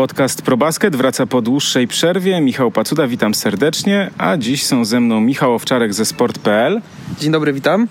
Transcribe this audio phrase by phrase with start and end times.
[0.00, 2.40] Podcast ProBasket wraca po dłuższej przerwie.
[2.40, 6.80] Michał Pacuda, witam serdecznie, a dziś są ze mną Michał Owczarek ze sport.pl
[7.20, 7.88] Dzień dobry, witam.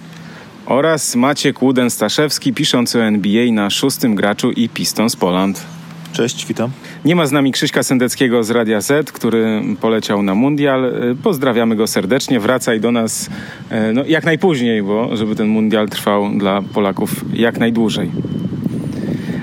[0.66, 5.66] oraz Maciek Łuden-Staszewski, piszący o NBA na szóstym graczu i Pistons Poland.
[6.14, 6.72] Cześć, witam.
[7.06, 10.86] Nie ma z nami Krzyśka Sendeckiego z Radia Z, który poleciał na mundial.
[10.86, 12.40] Y, Pozdrawiamy go serdecznie.
[12.40, 13.30] Wracaj do nas
[13.70, 18.12] e, no, jak najpóźniej, bo żeby ten mundial trwał dla Polaków jak najdłużej.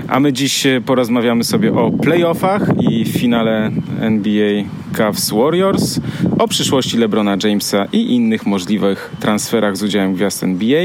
[0.09, 3.70] A my dziś e, porozmawiamy sobie o playoffach i finale
[4.01, 6.01] NBA Cavs Warriors,
[6.38, 10.84] o przyszłości LeBrona Jamesa i innych możliwych transferach z udziałem gwiazd NBA.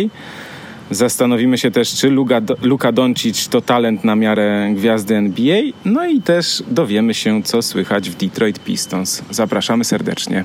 [0.92, 5.62] Zastanowimy się też, czy Luka, Luka Doncic to talent na miarę gwiazdy NBA.
[5.86, 9.24] No i też dowiemy się, co słychać w Detroit Pistons.
[9.30, 10.44] Zapraszamy serdecznie.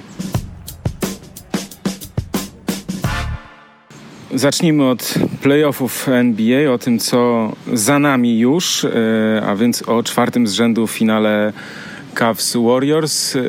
[4.35, 8.91] Zacznijmy od playoffów NBA, o tym, co za nami już, e,
[9.47, 11.53] a więc o czwartym z rzędu finale
[12.15, 13.37] Cavs Warriors.
[13.37, 13.41] E,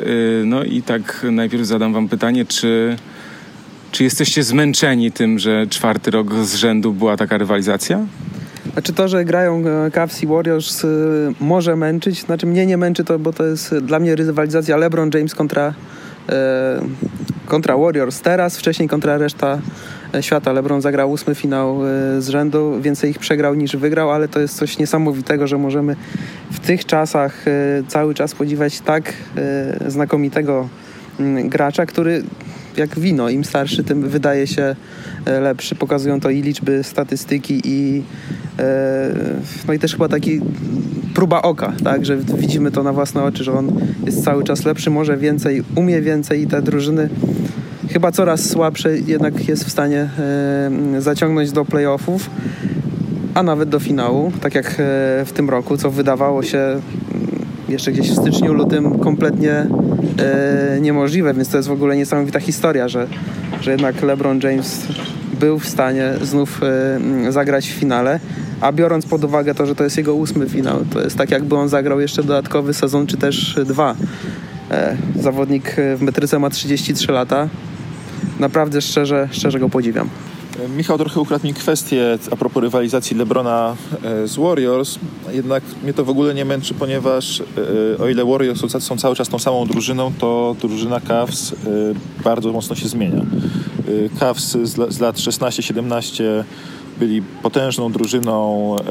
[0.44, 2.96] No i tak najpierw zadam Wam pytanie, czy,
[3.92, 8.06] czy jesteście zmęczeni tym, że czwarty rok z rzędu była taka rywalizacja?
[8.72, 10.86] Znaczy to, że grają e, Cavs i Warriors
[11.40, 15.34] może męczyć, znaczy mnie nie męczy to, bo to jest dla mnie rywalizacja LeBron James
[15.34, 15.74] kontra,
[17.46, 19.58] kontra Warriors teraz, wcześniej kontra reszta
[20.20, 20.52] świata.
[20.52, 24.56] LeBron zagrał ósmy finał e, z rzędu, więcej ich przegrał niż wygrał, ale to jest
[24.56, 25.96] coś niesamowitego, że możemy
[26.50, 27.50] w tych czasach e,
[27.88, 30.68] cały czas podziwiać tak e, znakomitego
[31.20, 32.22] mm, gracza, który
[32.78, 34.76] jak wino, im starszy, tym wydaje się
[35.24, 35.74] e, lepszy.
[35.74, 38.02] Pokazują to i liczby, statystyki i
[38.58, 39.14] e,
[39.66, 40.40] no i też chyba taki
[41.14, 44.90] próba oka, tak, że widzimy to na własne oczy, że on jest cały czas lepszy,
[44.90, 47.08] może więcej, umie więcej i te drużyny
[47.88, 50.10] chyba coraz słabsze jednak jest w stanie
[50.96, 52.30] e, zaciągnąć do playoffów,
[53.34, 54.74] a nawet do finału, tak jak e,
[55.24, 56.80] w tym roku, co wydawało się mm,
[57.68, 62.88] jeszcze gdzieś w styczniu, lutym kompletnie e, niemożliwe, więc to jest w ogóle niesamowita historia,
[62.88, 63.06] że,
[63.60, 64.86] że jednak LeBron James
[65.40, 66.60] był w stanie znów
[67.26, 68.20] e, zagrać w finale,
[68.60, 71.56] a biorąc pod uwagę to, że to jest jego ósmy finał, to jest tak jakby
[71.56, 73.94] on zagrał jeszcze dodatkowy sezon, czy też dwa.
[75.20, 77.48] Zawodnik w metryce ma 33 lata.
[78.40, 80.08] Naprawdę szczerze, szczerze go podziwiam.
[80.76, 84.98] Michał trochę ukradł mi kwestię a propos rywalizacji LeBrona e, z Warriors.
[85.32, 89.28] Jednak mnie to w ogóle nie męczy, ponieważ e, o ile Warriors są- cały czas
[89.28, 91.56] tą samą drużyną, to drużyna Cavs e,
[92.24, 93.20] bardzo mocno się zmienia.
[94.14, 96.24] E, Cavs z, la- z lat 16-17
[97.00, 98.82] byli potężną drużyną e,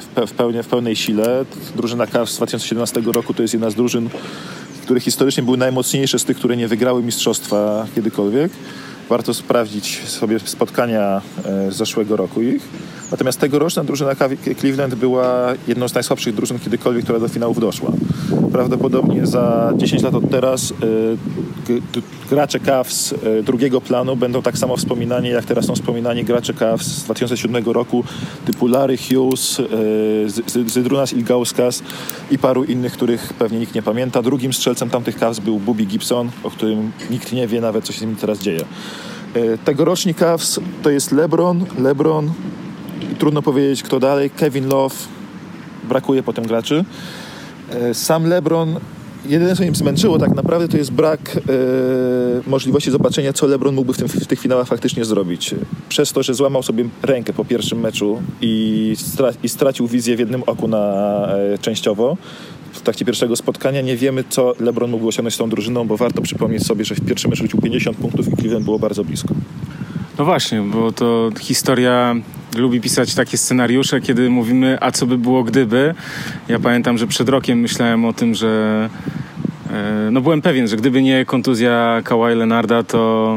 [0.00, 0.32] w,
[0.62, 1.44] w pełnej sile.
[1.76, 4.08] Drużyna Cavs z 2017 roku to jest jedna z drużyn,
[4.86, 8.52] które historycznie były najmocniejsze z tych, które nie wygrały mistrzostwa kiedykolwiek.
[9.08, 12.62] Warto sprawdzić sobie spotkania e, z zeszłego roku ich.
[13.10, 14.12] Natomiast tegoroczna drużyna
[14.60, 17.92] Cleveland była jedną z najsłabszych drużyn kiedykolwiek, która do finałów doszła.
[18.52, 20.74] Prawdopodobnie za 10 lat od teraz e,
[22.30, 26.86] gracze Cavs e, drugiego planu będą tak samo wspominani, jak teraz są wspominani gracze Cavs
[26.86, 28.04] z 2007 roku,
[28.44, 29.64] typu Larry Hughes, e,
[30.66, 31.82] Zydrunas Ilgauskas
[32.30, 34.22] i paru innych, których pewnie nikt nie pamięta.
[34.22, 37.98] Drugim strzelcem tamtych Cavs był Bobby Gibson, o którym nikt nie wie nawet, co się
[37.98, 38.64] z nim teraz dzieje.
[39.64, 42.30] Tegoroczni Cavs to jest LeBron, LeBron
[43.18, 44.94] trudno powiedzieć kto dalej, Kevin Love,
[45.88, 46.84] brakuje potem graczy.
[47.70, 48.80] E, Sam LeBron,
[49.28, 51.40] jedyne co im zmęczyło tak naprawdę to jest brak e,
[52.50, 55.54] możliwości zobaczenia, co LeBron mógłby w, tym, w tych finałach faktycznie zrobić.
[55.88, 60.18] Przez to, że złamał sobie rękę po pierwszym meczu i, stra, i stracił wizję w
[60.18, 60.78] jednym oku na
[61.28, 62.16] e, częściowo.
[62.72, 66.22] W trakcie pierwszego spotkania nie wiemy, co LeBron mógł osiągnąć z tą drużyną, bo warto
[66.22, 69.34] przypomnieć sobie, że w pierwszym meczu rzucił 50 punktów i Cleveland było bardzo blisko.
[70.18, 72.14] No właśnie, bo to historia
[72.56, 75.94] lubi pisać takie scenariusze, kiedy mówimy, a co by było gdyby.
[76.48, 78.90] Ja pamiętam, że przed rokiem myślałem o tym, że
[79.70, 83.36] e, no byłem pewien, że gdyby nie kontuzja Kawhi Leonarda, to,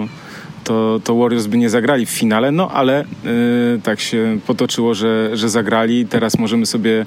[0.63, 3.06] to, to Warriors by nie zagrali w finale, no ale e,
[3.83, 6.06] tak się potoczyło, że, że zagrali.
[6.06, 7.06] Teraz możemy sobie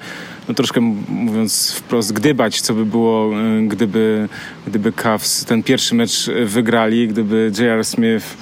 [0.49, 4.29] no troszkę mówiąc wprost gdybać, co by było, e, gdyby,
[4.67, 7.85] gdyby Cavs ten pierwszy mecz wygrali, gdyby J.R.
[7.85, 8.37] Smith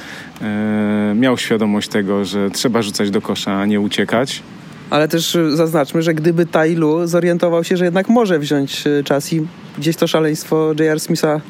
[1.15, 4.43] miał świadomość tego, że trzeba rzucać do kosza, a nie uciekać.
[4.91, 9.33] Ale też y, zaznaczmy, że gdyby Tailu zorientował się, że jednak może wziąć y, czas
[9.33, 9.47] i
[9.79, 11.01] gdzieś to szaleństwo J.R.
[11.01, 11.41] Smitha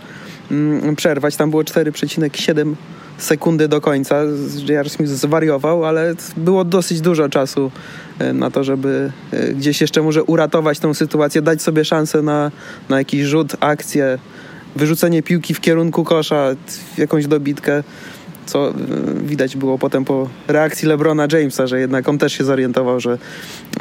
[0.50, 2.74] mm, przerwać, tam było 4,7
[3.18, 4.16] sekundy do końca.
[4.68, 4.90] J.R.
[4.90, 7.70] Smith zwariował, ale było dosyć dużo czasu
[8.34, 9.12] na to, żeby
[9.54, 12.50] gdzieś jeszcze może uratować tą sytuację, dać sobie szansę na,
[12.88, 14.18] na jakiś rzut, akcję,
[14.76, 16.46] wyrzucenie piłki w kierunku kosza,
[16.98, 17.82] jakąś dobitkę
[18.50, 18.72] co y,
[19.22, 23.18] widać było potem po reakcji LeBrona Jamesa, że jednak on też się zorientował, że,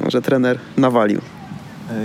[0.07, 1.21] że trener nawalił.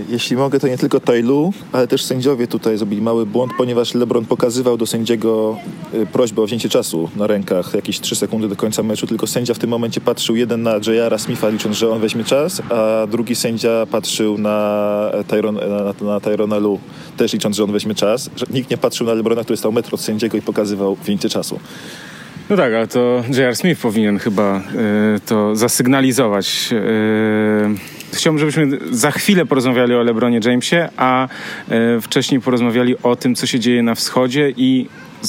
[0.09, 4.25] Jeśli mogę, to nie tylko Tailu, ale też sędziowie tutaj zrobili mały błąd, ponieważ LeBron
[4.25, 5.59] pokazywał do sędziego
[5.93, 9.55] e, prośbę o wzięcie czasu na rękach, jakieś 3 sekundy do końca meczu, tylko sędzia
[9.55, 11.19] w tym momencie patrzył jeden na J.R.
[11.19, 16.59] Smitha, licząc, że on weźmie czas, a drugi sędzia patrzył na, Tyron, na, na Tyrona
[16.59, 16.79] Lu,
[17.17, 18.31] też licząc, że on weźmie czas.
[18.51, 21.61] Nikt nie patrzył na LeBrona, który stał metr od sędziego i pokazywał wzięcie czasu.
[22.51, 23.57] No tak, ale to J.R.
[23.57, 24.63] Smith powinien chyba
[25.17, 26.69] y, to zasygnalizować.
[26.73, 31.29] Y, chciałbym, żebyśmy za chwilę porozmawiali o LeBronie Jamesie, a
[31.99, 34.89] y, wcześniej porozmawiali o tym, co się dzieje na wschodzie i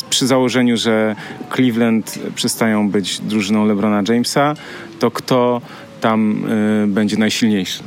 [0.09, 1.15] przy założeniu, że
[1.55, 4.55] Cleveland przestają być drużyną LeBrona Jamesa,
[4.99, 5.61] to kto
[6.01, 6.45] tam
[6.87, 7.83] będzie najsilniejszy?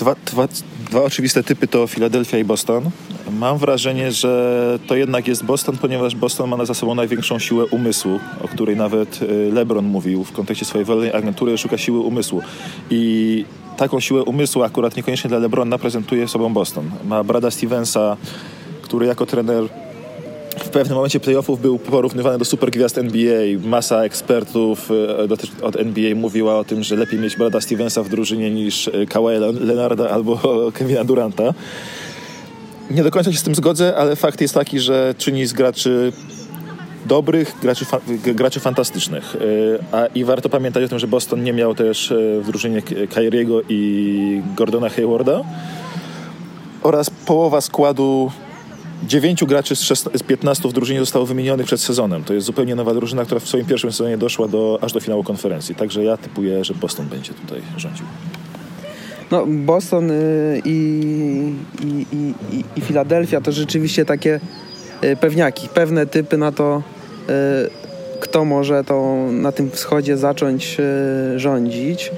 [0.00, 0.48] Dwa, dwa,
[0.90, 2.90] dwa oczywiste typy to Filadelfia i Boston.
[3.32, 8.20] Mam wrażenie, że to jednak jest Boston, ponieważ Boston ma za sobą największą siłę umysłu,
[8.44, 12.42] o której nawet y, LeBron mówił w kontekście swojej wolnej agentury, szuka siły umysłu.
[12.90, 13.44] I
[13.76, 16.90] taką siłę umysłu akurat niekoniecznie dla LeBrona prezentuje sobą Boston.
[17.04, 18.16] Ma Brada Stevensa,
[18.82, 19.64] który jako trener
[20.58, 23.42] w pewnym momencie playoffów był porównywany do supergwiazd NBA.
[23.64, 24.90] Masa ekspertów
[25.60, 29.06] e, od NBA mówiła o tym, że lepiej mieć Brada Stevensa w drużynie niż e,
[29.06, 30.40] Kawhi Leonarda albo
[30.74, 31.54] Kevina Duranta.
[32.90, 36.12] Nie do końca się z tym zgodzę, ale fakt jest taki, że czyni z graczy
[37.06, 38.00] dobrych, graczy, fa
[38.34, 39.36] graczy fantastycznych.
[39.36, 43.62] E, a, I warto pamiętać o tym, że Boston nie miał też w drużynie Kyriego
[43.68, 45.40] i Gordona Haywarda
[46.82, 48.30] oraz połowa składu
[49.06, 52.24] Dziewięciu graczy z, 16, z 15 w drużynie zostało wymienionych przed sezonem.
[52.24, 55.24] To jest zupełnie nowa drużyna, która w swoim pierwszym sezonie doszła do, aż do finału
[55.24, 55.74] konferencji.
[55.74, 58.06] Także ja typuję, że Boston będzie tutaj rządził.
[59.30, 60.72] No, Boston y, i,
[61.82, 62.06] i,
[62.52, 64.40] i, i Filadelfia to rzeczywiście takie
[65.04, 66.82] y, pewniaki, pewne typy na to,
[67.28, 67.30] y,
[68.20, 70.76] kto może to na tym wschodzie zacząć
[71.36, 72.10] rządzić.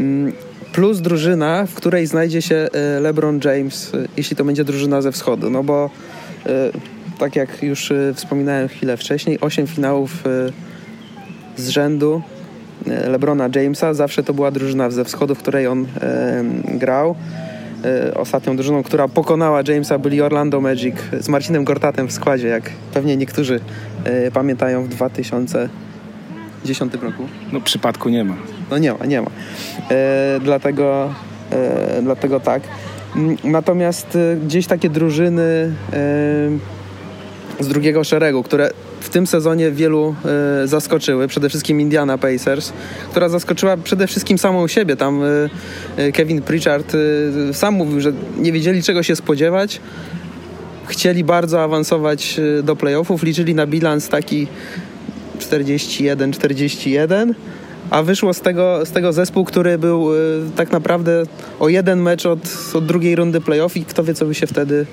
[0.00, 0.32] Mm,
[0.72, 2.68] plus drużyna, w której znajdzie się
[3.00, 5.50] LeBron James, jeśli to będzie drużyna ze wschodu.
[5.50, 5.90] No bo
[7.18, 10.30] tak jak już e, wspominałem chwilę wcześniej, 8 finałów e,
[11.56, 12.22] z rzędu
[12.86, 13.94] LeBrona Jamesa.
[13.94, 15.86] Zawsze to była drużyna ze wschodu, w której on
[16.64, 17.14] grał.
[18.14, 23.16] Ostatnią drużyną, która pokonała Jamesa byli Orlando Magic z Marcinem Gortatem w składzie, jak pewnie
[23.16, 23.60] niektórzy
[24.32, 27.28] pamiętają w 2010 roku.
[27.52, 28.34] No przypadku nie ma.
[28.70, 29.30] No nie ma, nie ma.
[30.40, 31.14] dlatego,
[32.02, 32.62] dlatego tak.
[33.14, 35.42] Mm, natomiast y, gdzieś takie drużyny
[37.62, 38.70] y, z drugiego szeregu, które
[39.00, 40.14] w tym sezonie wielu
[40.64, 42.72] y, zaskoczyły, przede wszystkim Indiana Pacers,
[43.10, 44.96] która zaskoczyła przede wszystkim samą siebie.
[44.96, 45.22] Tam
[46.14, 46.92] Kevin Pritchard
[47.52, 49.80] sam mówił, że nie wiedzieli czego się spodziewać.
[50.86, 54.46] Chcieli bardzo awansować do playoffów, liczyli na bilans taki
[55.38, 57.34] 41-41
[57.90, 60.16] a wyszło z tego, z tego zespół, który był y,
[60.56, 61.22] tak naprawdę
[61.60, 62.40] o jeden mecz od,
[62.74, 64.86] od drugiej rundy playoff i kto wie, co by się wtedy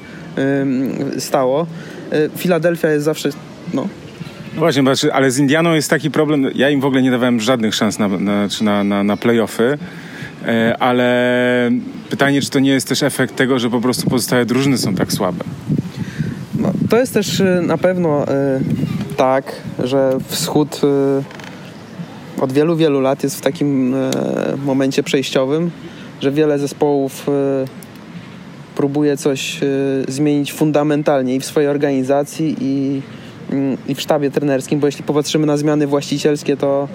[1.18, 1.68] y, stało.
[2.38, 3.30] Filadelfia jest zawsze,
[3.74, 3.88] no,
[4.56, 7.75] no właśnie, ale z Indianą jest taki problem, ja im w ogóle nie dawałem żadnych
[7.75, 9.78] szans na, na, na, na, na playoffy,
[10.45, 11.72] e, ale
[12.10, 15.13] pytanie, czy to nie jest też efekt tego, że po prostu pozostałe drużyny są tak
[15.13, 15.44] słabe?
[16.60, 18.28] No, to jest też y, na pewno y,
[19.18, 21.43] tak, że wschód y,
[22.44, 24.12] od wielu, wielu lat jest w takim e,
[24.66, 25.71] momencie przejściowym,
[26.21, 27.31] że wiele zespołów e,
[28.76, 29.68] próbuje coś e,
[30.07, 33.02] zmienić fundamentalnie i w swojej organizacji i,
[33.52, 36.88] mm, i w sztabie trenerskim, bo jeśli popatrzymy na zmiany właścicielskie, to,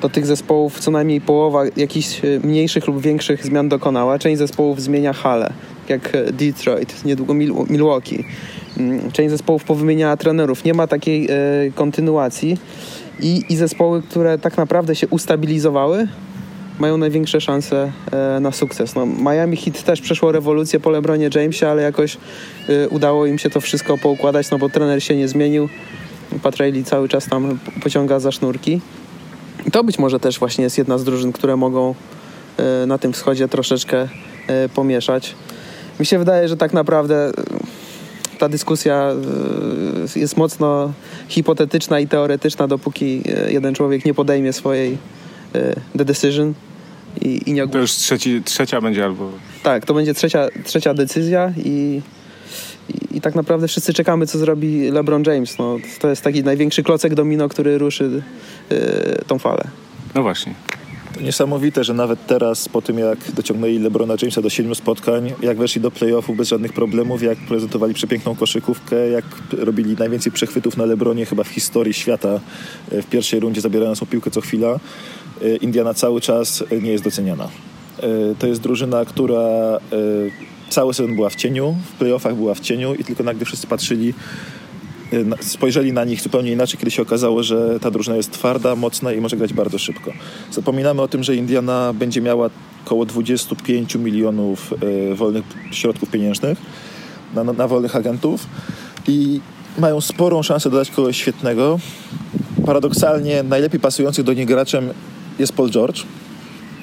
[0.00, 4.18] to tych zespołów co najmniej połowa jakichś mniejszych lub większych zmian dokonała.
[4.18, 5.52] Część zespołów zmienia halę,
[5.88, 7.34] jak Detroit, niedługo
[7.70, 8.24] Milwaukee.
[8.78, 10.64] Mm, część zespołów powymieniała trenerów.
[10.64, 11.28] Nie ma takiej
[11.74, 12.56] kontynuacji
[13.20, 16.08] i, i zespoły, które tak naprawdę się ustabilizowały,
[16.78, 18.94] mają największe szanse e, na sukces.
[18.94, 22.16] No, Miami Heat też przeszło rewolucję po LeBronie Jamesie, ale jakoś
[22.68, 25.68] e, udało im się to wszystko poukładać, no bo trener się nie zmienił.
[26.42, 28.80] Pat Riley cały czas tam pociąga za sznurki.
[29.66, 31.94] I to być może też właśnie jest jedna z drużyn, które mogą
[32.56, 34.08] e, na tym wschodzie troszeczkę
[34.74, 35.34] pomieszać.
[36.00, 37.32] Mi się wydaje, że tak naprawdę
[38.42, 39.12] ta dyskusja
[40.16, 40.92] e, jest mocno
[41.28, 44.98] hipotetyczna i teoretyczna, dopóki e, jeden człowiek nie podejmie swojej
[45.54, 46.54] e, the decision
[47.20, 47.72] i, i nie ogłosi.
[47.72, 49.30] To już trzeci, trzecia będzie albo...
[49.62, 52.00] Tak, to będzie trzecia, trzecia decyzja i,
[52.88, 55.58] i, i, tak naprawdę wszyscy czekamy, co zrobi LeBron James.
[55.58, 58.22] No, to jest taki największy klocek domino, który ruszy
[59.26, 59.64] tą falę.
[60.14, 60.54] No właśnie.
[61.14, 65.58] To niesamowite, że nawet teraz, po tym jak dociągnęli LeBrona Jamesa do siedmiu spotkań, jak
[65.58, 69.24] weszli do playoffów bez żadnych problemów, jak prezentowali przepiękną koszykówkę, jak
[69.58, 72.40] robili najwięcej przechwytów na LeBronie chyba w historii świata
[72.92, 74.80] e, w pierwszej rundzie, zabierając mu piłkę co chwila,
[75.42, 77.48] e, Indiana cały czas nie jest doceniana.
[78.38, 79.78] to jest drużyna, która
[80.70, 84.14] cały sezon była w cieniu, w playoffach była w cieniu i tylko nagle wszyscy patrzyli
[85.40, 89.20] spojrzeli na nich zupełnie inaczej, kiedy się okazało, że ta drużyna jest twarda, mocna i
[89.20, 90.12] może grać bardzo szybko.
[90.50, 92.50] Zapominamy o tym, że Indiana będzie miała
[92.84, 94.74] około 25 milionów
[95.14, 96.58] wolnych środków pieniężnych
[97.34, 98.46] na, na, na wolnych agentów
[99.08, 99.40] i
[99.78, 101.78] mają sporą szansę dodać kogoś świetnego.
[102.66, 104.88] Paradoksalnie najlepiej pasujących do nich graczem
[105.38, 106.02] jest Paul George,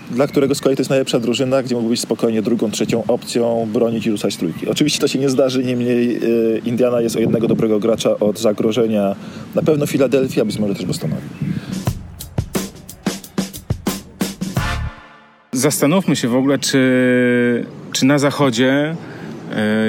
[0.10, 3.70] dla którego z kolei to jest najlepsza drużyna, gdzie mógł być spokojnie drugą, trzecią opcją,
[3.74, 4.70] bronić i rzucać trójki.
[4.70, 9.16] Oczywiście to się nie zdarzy, niemniej y, Indiana jest o jednego dobrego gracza od zagrożenia
[9.56, 11.22] na pewno Filadelfii, a być może też Bostonowi.
[15.52, 18.96] Zastanówmy się w ogóle, czy, czy na zachodzie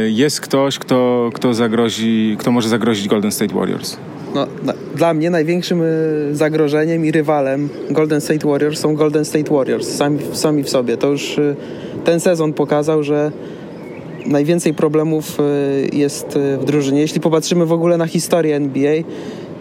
[0.06, 3.96] y, jest ktoś, kto, kto, zagrozi, kto może zagrozić Golden State Warriors
[4.34, 4.46] no,
[4.94, 10.18] dla mnie największym y, zagrożeniem i rywalem Golden State Warriors są Golden State Warriors sami,
[10.32, 10.96] sami w sobie.
[10.96, 11.56] To już y,
[12.04, 13.32] ten sezon pokazał, że
[14.26, 17.00] najwięcej problemów y, jest w drużynie.
[17.00, 18.94] Jeśli popatrzymy w ogóle na historię NBA,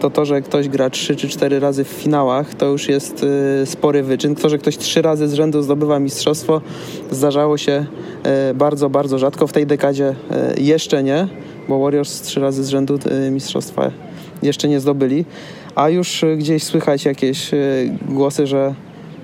[0.00, 3.26] to to, że ktoś gra 3 czy 4 razy w finałach, to już jest
[3.64, 4.34] spory wyczyn.
[4.34, 6.60] To, że ktoś 3 razy z rzędu zdobywa mistrzostwo,
[7.10, 7.86] zdarzało się
[8.54, 9.46] bardzo, bardzo rzadko.
[9.46, 10.14] W tej dekadzie
[10.58, 11.28] jeszcze nie,
[11.68, 12.98] bo Warriors 3 razy z rzędu
[13.30, 13.90] mistrzostwa
[14.42, 15.24] jeszcze nie zdobyli,
[15.74, 17.58] a już e, gdzieś słychać jakieś e,
[18.08, 18.74] głosy, że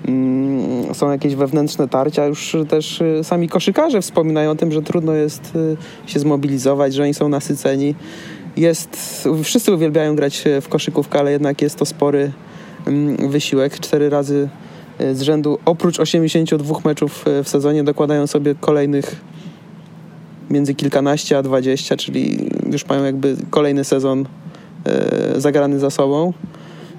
[0.07, 2.25] mm, są jakieś wewnętrzne tarcia.
[2.25, 5.53] Już też e, sami koszykarze wspominają o tym, że trudno jest
[6.05, 7.95] się zmobilizować, że oni są nasyceni.
[8.57, 12.31] Jest, wszyscy uwielbiają grać w koszykówkę, ale jednak jest to spory
[12.87, 13.79] mm, wysiłek.
[13.79, 14.49] Cztery razy
[15.13, 19.15] z rzędu, oprócz 82 meczów w sezonie, dokładają sobie kolejnych
[20.49, 24.25] między kilkanaście a dwadzieścia, czyli już mają jakby kolejny sezon
[25.37, 26.33] zagrany za sobą.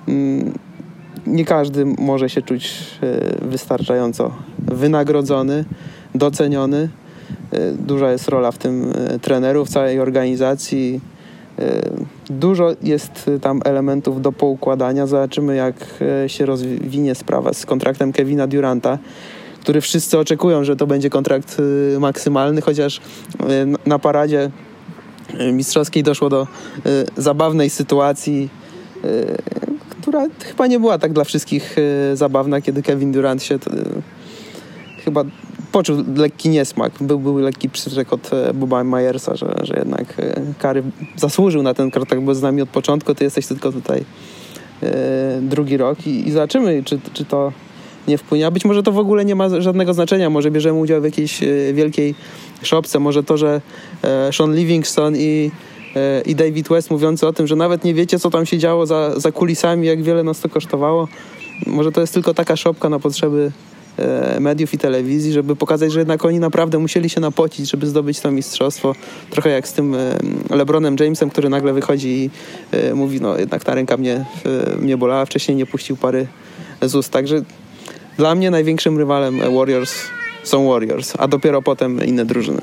[0.09, 0.53] Mm,
[1.27, 5.65] nie każdy może się czuć e, wystarczająco wynagrodzony,
[6.15, 6.89] doceniony.
[7.53, 8.93] E, duża jest rola w tym
[9.23, 11.01] trenerów, całej organizacji.
[12.31, 15.07] Dużo jest tam elementów do poukładania.
[15.07, 15.75] Zobaczymy, jak
[16.27, 18.99] się rozwinie sprawa z kontraktem Kevina Duranta,
[19.61, 21.57] który wszyscy oczekują, że to będzie kontrakt
[21.99, 23.01] maksymalny, chociaż
[23.87, 24.51] na paradzie
[25.53, 26.47] mistrzowskiej doszło do
[26.87, 28.49] y, zabawnej sytuacji,
[29.05, 29.37] y,
[29.91, 31.77] która chyba nie była tak dla wszystkich
[32.13, 33.59] y, zabawna, kiedy Kevin Durant się
[35.05, 35.25] chyba
[35.73, 36.93] poczuł lekki niesmak.
[37.01, 40.15] Był, był lekki przyrzek od Boba Myersa, że, że jednak
[40.59, 40.83] Kary
[41.17, 44.05] zasłużył na ten kontakt, bo z nami od początku, ty jesteś tylko tutaj
[45.41, 47.53] drugi rok i, i zobaczymy, czy, czy to
[48.09, 48.47] nie wpłynie.
[48.47, 50.31] A być może to w ogóle nie ma żadnego znaczenia.
[50.31, 51.41] Może bierzemy udział w jakiejś
[51.73, 52.15] wielkiej
[52.63, 52.99] szopce.
[52.99, 53.61] Może to, że
[54.03, 55.51] e, Sean Livingston i,
[55.97, 58.87] e, i David West mówiący o tym, że nawet nie wiecie, co tam się działo
[58.87, 61.09] za, za kulisami, jak wiele nas to kosztowało.
[61.67, 63.53] Może to jest tylko taka szopka na potrzeby
[63.97, 68.21] e, mediów i telewizji, żeby pokazać, że jednak oni naprawdę musieli się napocić, żeby zdobyć
[68.21, 68.95] to mistrzostwo.
[69.31, 69.97] Trochę jak z tym
[70.51, 72.31] LeBronem Jamesem, który nagle wychodzi i
[72.95, 74.25] mówi, no jednak ta ręka mnie,
[74.79, 76.27] mnie bolała, wcześniej nie puścił pary
[76.83, 77.13] z ust.
[77.13, 77.43] Także
[78.19, 80.05] dla mnie największym rywalem Warriors
[80.43, 82.61] są Warriors, a dopiero potem inne drużyny.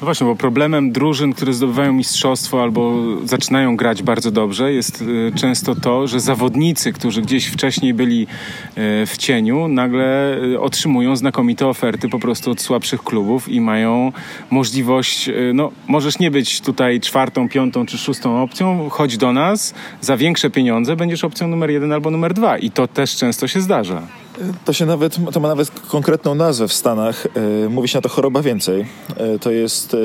[0.00, 5.32] No właśnie, bo problemem drużyn, które zdobywają mistrzostwo albo zaczynają grać bardzo dobrze, jest y,
[5.36, 12.08] często to, że zawodnicy, którzy gdzieś wcześniej byli y, w cieniu, nagle otrzymują znakomite oferty
[12.08, 14.12] po prostu od słabszych klubów i mają
[14.50, 20.16] możliwość, no możesz nie być tutaj czwartą, piątą czy szóstą opcją, chodź do nas, za
[20.16, 24.19] większe pieniądze będziesz opcją numer jeden albo numer dwa i to też często się zdarza.
[24.64, 27.26] To się nawet, to ma nawet konkretną nazwę w Stanach.
[27.26, 28.86] E, mówi się na to choroba więcej.
[29.16, 29.96] E, to jest,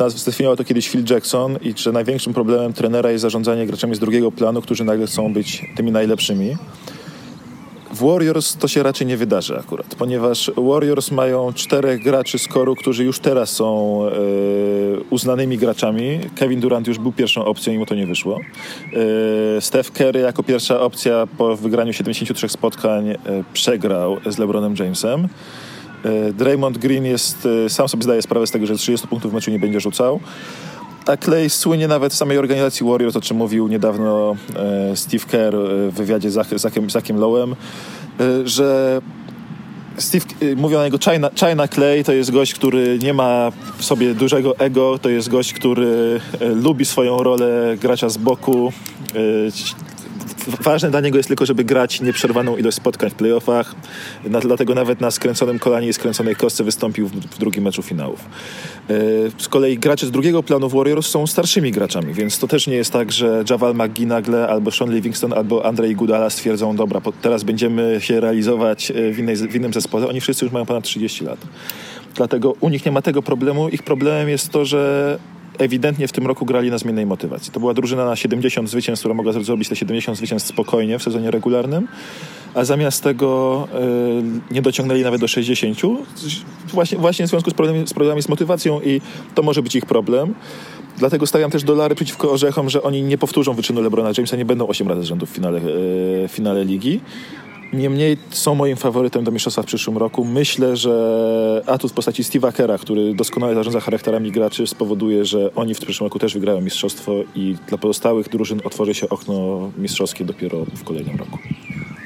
[0.00, 3.98] e, zdefiniował to kiedyś Phil Jackson i że największym problemem trenera jest zarządzanie graczami z
[3.98, 6.56] drugiego planu, którzy nagle chcą być tymi najlepszymi.
[7.92, 12.76] W Warriors to się raczej nie wydarzy akurat, ponieważ Warriors mają czterech graczy z koru,
[12.76, 14.10] którzy już teraz są e,
[15.10, 16.20] uznanymi graczami.
[16.36, 18.38] Kevin Durant już był pierwszą opcją i mu to nie wyszło.
[19.56, 23.16] E, Steph Curry jako pierwsza opcja po wygraniu 73 spotkań e,
[23.52, 25.28] przegrał z LeBronem Jamesem.
[26.34, 29.58] Draymond Green jest, sam sobie zdaje sprawę z tego, że 30 punktów w meczu nie
[29.58, 30.20] będzie rzucał.
[31.06, 35.56] A Clay słynie nawet z samej organizacji Warriors, o czym mówił niedawno e, Steve Kerr
[35.90, 37.52] w wywiadzie z Zachem, Zachem Lowem,
[38.20, 39.00] e, że
[39.96, 43.84] Steve, e, mówią na niego China, China Clay, to jest gość, który nie ma w
[43.84, 48.72] sobie dużego ego, to jest gość, który lubi swoją rolę gracza z boku,
[50.46, 53.74] ważne dla niego jest tylko, żeby grać nieprzerwaną ilość spotkań w playoffach.
[54.24, 58.20] Na, dlatego nawet na skręconym kolanie i skręconej kostce wystąpił w, w drugim meczu finałów.
[58.90, 58.94] E,
[59.38, 62.92] z kolei gracze z drugiego planu Warriors są starszymi graczami, więc to też nie jest
[62.92, 67.96] tak, że Javal McGee nagle albo Sean Livingston albo Andrzej Gudala stwierdzą, dobra, teraz będziemy
[68.00, 70.08] się realizować w, innej, w innym zespole.
[70.08, 71.38] Oni wszyscy już mają ponad 30 lat.
[72.14, 73.68] Dlatego u nich nie ma tego problemu.
[73.68, 75.18] Ich problemem jest to, że
[75.60, 77.52] ewidentnie w tym roku grali na zmiennej motywacji.
[77.52, 81.30] To była drużyna na 70 zwycięstw, która mogła zrobić te 70 zwycięstw spokojnie w sezonie
[81.30, 81.88] regularnym,
[82.54, 83.68] a zamiast tego
[84.50, 85.78] y, nie dociągnęli nawet do 60,
[86.68, 89.00] właśnie, właśnie w związku z problemami, z problemami z motywacją i
[89.34, 90.34] to może być ich problem.
[90.98, 94.66] Dlatego stawiam też dolary przeciwko orzechom, że oni nie powtórzą wyczynu LeBrona Jamesa, nie będą
[94.66, 97.00] 8 razy z rzędu w finale, w finale ligi.
[97.72, 100.24] Niemniej są moim faworytem do mistrzostwa w przyszłym roku.
[100.24, 105.74] Myślę, że atut w postaci Steve'a Kera, który doskonale zarządza charakterami graczy, spowoduje, że oni
[105.74, 110.64] w przyszłym roku też wygrają mistrzostwo i dla pozostałych drużyn otworzy się okno mistrzowskie dopiero
[110.64, 111.38] w kolejnym roku.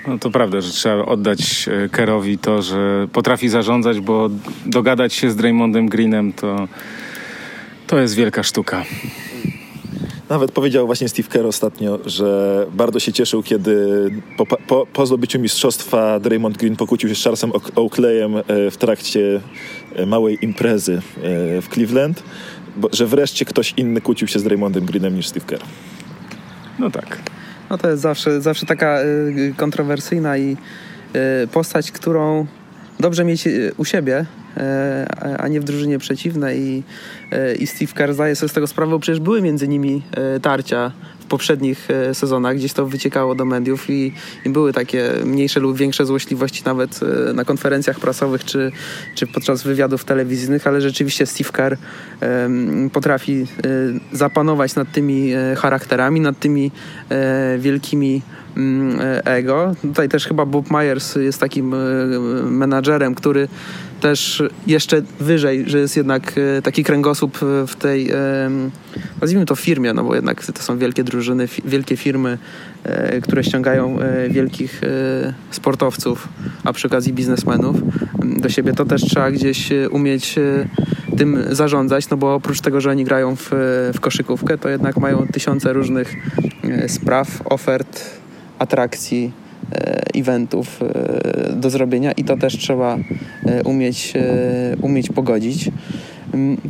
[0.09, 4.31] No to prawda, że trzeba oddać e, Kerowi to, że potrafi zarządzać, bo
[4.67, 6.69] dogadać się z Draymondem Greenem to,
[7.87, 8.85] to jest wielka sztuka.
[10.29, 15.41] Nawet powiedział właśnie Steve Kerr ostatnio, że bardzo się cieszył, kiedy po, po, po zdobyciu
[15.41, 19.41] mistrzostwa Draymond Green pokłócił się z Charlesem Oakleyem e, w trakcie
[19.97, 21.01] e, małej imprezy e,
[21.63, 22.23] w Cleveland,
[22.77, 25.63] bo, że wreszcie ktoś inny kłócił się z Draymondem Greenem niż Steve Kerr.
[26.79, 27.19] No tak.
[27.71, 28.99] No to jest zawsze, zawsze taka
[29.57, 30.57] kontrowersyjna i
[31.53, 32.47] postać, którą
[33.01, 34.27] dobrze mieć u siebie,
[35.39, 36.83] a nie w drużynie przeciwnej.
[37.33, 40.41] E, i Steve Kerr zdaje sobie z tego sprawę, bo przecież były między nimi e,
[40.41, 40.93] tarcia
[41.25, 44.13] w poprzednich e, sezonach, gdzieś to wyciekało do mediów i,
[44.45, 47.01] i, były takie mniejsze lub większe złośliwości nawet
[47.35, 48.73] na konferencjach prasowych czy,
[49.15, 51.77] czy podczas wywiadów telewizyjnych, ale rzeczywiście Steve Kerr
[52.93, 53.47] potrafi
[54.13, 56.71] zapanować nad tymi charakterami, nad tymi
[57.59, 58.23] wielkimi
[58.57, 59.75] mm, ego.
[59.83, 61.75] Tutaj też chyba Bob Myers jest takim
[62.51, 63.49] menadżerem, który
[64.05, 68.11] też jeszcze wyżej, że jest jednak e, taki kręgosłup w tej,
[69.21, 72.39] nazwijmy to firmie, no bo jednak to są wielkie drużyny, wielkie firmy,
[72.85, 74.81] e, które ściągają e, wielkich
[75.51, 76.29] sportowców,
[76.65, 77.77] a przy okazji biznesmenów
[78.25, 78.73] do siebie.
[78.73, 80.35] To też trzeba gdzieś umieć
[81.17, 83.51] tym zarządzać, no bo oprócz tego, że oni grają w,
[83.95, 86.15] w koszykówkę, to jednak mają tysiące różnych
[86.89, 88.01] spraw, ofert,
[88.59, 89.33] atrakcji,
[89.73, 92.99] E, eventów e, do zrobienia i to też trzeba
[93.47, 94.13] e, umieć,
[94.81, 95.71] umieć pogodzić.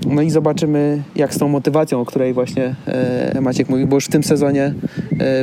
[0.07, 2.74] No i zobaczymy, jak z tą motywacją, o której właśnie
[3.40, 4.74] Maciek mówił, bo już w tym sezonie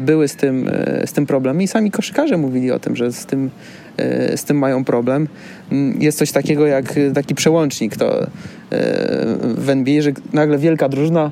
[0.02, 0.70] były z tym,
[1.06, 3.50] z tym problemy i sami koszykarze mówili o tym, że z tym,
[4.36, 5.28] z tym mają problem.
[5.72, 8.28] Mm, jest coś takiego jak taki przełącznik to
[9.42, 11.32] w NBA, że nagle wielka drużyna,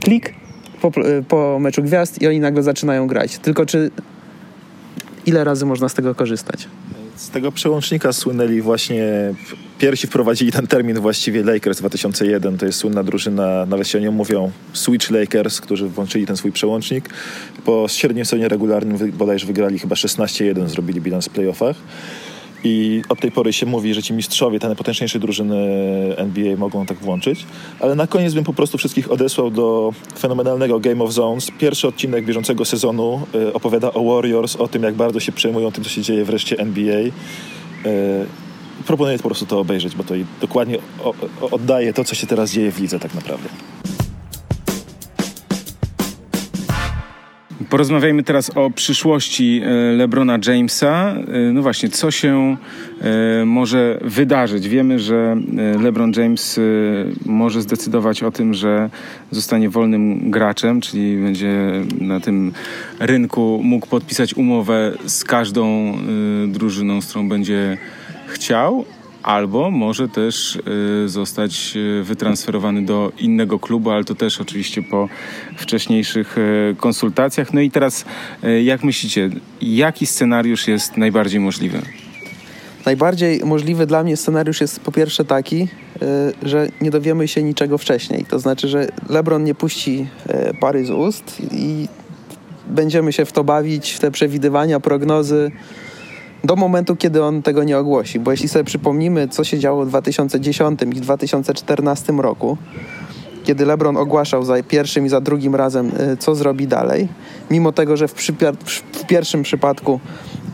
[0.00, 0.34] klik
[0.80, 0.90] po,
[1.28, 3.38] po meczu gwiazd i oni nagle zaczynają grać.
[3.38, 3.90] Tylko czy
[5.26, 6.68] ile razy można z tego korzystać?
[7.16, 9.34] Z tego przełącznika słynęli właśnie,
[9.78, 14.12] pierwsi wprowadzili ten termin właściwie Lakers 2001, to jest słynna drużyna, nawet się o nią
[14.12, 17.08] mówią, Switch Lakers, którzy włączyli ten swój przełącznik.
[17.64, 21.76] Po średnim sezonie regularnym bodajże wygrali chyba 16-1, zrobili bilans w playoffach.
[22.64, 25.56] I od tej pory się mówi, że ci mistrzowie, te najpotężniejsze drużyny
[26.16, 27.46] NBA mogą tak włączyć.
[27.80, 31.50] Ale na koniec bym po prostu wszystkich odesłał do fenomenalnego Game of Zones.
[31.58, 35.84] Pierwszy odcinek bieżącego sezonu y, opowiada o Warriors, o tym, jak bardzo się przejmują tym,
[35.84, 37.00] co się dzieje wreszcie NBA.
[37.00, 37.12] Y,
[38.86, 40.78] proponuję po prostu to obejrzeć, bo to dokładnie
[41.50, 43.48] oddaje to, co się teraz dzieje w lidze tak naprawdę.
[47.74, 51.14] Porozmawiajmy teraz o przyszłości e, LeBrona Jamesa.
[51.16, 52.56] E, no właśnie, co się
[53.00, 54.68] e, może wydarzyć?
[54.68, 55.36] Wiemy, że
[55.80, 56.60] LeBron James
[57.26, 58.90] może zdecydować o tym, że
[59.30, 62.52] zostanie wolnym graczem, czyli będzie na tym
[63.00, 65.94] rynku mógł podpisać umowę z każdą
[66.48, 67.78] drużyną, z którą będzie
[68.26, 68.84] chciał,
[69.24, 70.56] albo może też
[71.04, 75.08] y, zostać y, wytransferowany do innego klubu, ale to też oczywiście po
[75.56, 77.52] wcześniejszych y, konsultacjach.
[77.52, 78.04] No i teraz,
[78.62, 79.30] jak myślicie,
[79.62, 81.78] jaki scenariusz jest najbardziej możliwy?
[82.86, 85.68] Najbardziej możliwy dla mnie scenariusz jest po pierwsze taki,
[86.42, 88.24] że nie dowiemy się niczego wcześniej.
[88.24, 90.06] To znaczy, że LeBron nie puści
[90.60, 91.88] pary z ust i
[92.66, 95.50] będziemy się w to bawić, w te przewidywania, prognozy
[96.44, 98.20] do momentu, kiedy on tego nie ogłosi.
[98.20, 102.56] Bo jeśli sobie przypomnimy, co się działo w 2010 i 2014 roku,
[103.44, 107.08] kiedy LeBron ogłaszał za pierwszym i za drugim razem, y, co zrobi dalej,
[107.50, 108.14] mimo tego, że w,
[108.92, 110.00] w pierwszym przypadku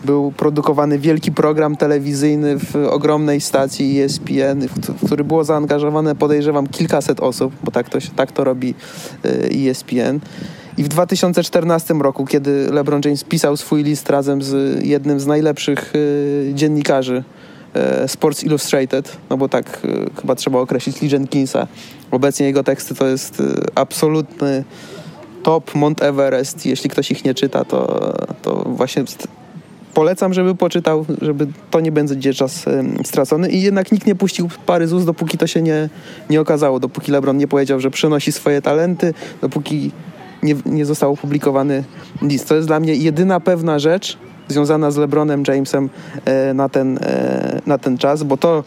[0.05, 7.20] był produkowany wielki program telewizyjny w ogromnej stacji ESPN, w który było zaangażowane, podejrzewam, kilkaset
[7.20, 8.74] osób, bo tak to, tak to robi
[9.68, 10.20] ESPN.
[10.81, 15.95] I w 2014 roku, kiedy LeBron James pisał swój list razem z jednym z najlepszych
[15.95, 17.25] y, dziennikarzy
[18.05, 21.66] y, Sports Illustrated, no bo tak y, chyba trzeba określić Lee Jenkinsa.
[22.11, 23.43] Obecnie jego teksty to jest
[23.75, 24.64] absolutny
[25.43, 26.66] top Mount Everest.
[26.66, 28.12] Jeśli ktoś ich nie czyta, to,
[28.43, 29.05] to właśnie
[29.95, 32.64] polecam, żeby poczytał, żeby to nie będzie czas
[33.05, 33.51] stracony.
[33.51, 35.88] I jednak nikt nie puścił pary dopóki to się nie,
[36.31, 36.81] nie okazało.
[36.81, 39.90] Dopóki LeBron nie powiedział, że przenosi swoje talenty, dopóki
[40.42, 41.85] nie, nie został opublikowany
[42.22, 42.48] list.
[42.48, 45.90] To jest dla mnie jedyna pewna rzecz związana z LeBronem Jamesem
[46.24, 48.64] e, na, ten, e, na ten czas, bo to,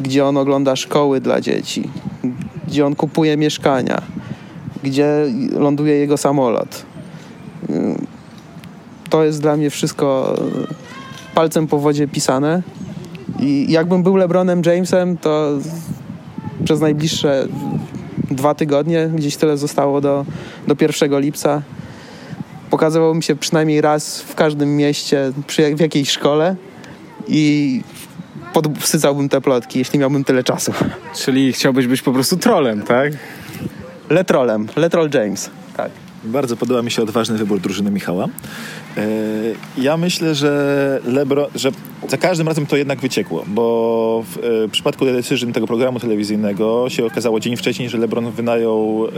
[0.00, 1.90] gdzie on ogląda szkoły dla dzieci,
[2.66, 4.02] gdzie on kupuje mieszkania,
[4.82, 6.86] gdzie ląduje jego samolot.
[9.10, 10.36] To jest dla mnie wszystko
[11.34, 12.62] palcem po wodzie pisane.
[13.40, 15.58] I jakbym był LeBronem Jamesem, to
[16.64, 17.46] przez najbliższe
[18.30, 20.26] dwa tygodnie, gdzieś tyle zostało do,
[20.66, 21.62] do 1 lipca,
[22.70, 26.56] pokazywał mi się przynajmniej raz w każdym mieście, przy, w jakiejś szkole
[27.28, 27.82] i
[28.52, 30.72] podsycałbym te plotki, jeśli miałbym tyle czasu.
[31.16, 33.12] Czyli chciałbyś być po prostu trolem, tak?
[34.10, 35.90] Letrolem, Letrol James, tak.
[36.24, 38.26] Bardzo podoba mi się odważny wybór drużyny Michała.
[38.98, 41.70] E, ja myślę, że Lebron, że
[42.08, 46.84] za każdym razem to jednak wyciekło, bo w, e, w przypadku Decision tego programu telewizyjnego
[46.88, 49.10] się okazało dzień wcześniej, że LeBron wynajął, e,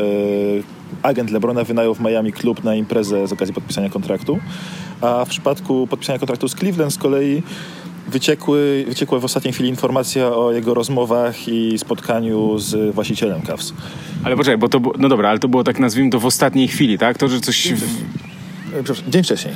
[1.02, 4.38] agent LeBrona wynajął w Miami klub na imprezę z okazji podpisania kontraktu,
[5.00, 7.42] a w przypadku podpisania kontraktu z Cleveland z kolei
[8.08, 13.72] wyciekły, wyciekła w ostatniej chwili informacja o jego rozmowach i spotkaniu z właścicielem Cavs.
[14.24, 16.68] Ale poczekaj, bo to było, no dobra, ale to było tak nazwijmy to w ostatniej
[16.68, 17.18] chwili, tak?
[17.18, 17.72] To, że coś...
[17.72, 18.29] W...
[18.70, 19.54] Przepraszam, dzień wcześniej.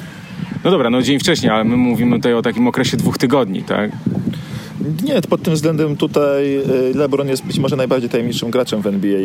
[0.64, 3.90] No dobra, no dzień wcześniej, ale my mówimy tutaj o takim okresie dwóch tygodni, tak?
[5.04, 6.62] Nie, pod tym względem tutaj e,
[6.94, 9.22] LeBron jest być może najbardziej tajemniczym graczem w NBA, e,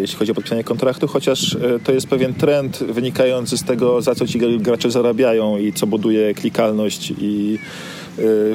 [0.00, 4.14] jeśli chodzi o podpisanie kontraktu, chociaż e, to jest pewien trend wynikający z tego, za
[4.14, 7.58] co ci gracze zarabiają i co buduje klikalność i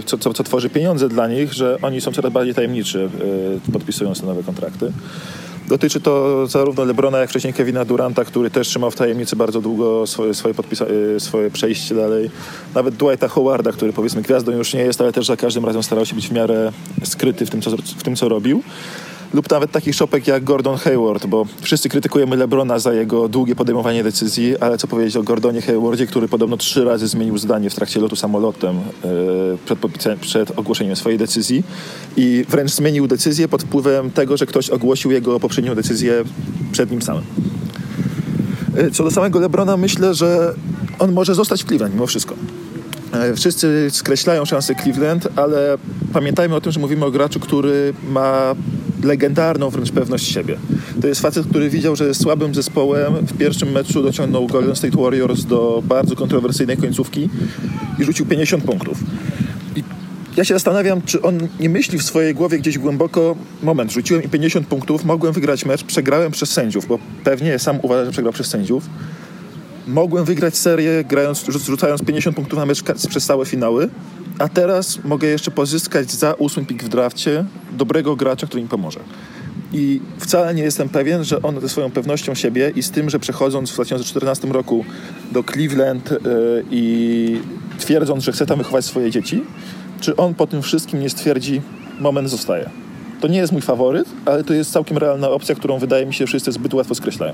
[0.06, 3.10] co, co, co tworzy pieniądze dla nich, że oni są coraz bardziej tajemniczy,
[3.74, 4.92] podpisując te nowe kontrakty.
[5.74, 10.08] Dotyczy to zarówno Lebrona, jak wcześniej Kevina Duranta, który też trzymał w tajemnicy bardzo długo
[10.08, 12.30] swoje, swoje, podpisa- y, swoje przejście dalej.
[12.76, 16.06] Nawet Dwighta Howarda, który powiedzmy gwiazdą już nie jest, ale też za każdym razem starał
[16.06, 16.72] się być w miarę
[17.04, 18.64] skryty w tym, co, w tym, co robił
[19.34, 24.04] lub nawet takich szopek jak Gordon Hayward, bo wszyscy krytykujemy LeBrona za jego długie podejmowanie
[24.04, 28.00] decyzji, ale co powiedzieć o Gordonie Haywardzie, który podobno trzy razy zmienił zdanie w trakcie
[28.00, 31.64] lotu samolotem e, przed, przed ogłoszeniem swojej decyzji
[32.18, 36.24] i wręcz zmienił decyzję pod wpływem tego, że ktoś ogłosił jego poprzednią decyzję
[36.72, 37.24] przed nim samym.
[38.78, 40.54] E, co do samego LeBrona, myślę, że
[41.00, 42.36] on może zostać w Cleveland mimo wszystko.
[43.14, 45.78] E, wszyscy skreślają szanse Cleveland, ale
[46.14, 48.56] pamiętajmy o tym, że mówimy o graczu, który ma
[49.04, 50.58] legendarną wręcz pewność siebie.
[51.02, 53.14] To jest facet, który widział, że słabym zespołem.
[53.14, 57.30] W pierwszym meczu dociągnął Golden State Warriors do bardzo kontrowersyjnej końcówki
[58.00, 58.98] i rzucił 50 punktów.
[59.76, 59.84] I
[60.38, 64.30] ja się zastanawiam, czy on nie myśli w swojej głowie gdzieś głęboko, moment, rzuciłem i
[64.30, 68.48] 50 punktów, mogłem wygrać mecz, przegrałem przez sędziów, bo pewnie sam uważa, że przegrał przez
[68.48, 68.84] sędziów.
[69.88, 73.90] Mogłem wygrać serię, grając, rzucając 50 punktów na mecz przez całe finały,
[74.40, 79.00] a teraz mogę jeszcze pozyskać za ósmy pik w drafcie dobrego gracza, który mi pomoże.
[79.74, 83.20] I wcale nie jestem pewien, że on ze swoją pewnością siebie i z tym, że
[83.20, 84.86] przechodząc w 2014 roku
[85.32, 86.20] do Cleveland yy,
[86.72, 87.42] i
[87.80, 89.44] twierdząc, że chce tam wychować swoje dzieci,
[90.02, 91.62] czy on po tym wszystkim nie stwierdzi,
[92.00, 92.70] moment zostaje.
[93.22, 96.26] To nie jest mój faworyt, ale to jest całkiem realna opcja, którą wydaje mi się
[96.26, 97.34] wszyscy zbyt łatwo skreślają.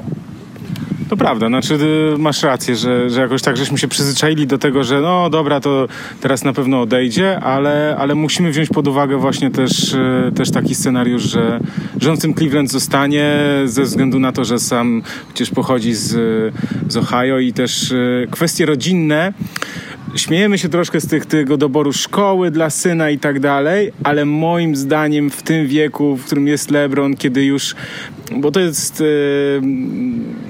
[1.10, 1.78] To prawda, znaczy
[2.18, 5.88] masz rację, że, że jakoś tak żeśmy się przyzwyczaili do tego, że no dobra, to
[6.22, 10.76] teraz na pewno odejdzie, ale, ale musimy wziąć pod uwagę właśnie też, e, też taki
[10.76, 11.60] scenariusz, że,
[12.02, 16.14] że Cleveland zostanie ze względu na to, że sam przecież pochodzi z,
[16.88, 17.96] z Ohio i też e,
[18.32, 19.34] kwestie rodzinne.
[20.16, 24.76] Śmiejemy się troszkę z tych, tego doboru szkoły dla syna i tak dalej, ale moim
[24.76, 27.76] zdaniem w tym wieku, w którym jest LeBron, kiedy już,
[28.36, 29.00] bo to jest...
[29.00, 30.49] Yy,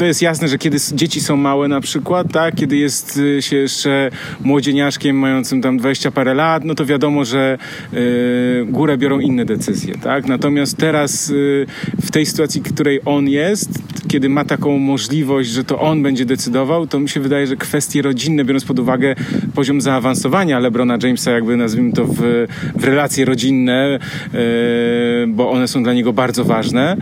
[0.00, 3.56] to jest jasne, że kiedy dzieci są małe na przykład, tak, kiedy jest y, się
[3.56, 4.10] jeszcze
[4.40, 7.58] młodzieniaszkiem mającym tam 20 parę lat, no to wiadomo, że
[7.94, 10.26] y, górę biorą inne decyzje, tak.
[10.26, 11.66] Natomiast teraz y,
[12.02, 13.70] w tej sytuacji, w której on jest,
[14.08, 18.02] kiedy ma taką możliwość, że to on będzie decydował, to mi się wydaje, że kwestie
[18.02, 19.14] rodzinne, biorąc pod uwagę
[19.54, 23.98] poziom zaawansowania LeBrona Jamesa, jakby nazwijmy to w, w relacje rodzinne,
[24.34, 26.96] y, bo one są dla niego bardzo ważne,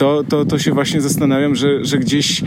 [0.00, 2.42] to, to, to się właśnie zastanawiam, że, że gdzieś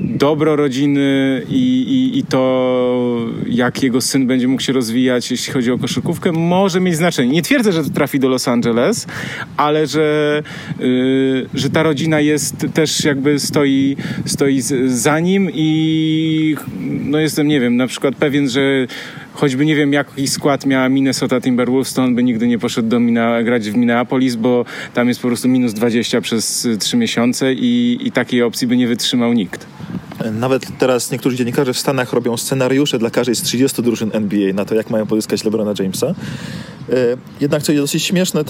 [0.00, 5.70] dobro rodziny i, i, i to, jak jego syn będzie mógł się rozwijać, jeśli chodzi
[5.72, 7.32] o koszykówkę, może mieć znaczenie.
[7.32, 9.06] Nie twierdzę, że trafi do Los Angeles,
[9.56, 10.42] ale że,
[11.54, 16.56] że ta rodzina jest też jakby stoi, stoi za nim i
[17.04, 18.86] no jestem, nie wiem, na przykład pewien, że
[19.38, 23.00] choćby nie wiem jaki skład miała Minnesota Timberwolves, to on by nigdy nie poszedł do
[23.00, 27.98] Mina, grać w Minneapolis, bo tam jest po prostu minus 20 przez 3 miesiące i,
[28.02, 29.66] i takiej opcji by nie wytrzymał nikt.
[30.32, 34.64] Nawet teraz niektórzy dziennikarze w Stanach robią scenariusze dla każdej z 30 drużyn NBA na
[34.64, 36.06] to, jak mają pozyskać LeBrona Jamesa.
[36.06, 36.14] E,
[37.40, 38.44] jednak co jest dosyć śmieszne, e,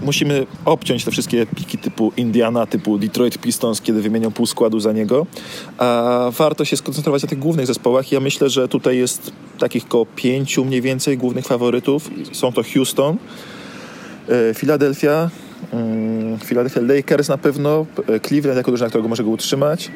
[0.00, 4.92] musimy obciąć te wszystkie piki typu Indiana, typu Detroit Pistons, kiedy wymienią pół składu za
[4.92, 5.26] niego.
[5.78, 8.12] A warto się skoncentrować na tych głównych zespołach.
[8.12, 12.10] Ja myślę, że tutaj jest takich koło pięciu mniej więcej głównych faworytów.
[12.32, 13.16] Są to Houston,
[14.28, 15.30] e, Philadelphia,
[15.72, 17.86] mm, Philadelphia Lakers na pewno,
[18.26, 19.90] Cleveland jako drużyna, którego może go utrzymać,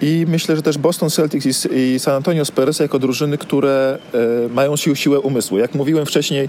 [0.00, 4.76] i myślę, że też Boston Celtics i San Antonio Spurs jako drużyny, które e, mają
[4.76, 5.58] sił, siłę umysłu.
[5.58, 6.48] Jak mówiłem wcześniej,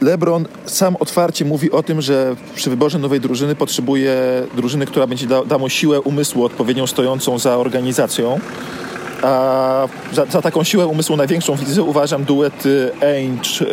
[0.00, 4.16] LeBron sam otwarcie mówi o tym, że przy wyborze nowej drużyny potrzebuje
[4.56, 8.40] drużyny, która będzie da, da mu siłę umysłu odpowiednią stojącą za organizacją.
[9.22, 12.64] A za, za, taką siłę umysłu największą widzę uważam duet
[13.00, 13.66] Ainge e,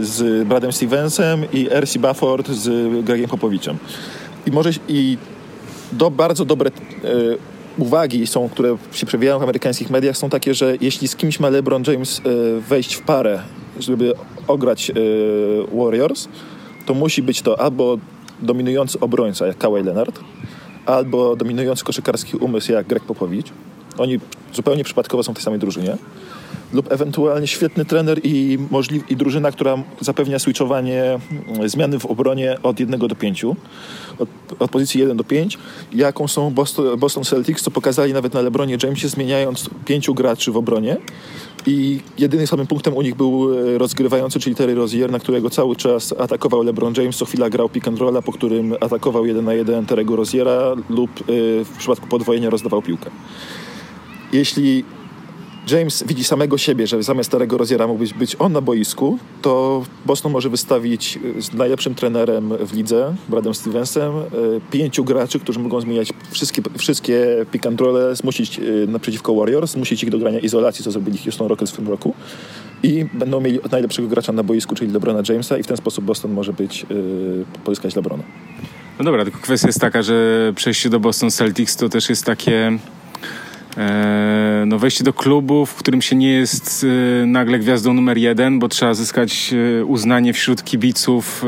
[0.00, 1.98] z Bradem Stevensem i R.C.
[1.98, 3.78] Bufford z Gregiem Popowiczem.
[4.46, 5.18] I może i
[5.92, 10.76] do, bardzo dobre e, uwagi są, które się przewijają w amerykańskich mediach są takie, że
[10.80, 13.40] jeśli z kimś ma LeBron James e, wejść w parę,
[13.78, 14.12] żeby
[14.48, 14.94] ograć e,
[15.76, 16.28] Warriors,
[16.86, 17.98] to musi być to albo
[18.42, 20.20] dominujący obrońca jak Kawhi Leonard,
[20.86, 23.46] albo dominujący koszykarski umysł jak Greg Popowicz.
[23.98, 24.20] Oni
[24.54, 25.96] zupełnie przypadkowo są w tej samej drużynie
[26.72, 28.58] lub ewentualnie świetny trener i,
[29.08, 34.70] i drużyna, która zapewnia switchowanie mm, zmiany w obronie od 1 do 5, od, od
[34.70, 35.58] pozycji 1 do 5,
[35.92, 36.54] jaką są
[36.98, 40.96] Boston, Celtics, co pokazali nawet na LeBronie Jamesie, zmieniając pięciu graczy w obronie.
[41.66, 45.76] I jedynym słabym punktem u nich był e, rozgrywający, czyli Terry Rozier, na którego cały
[45.76, 49.54] czas atakował LeBron James, co chwila grał pick and rolla, po którym atakował jeden na
[49.54, 51.24] jeden Terego Roziera lub e,
[51.64, 53.10] w przypadku podwojenia rozdawał piłkę.
[54.32, 54.84] Jeśli
[55.70, 60.32] James widzi samego siebie, że zamiast starego Roziera mógł być, on na boisku, to Boston
[60.32, 64.22] może wystawić e, z najlepszym trenerem w lidze, Bradem Stevensem, e,
[64.70, 70.02] pięciu graczy, którzy mogą zmieniać wszystkie, wszystkie pick and roll, zmusić e, naprzeciwko Warriors, zmusić
[70.02, 72.14] ich do grania izolacji, co zrobili Houston Rockets w tym roku
[72.82, 76.32] i będą mieli najlepszego gracza na boisku, czyli LeBrona Jamesa i w ten sposób Boston
[76.32, 76.86] może być,
[77.64, 78.22] pozyskać LeBrona.
[78.98, 82.78] No dobra, tylko kwestia jest taka, że przejście do Boston Celtics to też jest takie
[84.66, 86.86] no wejście do klubu, w którym się nie jest
[87.22, 91.44] e, nagle gwiazdą numer jeden, bo trzeba zyskać e, uznanie wśród kibiców.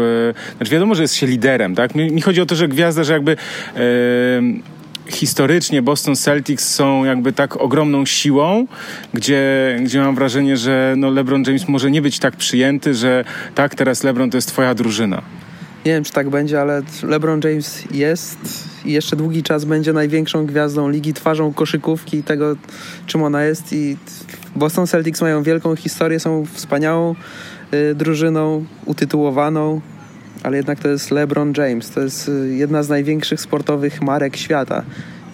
[0.56, 1.94] Znaczy wiadomo, że jest się liderem, tak?
[1.94, 3.36] Mi, mi chodzi o to, że gwiazda, że jakby
[5.08, 8.66] historycznie Boston Celtics są jakby tak ogromną siłą,
[9.14, 13.74] gdzie, gdzie mam wrażenie, że no LeBron James może nie być tak przyjęty, że tak,
[13.74, 15.22] teraz LeBron to jest twoja drużyna.
[15.84, 18.38] Nie wiem, czy tak będzie, ale LeBron James jest
[18.84, 22.56] i jeszcze długi czas będzie największą gwiazdą ligi, twarzą koszykówki i tego,
[23.06, 23.72] czym ona jest.
[23.72, 23.96] I
[24.56, 27.14] Boston Celtics mają wielką historię, są wspaniałą
[27.74, 29.80] y, drużyną, utytułowaną,
[30.42, 31.90] ale jednak to jest LeBron James.
[31.90, 34.82] To jest y, jedna z największych sportowych marek świata.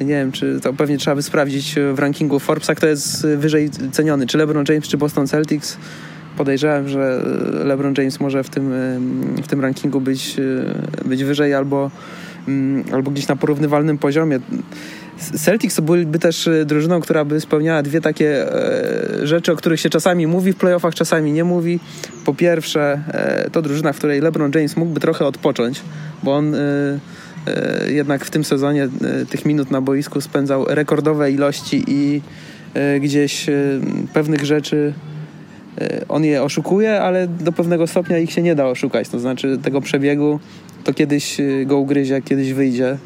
[0.00, 4.26] Nie wiem, czy to pewnie trzeba by sprawdzić w rankingu Forbesa, kto jest wyżej ceniony,
[4.26, 5.78] czy LeBron James, czy Boston Celtics
[6.40, 7.22] podejrzewam, że
[7.64, 8.72] LeBron James może w tym,
[9.42, 10.36] w tym rankingu być,
[11.04, 11.90] e, być wyżej albo,
[12.48, 14.40] mm, albo gdzieś na porównywalnym poziomie.
[15.36, 19.80] Celtics to byłyby też e, drużyną, która by spełniała dwie takie e, rzeczy, o których
[19.80, 21.80] się czasami mówi w playoffach, czasami nie mówi.
[22.24, 23.02] Po pierwsze,
[23.52, 25.82] to drużyna, w której LeBron James mógłby trochę odpocząć,
[26.22, 26.56] bo on
[27.88, 28.88] jednak w tym sezonie
[29.30, 32.22] tych minut na boisku spędzał rekordowe ilości i
[33.00, 33.46] gdzieś
[34.12, 35.19] pewnych rzeczy E,
[36.08, 39.08] on je oszukuje, ale do pewnego stopnia ich się nie da oszukać.
[39.08, 40.40] To znaczy tego przebiegu
[40.84, 42.98] to kiedyś e, go ugryzie, kiedyś wyjdzie.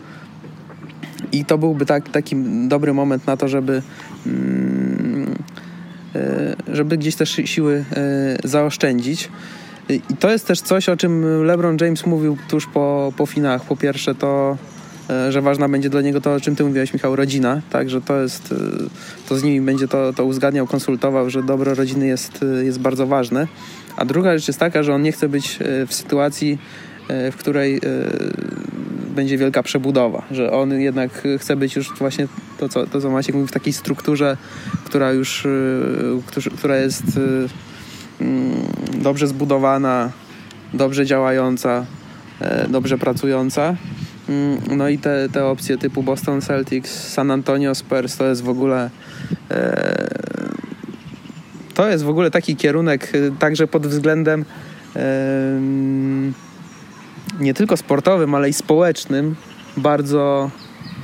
[1.32, 2.36] I to byłby tak, taki
[2.68, 3.82] dobry moment na to, żeby,
[4.26, 5.34] mm,
[6.14, 7.84] e, żeby gdzieś też siły
[8.44, 9.28] zaoszczędzić.
[9.88, 13.64] I to jest też coś, o czym LeBron James mówił tuż po, po finałach.
[13.64, 14.56] Po pierwsze, to
[15.30, 18.20] że ważna będzie dla niego to, o czym ty mówiłeś, Michał, rodzina, tak, że to
[18.20, 18.56] jest, e,
[19.28, 23.06] to z nimi będzie to, to uzgadniał, konsultował, że dobro rodziny jest, e, jest bardzo
[23.06, 23.46] ważne.
[23.96, 26.58] A druga rzecz jest taka, że on nie chce być w sytuacji,
[27.32, 27.80] w której
[29.14, 33.34] będzie wielka przebudowa, że on jednak chce być już właśnie to, co, to, co Maciek
[33.34, 34.36] mówi, w takiej strukturze,
[34.84, 35.46] która już,
[36.56, 37.02] która jest
[38.20, 38.54] mm,
[39.02, 40.12] dobrze zbudowana,
[40.72, 41.86] dobrze działająca,
[42.68, 43.76] dobrze pracująca
[44.76, 48.90] no i te, te opcje typu Boston Celtics, San Antonio Spurs to jest w ogóle
[49.50, 50.08] e,
[51.74, 54.44] to jest w ogóle taki kierunek e, także pod względem
[54.96, 55.60] e,
[57.40, 59.36] nie tylko sportowym, ale i społecznym
[59.76, 60.50] bardzo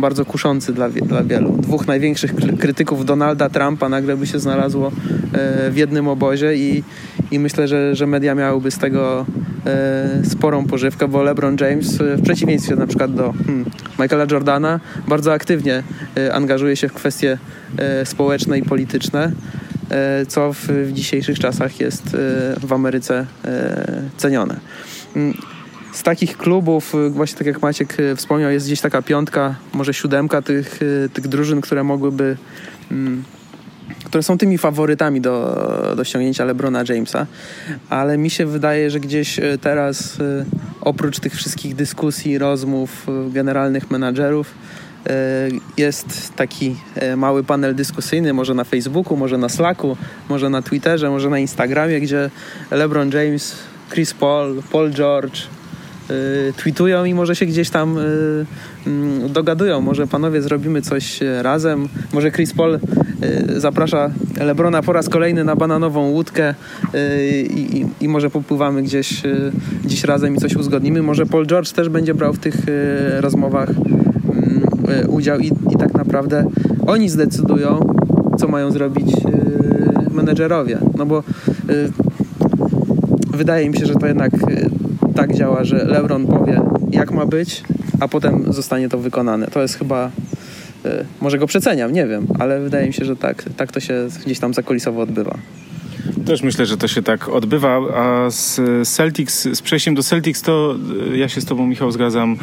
[0.01, 1.57] bardzo kuszący dla, dla wielu.
[1.59, 4.93] Dwóch największych krytyków Donalda Trumpa nagle by się znalazło
[5.33, 6.83] e, w jednym obozie i,
[7.31, 9.27] i myślę, że, że media miałyby z tego
[9.67, 14.81] e, sporą pożywkę, bo LeBron James e, w przeciwieństwie na przykład do hmm, Michaela Jordana
[15.09, 15.83] bardzo aktywnie
[16.33, 17.39] angażuje się w kwestie
[18.05, 19.33] społeczne i polityczne
[20.29, 22.17] co w, w, dzisiejszych czasach jest
[22.61, 23.27] w Ameryce
[24.17, 24.57] cenione.
[25.93, 29.95] Z takich klubów, y, właśnie tak jak Maciek y, wspomniał, jest gdzieś taka piątka, może
[29.95, 32.37] siódemka tych, y, tych drużyn, które mogłyby,
[32.91, 33.25] mm,
[34.05, 37.27] które są tymi faworytami do, do ściągnięcia LeBrona Jamesa,
[37.89, 40.19] ale mi się wydaje, że gdzieś teraz
[40.81, 44.55] oprócz tych wszystkich dyskusji, rozmów generalnych menadżerów,
[45.77, 46.77] jest taki
[47.17, 49.97] mały panel dyskusyjny, może na Facebooku, może na Slacku,
[50.29, 52.31] może na Twitterze, może na Instagramie, gdzie
[52.71, 53.57] LeBron James,
[53.91, 55.43] Chris Paul, Paul George,
[56.57, 58.47] tweetują i może się gdzieś tam y,
[58.87, 59.81] mm, dogadują.
[59.81, 61.89] Może panowie zrobimy coś y, razem.
[62.13, 62.79] Może Chris Paul
[63.57, 66.55] zaprasza Lebrona po raz kolejny na bananową łódkę
[67.55, 69.23] i, i, i może popływamy gdzieś,
[69.85, 71.03] gdzieś razem i coś uzgodnimy.
[71.03, 72.55] Może Paul George też będzie brał w tych
[73.21, 76.45] rozmowach mm, udział i, i tak naprawdę
[76.87, 77.95] oni zdecydują,
[78.39, 79.13] co mają zrobić
[80.11, 80.79] menedżerowie.
[80.99, 81.23] No bo
[83.31, 84.31] wydaje mi się, że to jednak
[85.31, 87.63] tak działa, że LeBron powie, jak ma być,
[88.01, 89.47] a potem zostanie to wykonane.
[89.47, 90.11] To jest chyba.
[90.87, 94.09] Y, może go przeceniam, nie wiem, ale wydaje mi się, że tak, tak to się
[94.27, 95.39] gdzieś tam zakolisowo odbywa.
[96.27, 100.77] Też myślę, że to się tak odbywa, a z Celtics, z przejściem do Celtics to
[101.13, 102.37] y, ja się z tobą Michał zgadzam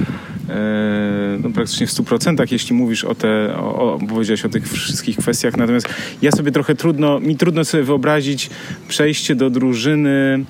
[0.50, 5.18] e, no, praktycznie w 100%, jeśli mówisz o te, o, o, powiedziałeś o tych wszystkich
[5.18, 5.90] kwestiach, natomiast
[6.22, 8.50] ja sobie trochę trudno, mi trudno sobie wyobrazić
[8.88, 10.46] przejście do drużyny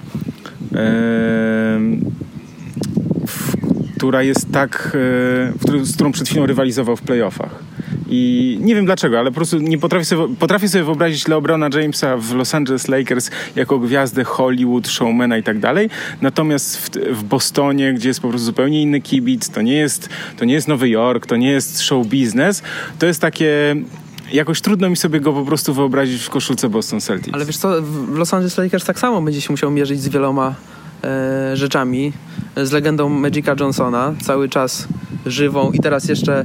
[3.98, 4.98] która jest tak,
[5.74, 7.64] e, z którą przed chwilą rywalizował w playoffach.
[8.10, 12.18] I nie wiem dlaczego, ale po prostu nie potrafię sobie, potrafię sobie wyobrazić LeBrona Jamesa
[12.18, 15.90] w Los Angeles Lakers jako gwiazdę Hollywood, showmana i tak dalej.
[16.22, 20.46] Natomiast w, w, Bostonie, gdzie jest po prostu zupełnie inny kibic, to nie jest, to
[20.46, 22.64] nie jest Nowy Jork, to nie jest show business,
[23.00, 23.76] to jest takie
[24.34, 27.34] jakoś trudno mi sobie go po prostu wyobrazić w koszulce Boston Celtics.
[27.34, 30.56] Ale wiesz co, w Los Angeles Lakers tak samo będzie się musiał mierzyć z wieloma
[31.54, 32.14] rzeczami.
[32.56, 34.88] Z legendą Magica Johnsona, cały czas
[35.26, 36.44] żywą i teraz jeszcze,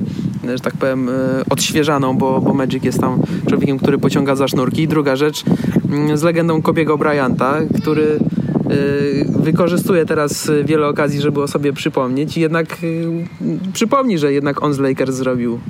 [0.54, 1.12] że tak powiem, e,
[1.50, 4.82] odświeżaną, bo, bo Magic jest tam człowiekiem, który pociąga za sznurki.
[4.82, 5.44] I druga rzecz,
[5.90, 12.36] mm, z legendą Kobiego Bryanta, który e, wykorzystuje teraz wiele okazji, żeby o sobie przypomnieć
[12.36, 15.60] i jednak e, przypomni, że jednak on z Lakers zrobił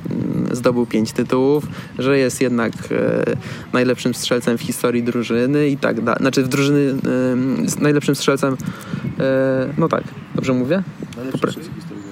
[0.53, 1.67] zdobył pięć tytułów,
[1.99, 3.25] że jest jednak e,
[3.73, 6.19] najlepszym strzelcem w historii drużyny i tak dalej.
[6.21, 6.95] Znaczy w drużyny
[7.79, 8.57] e, najlepszym strzelcem,
[9.21, 10.83] e, no tak, dobrze mówię?
[11.17, 12.03] Najlepszym strzelcem w historii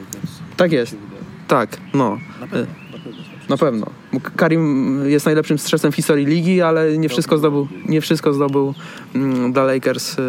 [0.57, 0.97] Tak jest.
[1.49, 2.19] Tak, no.
[2.41, 2.75] Na pewno.
[3.49, 3.87] Na pewno.
[4.37, 8.75] Karim jest najlepszym strzelcem w historii ligi, ale nie wszystko zdobył, nie wszystko zdobył
[9.15, 10.19] mm, dla Lakers.
[10.19, 10.23] E,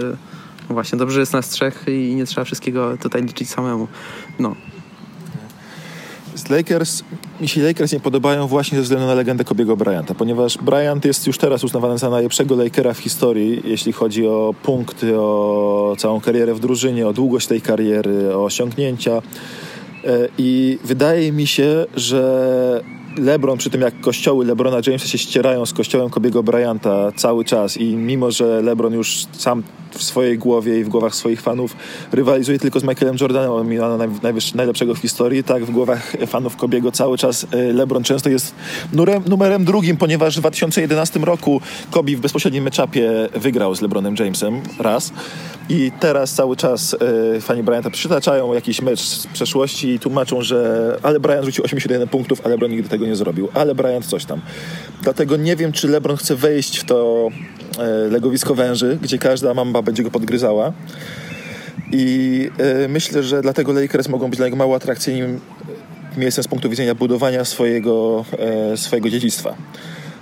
[0.70, 3.88] no właśnie, dobrze jest nas trzech i nie trzeba wszystkiego tutaj liczyć samemu.
[4.40, 4.56] No.
[6.36, 7.04] Z Lakers,
[7.42, 11.28] mi się Lakers nie podobają właśnie ze względu na legendę Kobiego Bryanta, ponieważ Bryant jest
[11.28, 16.54] już teraz uznawany za najlepszego Lakera w historii, jeśli chodzi o punkty, o całą karierę
[16.54, 19.12] w drużynie, o długość tej kariery, o osiągnięcia.
[19.12, 22.82] E, I wydaje mi się, że
[23.18, 27.78] LeBron, przy tym jak kościoły LeBrona Jamesa się ścierają z kościołem Kobiego Bryanta cały czas
[27.78, 29.64] i mimo, że LeBron już sam
[29.96, 31.76] w swojej głowie i w głowach swoich fanów
[32.12, 33.98] rywalizuje tylko z Michaelem Jordanem o Milano
[34.56, 38.56] najlepszego w historii, tak w głowach fanów Kobiego cały czas e, LeBron często jest
[39.26, 45.12] numerem, drugim, ponieważ w 2011 roku Kobe w bezpośrednim meczapie wygrał z LeBronem Jamesem raz.
[45.70, 46.96] I teraz cały czas
[47.36, 52.08] e, fani Bryanta przytaczają jakiś mecz z przeszłości i tłumaczą, że ale Bryant rzucił 81
[52.08, 54.42] punktów, a LeBron nigdy tego nie zrobił, ale Bryant coś tam.
[55.02, 57.30] Dlatego nie wiem, czy LeBron chce wejść w to
[58.10, 60.74] legowisko węży, gdzie każda mamba będzie go podgryzała.
[61.92, 65.40] I e, myślę, że dlatego Lakers mogą być dla niego mało atrakcyjnym
[66.18, 68.26] miejscem z punktu widzenia budowania swojego,
[68.76, 69.56] swojego dziedzictwa.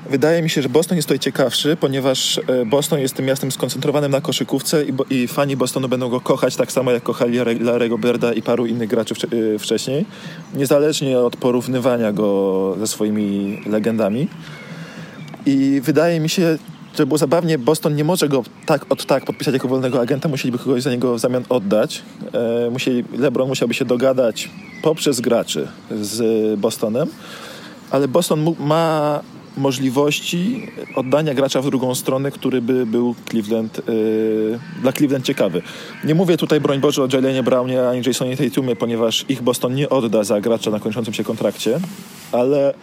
[0.10, 4.12] Wydaje mi się, że Boston jest tutaj ciekawszy, ponieważ e, Boston jest tym miastem skoncentrowanym
[4.12, 8.34] na koszykówce i, i fani Bostonu będą go kochać tak samo jak kochali Larego Berda
[8.34, 10.06] i paru innych graczy e, wcześniej,
[10.54, 14.28] niezależnie od porównywania go ze swoimi legendami.
[15.46, 16.58] I wydaje mi się,
[16.94, 20.58] żeby było zabawnie, Boston nie może go tak od tak podpisać jako wolnego agenta, musieliby
[20.58, 22.02] kogoś za niego w zamian oddać.
[22.34, 24.50] E, musieli, LeBron musiałby się dogadać
[24.82, 25.68] poprzez graczy
[26.02, 27.10] z Bostonem,
[27.92, 29.20] ale Boston mu, ma
[29.58, 35.62] możliwości oddania gracza w drugą stronę, który by był Cleveland, yy, dla Cleveland ciekawy.
[36.04, 39.90] Nie mówię tutaj, broń Boże, o Jalenie Brownie ani Jasonie Tatumie, ponieważ ich Boston nie
[39.90, 41.80] odda za gracza na kończącym się kontrakcie,
[42.32, 42.74] ale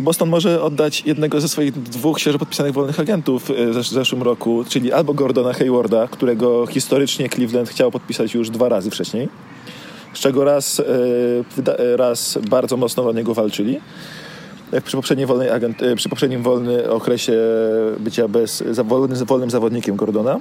[0.00, 4.64] Boston może oddać jednego ze swoich dwóch świeżo podpisanych wolnych agentów y, w zeszłym roku,
[4.68, 9.28] czyli albo Gordona Haywarda, którego historycznie Cleveland chciał podpisać już dwa razy wcześniej,
[10.14, 10.84] z czego raz, y,
[11.96, 13.80] raz bardzo mocno o niego walczyli,
[14.72, 17.32] jak przy poprzednim, wolnej agent, przy poprzednim wolnym okresie
[17.98, 20.40] bycia bez, wolnym, wolnym zawodnikiem Gordona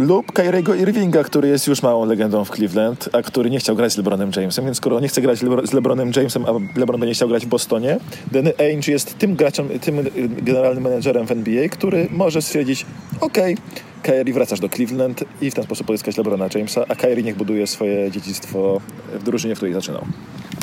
[0.00, 3.92] lub Kyriego Irvinga, który jest już małą legendą w Cleveland, a który nie chciał grać
[3.92, 7.28] z LeBronem Jamesem, więc skoro nie chce grać z LeBronem Jamesem, a LeBron będzie chciał
[7.28, 7.98] grać w Bostonie,
[8.32, 9.96] Danny Ainge jest tym graczem, tym
[10.42, 12.86] generalnym menedżerem w NBA, który może stwierdzić,
[13.20, 13.64] okej, okay,
[14.02, 17.66] Kyrie wracasz do Cleveland i w ten sposób pozyskać LeBrona Jamesa, a Kyrie niech buduje
[17.66, 18.80] swoje dziedzictwo
[19.20, 20.04] w drużynie, w której zaczynał.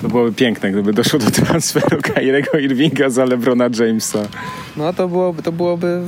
[0.02, 4.20] To byłoby piękne, gdyby doszło do transferu Kyriego Irvinga za LeBrona Jamesa.
[4.78, 6.02] No to byłoby, to byłoby,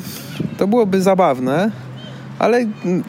[0.57, 1.71] to byłoby zabawne
[2.39, 3.03] ale mm,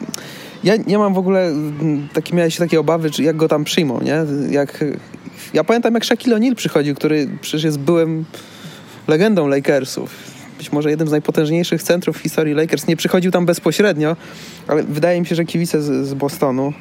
[0.63, 4.01] ja nie mam w ogóle, mm, takie, miałeś takie obawy, czy jak go tam przyjmą,
[4.01, 4.25] nie?
[4.49, 4.83] Jak,
[5.53, 8.25] ja pamiętam jak Shaquille O'Neal przychodził, który przecież jest byłem
[9.07, 10.30] legendą Lakersów.
[10.61, 12.87] Być może jeden z najpotężniejszych centrów w historii Lakers.
[12.87, 14.15] Nie przychodził tam bezpośrednio,
[14.67, 16.73] ale wydaje mi się, że kibice z, z Bostonu.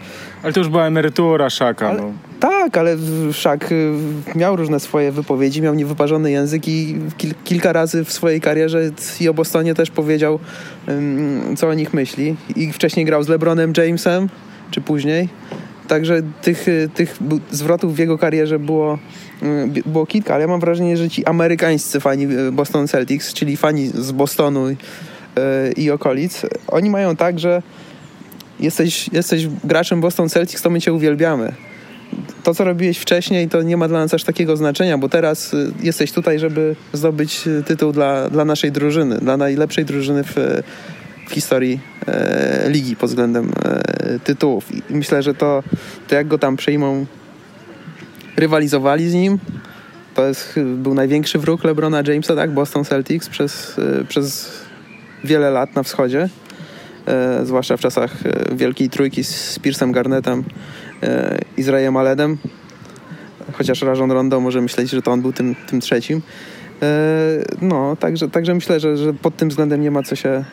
[0.42, 1.92] Ale to już była emerytura Szaka.
[1.92, 2.12] No.
[2.40, 2.96] Tak, ale
[3.32, 3.92] Szak y,
[4.34, 9.28] miał różne swoje wypowiedzi, miał niewyparzony język i kil, kilka razy w swojej karierze i
[9.28, 10.38] o Bostonie też powiedział,
[11.56, 12.36] co o nich myśli.
[12.56, 14.28] I wcześniej grał z LeBronem Jamesem,
[14.70, 15.28] czy później.
[15.88, 17.18] Także tych, y, tych
[17.50, 18.98] zwrotów w jego karierze było,
[19.76, 23.88] y, było kilka, ale ja mam wrażenie, że ci amerykańscy fani Boston Celtics, czyli fani
[23.88, 24.76] z Bostonu i,
[25.76, 27.62] i okolic, oni mają tak, że
[28.60, 31.52] jesteś, jesteś graczem Boston Celtics, to my cię uwielbiamy.
[32.42, 35.72] To, co robiłeś wcześniej, to nie ma dla nas aż takiego znaczenia, bo teraz y,
[35.82, 40.62] jesteś tutaj, żeby zdobyć y, tytuł dla, dla naszej drużyny, dla najlepszej drużyny w,
[41.30, 44.90] w historii e, ligi pod względem e, tytułów.
[44.90, 45.62] I myślę, że to,
[46.08, 47.06] to jak go tam przejmą,
[48.36, 49.38] rywalizowali z nim.
[50.14, 52.54] To jest, był największy wróg LeBrona Jamesa, tak?
[52.54, 54.50] Boston Celtics przez, e, przez
[55.24, 56.28] wiele lat na wschodzie
[57.06, 60.44] e, zwłaszcza w czasach e, Wielkiej Trójki z Piersem Garnettem
[61.02, 62.38] e, i z Rayem Aledem.
[63.52, 66.22] Chociaż Rajon Rondo może myśleć, że to on był tym, tym trzecim.
[66.82, 66.86] E,
[67.62, 70.44] no, także, także myślę, że, że pod tym względem nie ma co się,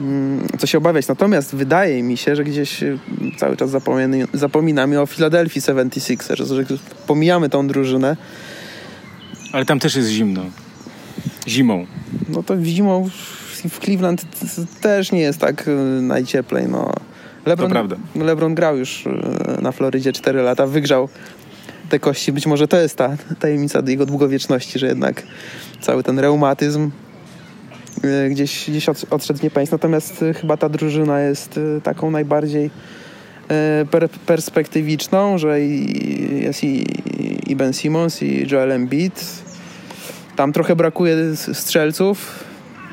[0.00, 1.08] mm, co się obawiać.
[1.08, 2.84] Natomiast wydaje mi się, że gdzieś
[3.36, 6.64] cały czas zapominamy, zapominamy o Philadelphia 76ers, że
[7.06, 8.16] pomijamy tą drużynę.
[9.52, 10.42] Ale tam też jest zimno.
[11.48, 11.86] Zimą.
[12.28, 13.10] No to zimą
[13.68, 14.24] w Cleveland
[14.80, 16.68] też nie jest tak y, najcieplej.
[16.68, 16.92] No.
[17.46, 17.96] LeBron, to prawda.
[18.16, 19.10] LeBron grał już y,
[19.62, 21.08] na Florydzie 4 lata, wygrzał
[21.88, 22.32] te kości.
[22.32, 25.22] Być może to jest ta tajemnica jego długowieczności, że jednak
[25.80, 26.90] cały ten reumatyzm
[28.04, 29.72] y, gdzieś, gdzieś odszedł z niepaństw.
[29.72, 32.70] Natomiast chyba ta drużyna jest taką najbardziej
[33.90, 36.86] per, perspektywiczną, że jest i,
[37.46, 39.24] i Ben Simmons, i Joel Embiid.
[40.36, 42.44] Tam trochę brakuje strzelców,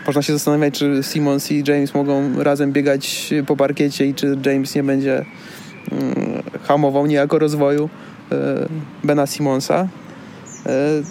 [0.05, 4.75] można się zastanawiać, czy Simmons i James mogą razem biegać po parkiecie i czy James
[4.75, 5.25] nie będzie
[5.91, 8.12] mm, hamował niejako rozwoju e,
[9.03, 9.87] Bena Simonsa.
[10.65, 11.01] E,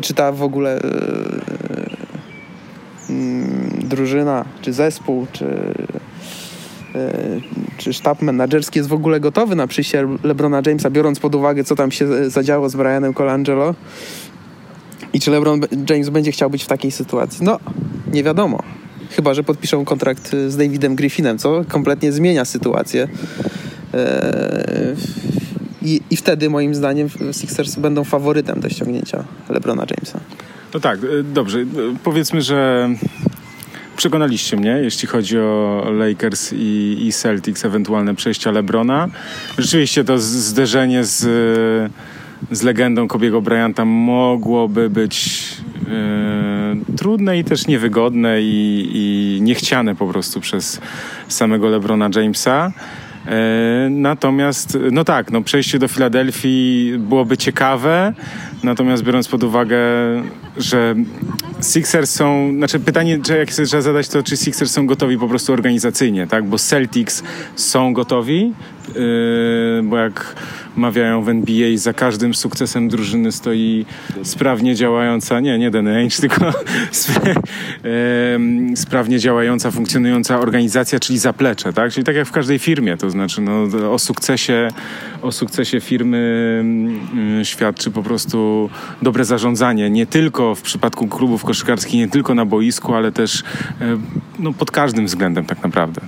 [0.00, 0.80] czy ta w ogóle e,
[3.10, 5.74] mm, drużyna, czy zespół, czy,
[7.76, 11.76] czy sztab menedżerski jest w ogóle gotowy na przyjście LeBrona Jamesa, biorąc pod uwagę, co
[11.76, 13.74] tam się zadziało z Brianem Colangelo.
[15.12, 15.60] I czy LeBron
[15.90, 17.44] James będzie chciał być w takiej sytuacji?
[17.44, 17.58] No,
[18.12, 18.62] nie wiadomo.
[19.10, 23.08] Chyba, że podpiszą kontrakt z Davidem Griffinem, co kompletnie zmienia sytuację.
[23.94, 25.37] Eee,
[25.88, 30.20] I, I wtedy, moim zdaniem, Sixers będą faworytem do ściągnięcia LeBrona Jamesa.
[30.74, 31.58] No tak, e, dobrze.
[31.58, 31.64] E,
[32.04, 32.88] powiedzmy, że
[33.96, 39.08] przekonaliście mnie, jeśli chodzi o Lakers i, i Celtics, ewentualne przejścia LeBrona.
[39.58, 41.92] Rzeczywiście to zderzenie z
[42.50, 45.42] z legendą Kobiego Bryanta mogłoby być
[45.88, 50.80] e, trudne i też niewygodne i, i niechciane po prostu przez
[51.28, 52.72] samego LeBrona Jamesa.
[53.26, 58.12] E, natomiast, no tak, no przejście do Filadelfii byłoby ciekawe,
[58.62, 59.76] natomiast biorąc pod uwagę,
[60.58, 60.94] że
[61.62, 66.26] Sixers są, znaczy pytanie, jak trzeba zadać to, czy Sixers są gotowi po prostu organizacyjnie,
[66.26, 67.22] tak, bo Celtics
[67.56, 68.52] są gotowi,
[68.94, 70.34] Yy, bo jak
[70.76, 73.86] mawiają w NBA, za każdym sukcesem drużyny stoi
[74.22, 76.52] sprawnie działająca, nie, nie Danny tylko yy,
[78.76, 81.92] sprawnie działająca, funkcjonująca organizacja, czyli zaplecze, tak?
[81.92, 84.68] Czyli tak jak w każdej firmie, to znaczy no, o sukcesie,
[85.22, 86.64] o sukcesie firmy
[87.38, 88.70] yy, świadczy po prostu
[89.02, 93.44] dobre zarządzanie, nie tylko w przypadku klubów koszykarskich, nie tylko na boisku, ale też
[93.80, 93.98] yy,
[94.38, 96.00] no, pod każdym względem tak naprawdę.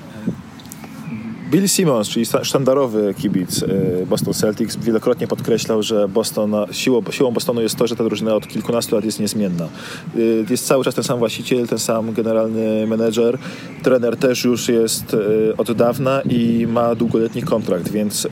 [1.51, 7.63] Bill Simmons, czyli sztandarowy kibic e, Boston Celtics, wielokrotnie podkreślał, że Boston, siłą, siłą Bostonu
[7.63, 9.65] jest to, że ta drużyna od kilkunastu lat jest niezmienna.
[9.65, 10.21] E,
[10.51, 13.39] jest cały czas ten sam właściciel, ten sam generalny menedżer.
[13.83, 18.29] Trener też już jest e, od dawna i ma długoletni kontrakt, więc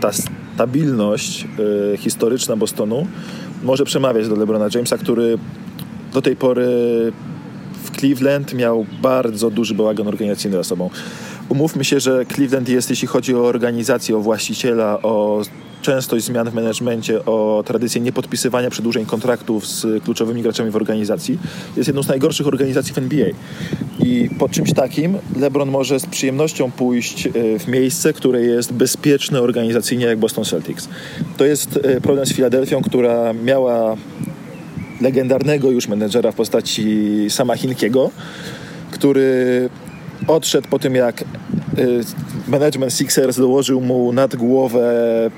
[0.00, 1.46] ta stabilność
[1.98, 3.06] historyczna Bostonu
[3.62, 5.38] może przemawiać do LeBrona Jamesa, który
[6.12, 6.66] do tej pory
[7.84, 10.90] w Cleveland miał bardzo duży bałagan organizacyjny za sobą.
[11.48, 15.42] Umówmy się, że Cleveland jest, jeśli chodzi o organizację, o właściciela, o
[15.82, 21.38] częstość zmian w menedżmencie, o tradycję niepodpisywania przedłużeń kontraktów z kluczowymi graczami w organizacji,
[21.76, 23.26] jest jedną z najgorszych organizacji w NBA.
[24.04, 29.40] I po czymś takim LeBron może z przyjemnością pójść e, w miejsce, które jest bezpieczne
[29.40, 30.88] organizacyjnie jak Boston Celtics.
[31.36, 33.96] To jest e, problem z Filadelfią, która miała
[35.00, 38.10] legendarnego już menedżera w postaci sama Hinkiego,
[38.90, 39.68] który
[40.26, 41.24] odszedł po tym, jak y,
[42.48, 45.30] management Sixers dołożył mu nad głowę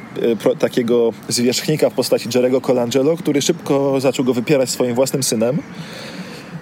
[0.53, 5.59] y, takiego zwierzchnika w postaci Jerego Colangelo, który szybko zaczął go wypierać swoim własnym synem.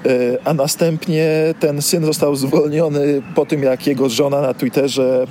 [0.07, 5.27] Y, a następnie ten syn został zwolniony po tym, jak jego żona na Twitterze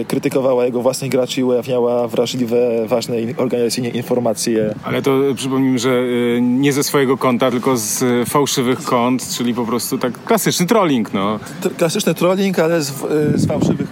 [0.00, 4.74] Y, krytykowała jego własnych graczy i ujawniała wrażliwe, ważne organizacyjnie informacje.
[4.84, 6.02] Ale to przypomnijmy, że
[6.40, 11.14] nie ze swojego konta, tylko z fałszywych kont, czyli po prostu tak klasyczny trolling.
[11.14, 11.38] No.
[11.76, 12.92] Klasyczny trolling, ale z,
[13.34, 13.88] z fałszywych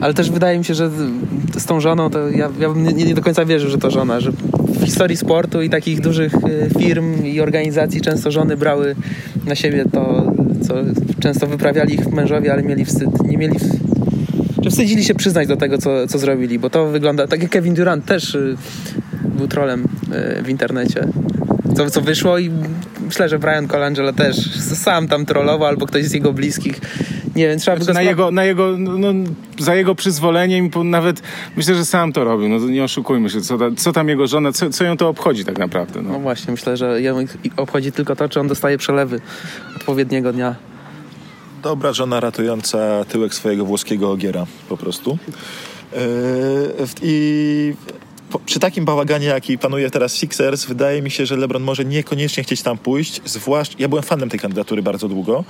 [0.00, 0.90] ale też wydaje mi się, że
[1.56, 4.20] z tą żoną to ja, ja bym nie, nie, do końca wierzył, że to żona,
[4.20, 4.32] że
[4.92, 6.32] historii sportu i takich dużych
[6.78, 8.96] firm i organizacji często żony brały
[9.46, 10.32] na siebie to,
[10.68, 10.74] co
[11.20, 13.56] często wyprawiali ich mężowie, ale mieli wstyd, nie mieli
[14.62, 17.74] że wstydzili się przyznać do tego, co, co zrobili, bo to wygląda, tak jak Kevin
[17.74, 18.56] Durant też y,
[19.38, 19.84] był trolem
[20.38, 21.04] y, w internecie.
[21.76, 22.50] Co, co wyszło i
[23.06, 26.80] myślę, że Brian Colangelo też sam tam trollował albo ktoś z jego bliskich.
[27.36, 29.12] Nie wiem, trzeba znaczy, na, jego, na jego, no, no,
[29.58, 31.22] za jego przyzwoleniem nawet
[31.56, 32.48] myślę, że sam to robił.
[32.48, 35.44] No nie oszukujmy się, co, ta, co tam jego żona, co, co ją to obchodzi
[35.44, 36.02] tak naprawdę.
[36.02, 36.12] No.
[36.12, 37.16] no właśnie, myślę, że ją
[37.56, 39.20] obchodzi tylko to, czy on dostaje przelewy
[39.76, 40.54] odpowiedniego dnia
[41.62, 45.18] dobra żona ratująca tyłek swojego włoskiego ogiera po prostu.
[45.92, 45.98] Yy,
[47.02, 47.74] I
[48.46, 52.62] przy takim bałaganie, jaki panuje teraz Sixers, wydaje mi się, że LeBron może niekoniecznie chcieć
[52.62, 55.44] tam pójść, zwłaszcza, ja byłem fanem tej kandydatury bardzo długo,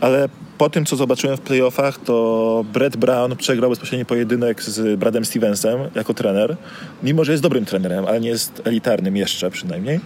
[0.00, 0.28] ale
[0.62, 5.80] po tym, co zobaczyłem w playoffach, to Brett Brown przegrał bezpośredni pojedynek z Bradem Stevensem
[5.94, 6.56] jako trener,
[7.02, 10.00] mimo że jest dobrym trenerem, ale nie jest elitarnym jeszcze przynajmniej.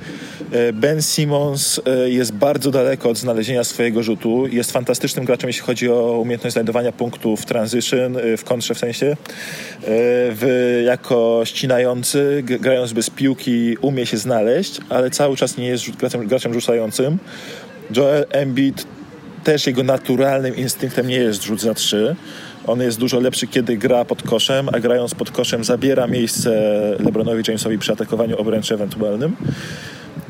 [0.53, 5.63] E, ben Simmons e, jest bardzo daleko od znalezienia swojego rzutu, jest fantastycznym graczem, jeśli
[5.63, 9.17] chodzi o umiejętność znajdowania punktów w transition, e, w kontrze w sensie,
[9.83, 16.27] w, jako ścinający, grając bez piłki, umie się znaleźć, ale cały czas nie jest graczem,
[16.27, 17.19] graczem rzucającym.
[17.97, 18.96] Joel Embiid
[19.47, 22.17] też jego naturalnym instynktem nie jest rzut za trzy.
[22.67, 26.51] On jest dużo lepszy, kiedy gra pod koszem, a grając pod koszem zabiera miejsce
[26.99, 29.37] LeBronowi Jamesowi przy atakowaniu obręczy ewentualnym.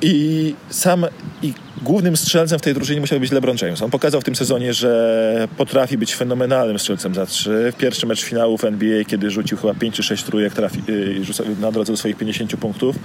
[0.02, 1.06] I sam
[1.42, 3.82] i głównym strzelcem w tej drużynie musiał być LeBron James.
[3.82, 7.72] On pokazał w tym sezonie, że potrafi być fenomenalnym strzelcem za trzy.
[7.72, 11.60] W pierwszy mecz finału w NBA, kiedy rzucił chyba 5 czy 6 trójek trafi, y,
[11.60, 12.96] na drodze do swoich 50 punktów,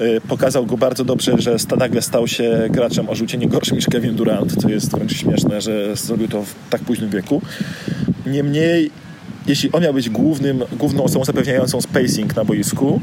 [0.00, 3.86] y, pokazał go bardzo dobrze, że nagle stał się graczem o rzucie nie gorszym niż
[3.86, 7.42] Kevin Durant, co jest wręcz śmieszne, że zrobił to w tak późnym wieku.
[8.26, 8.90] Niemniej
[9.48, 13.00] jeśli on miał być głównym, główną osobą zapewniającą spacing na boisku,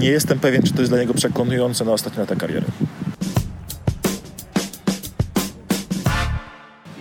[0.00, 2.66] nie jestem pewien, czy to jest dla niego przekonujące na ostatnie lata kariery.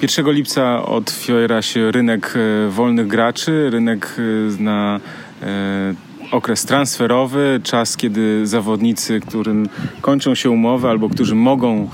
[0.02, 5.00] 1 lipca otwiera się rynek e, wolnych graczy, rynek e, na
[5.42, 5.94] e,
[6.32, 9.70] okres transferowy, czas, kiedy zawodnicy, którym
[10.02, 11.90] kończą się umowy albo którzy mogą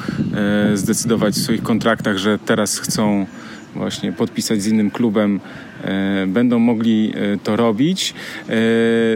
[0.74, 3.26] zdecydować w swoich kontraktach, że teraz chcą
[3.76, 5.39] właśnie podpisać z innym klubem,
[6.28, 8.14] będą mogli e, to robić.
[8.50, 8.54] E,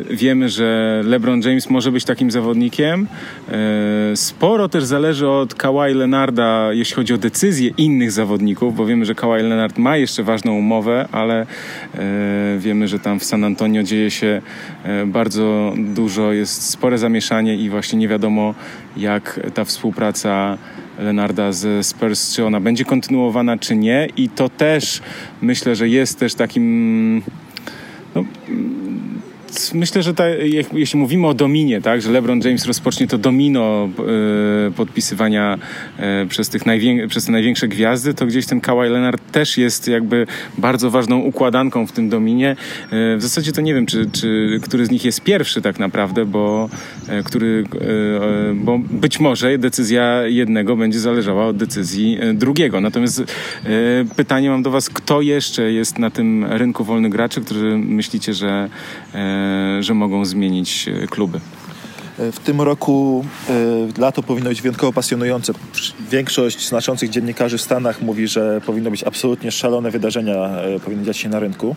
[0.09, 3.07] wiemy, że LeBron James może być takim zawodnikiem.
[4.15, 9.15] Sporo też zależy od Kawhi Leonarda, jeśli chodzi o decyzje innych zawodników, bo wiemy, że
[9.15, 11.45] Kawhi Leonard ma jeszcze ważną umowę, ale
[12.57, 14.41] wiemy, że tam w San Antonio dzieje się
[15.05, 18.55] bardzo dużo, jest spore zamieszanie i właśnie nie wiadomo,
[18.97, 20.57] jak ta współpraca
[20.99, 24.07] Lenarda z Spurs, czy ona będzie kontynuowana, czy nie.
[24.17, 25.01] I to też
[25.41, 27.21] myślę, że jest też takim
[28.15, 28.23] no,
[29.73, 33.89] myślę, że ta, jak, jeśli mówimy o dominie, tak, że LeBron James rozpocznie to domino
[34.67, 35.57] e, podpisywania
[35.97, 39.87] e, przez, tych najwię, przez te największe gwiazdy, to gdzieś ten Kawhi Leonard też jest
[39.87, 40.27] jakby
[40.57, 42.55] bardzo ważną układanką w tym dominie.
[42.91, 46.25] E, w zasadzie to nie wiem, czy, czy który z nich jest pierwszy tak naprawdę,
[46.25, 46.69] bo,
[47.23, 47.63] który,
[48.53, 52.81] bo być może decyzja jednego będzie zależała od decyzji drugiego.
[52.81, 53.23] Natomiast
[54.15, 58.69] pytanie mam do Was, kto jeszcze jest na tym rynku wolnych graczy, którzy myślicie, że
[59.79, 61.39] że mogą zmienić e, kluby.
[62.19, 63.25] E, w tym roku
[63.97, 65.53] lato powinno być wyjątkowo pasjonujące.
[66.11, 70.49] Większość znaczących dziennikarzy w Stanach mówi, że powinno być absolutnie szalone wydarzenia,
[70.85, 71.75] powinny dziać się na rynku.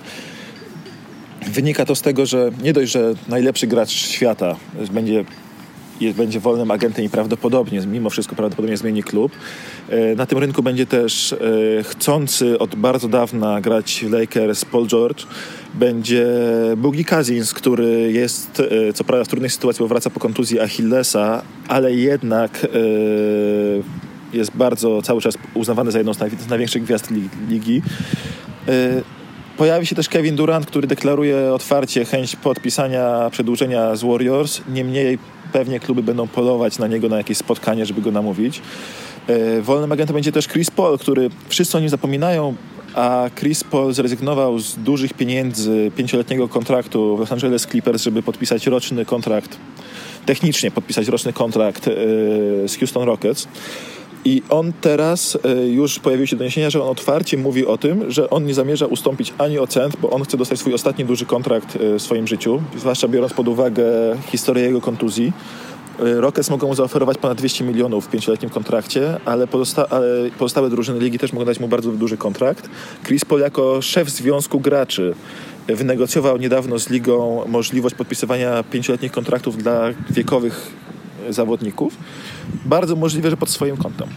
[1.46, 4.56] Wynika to z tego, że nie dość, że najlepszy gracz świata
[4.92, 5.24] będzie
[6.00, 9.32] jest, będzie wolnym agentem i prawdopodobnie, mimo wszystko prawdopodobnie zmieni klub.
[9.88, 11.36] E, na tym rynku będzie też e,
[11.82, 15.26] chcący od bardzo dawna grać w Lakers Paul George.
[15.74, 16.26] Będzie
[16.76, 21.42] Boogie Cousins, który jest e, co prawda w trudnej sytuacji, bo wraca po kontuzji Achillesa,
[21.68, 22.66] ale jednak
[24.32, 27.08] jest bardzo cały czas uznawany za jedną z największych gwiazd
[27.48, 27.82] ligi.
[29.60, 34.60] Pojawi się też Kevin Durant, który deklaruje otwarcie chęć podpisania przedłużenia z Warriors.
[34.68, 35.18] Niemniej
[35.52, 38.62] pewnie kluby będą polować na niego na jakieś spotkanie, żeby go namówić.
[39.26, 42.54] E, wolnym agentem będzie też Chris Paul, który wszyscy o nim zapominają,
[42.94, 48.66] a Chris Paul zrezygnował z dużych pieniędzy, pięcioletniego kontraktu w Los Angeles Clippers, żeby podpisać
[48.66, 49.56] roczny kontrakt,
[50.26, 51.92] technicznie podpisać roczny kontrakt e,
[52.68, 53.48] z Houston Rockets.
[54.24, 58.30] I on teraz e, już pojawiły się doniesienia, że on otwarcie mówi o tym, że
[58.30, 61.76] on nie zamierza ustąpić ani o cent, bo on chce dostać swój ostatni duży kontrakt
[61.76, 63.84] e, w swoim życiu, zwłaszcza biorąc pod uwagę
[64.30, 65.32] historię jego kontuzji.
[66.00, 70.70] E, Rockets mogą mu zaoferować ponad 200 milionów w pięcioletnim kontrakcie, ale, pozosta ale, pozostałe
[70.70, 72.68] drużyny ligi też mogą dać mu bardzo duży kontrakt.
[73.04, 75.14] Chris Paul jako szef Związku Graczy
[75.68, 80.72] wynegocjował niedawno z ligą możliwość podpisywania pięcioletnich kontraktów dla wiekowych
[81.30, 81.96] zawodników.
[82.64, 84.08] Bardzo możliwe, że pod swoim kątem.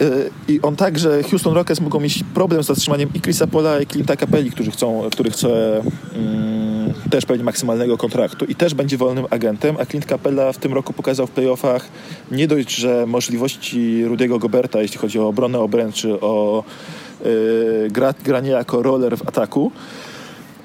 [0.00, 3.86] Y, I on także, Houston Rockets mogą mieć problem z zatrzymaniem i Chrisa Pola, i
[3.86, 9.26] Clint'a Capelli, którzy chcą, który chce um, też pewnie maksymalnego kontraktu i też będzie wolnym
[9.30, 11.88] agentem, a Clint Capella w tym roku pokazał w playoffach
[12.30, 16.64] nie dość, że możliwości Rudiego Goberta, jeśli chodzi o obronę obręczy, o
[17.24, 19.72] yy, gra, granie jako roller w ataku,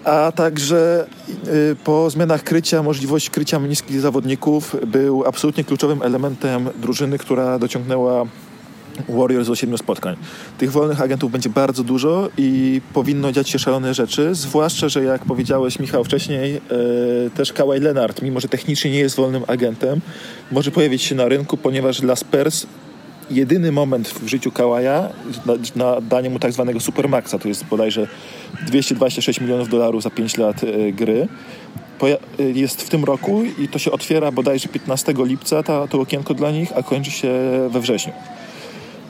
[0.03, 1.07] a także
[1.47, 8.25] y, po zmianach krycia, możliwość krycia niskich zawodników był absolutnie kluczowym elementem drużyny, która dociągnęła
[9.09, 10.15] Warriors do siedmiu spotkań.
[10.57, 15.25] Tych wolnych agentów będzie bardzo dużo i powinno dziać się szalone rzeczy, zwłaszcza, że jak
[15.25, 20.01] powiedziałeś Michał wcześniej, yy, też Kawhi Leonard, mimo że technicznie nie jest wolnym agentem,
[20.51, 22.65] może pojawić się na rynku, ponieważ dla Spurs
[23.31, 25.09] jedyny moment w życiu Kałaja
[25.45, 28.07] na, na danie mu tak zwanego supermaxa, to jest bodajże
[28.67, 31.27] 226 milionów dolarów za 5 lat y, gry,
[32.39, 36.33] y, jest w tym roku i to się otwiera bodajże 15 lipca ta, to okienko
[36.33, 37.31] dla nich, a kończy się
[37.69, 38.13] we wrześniu.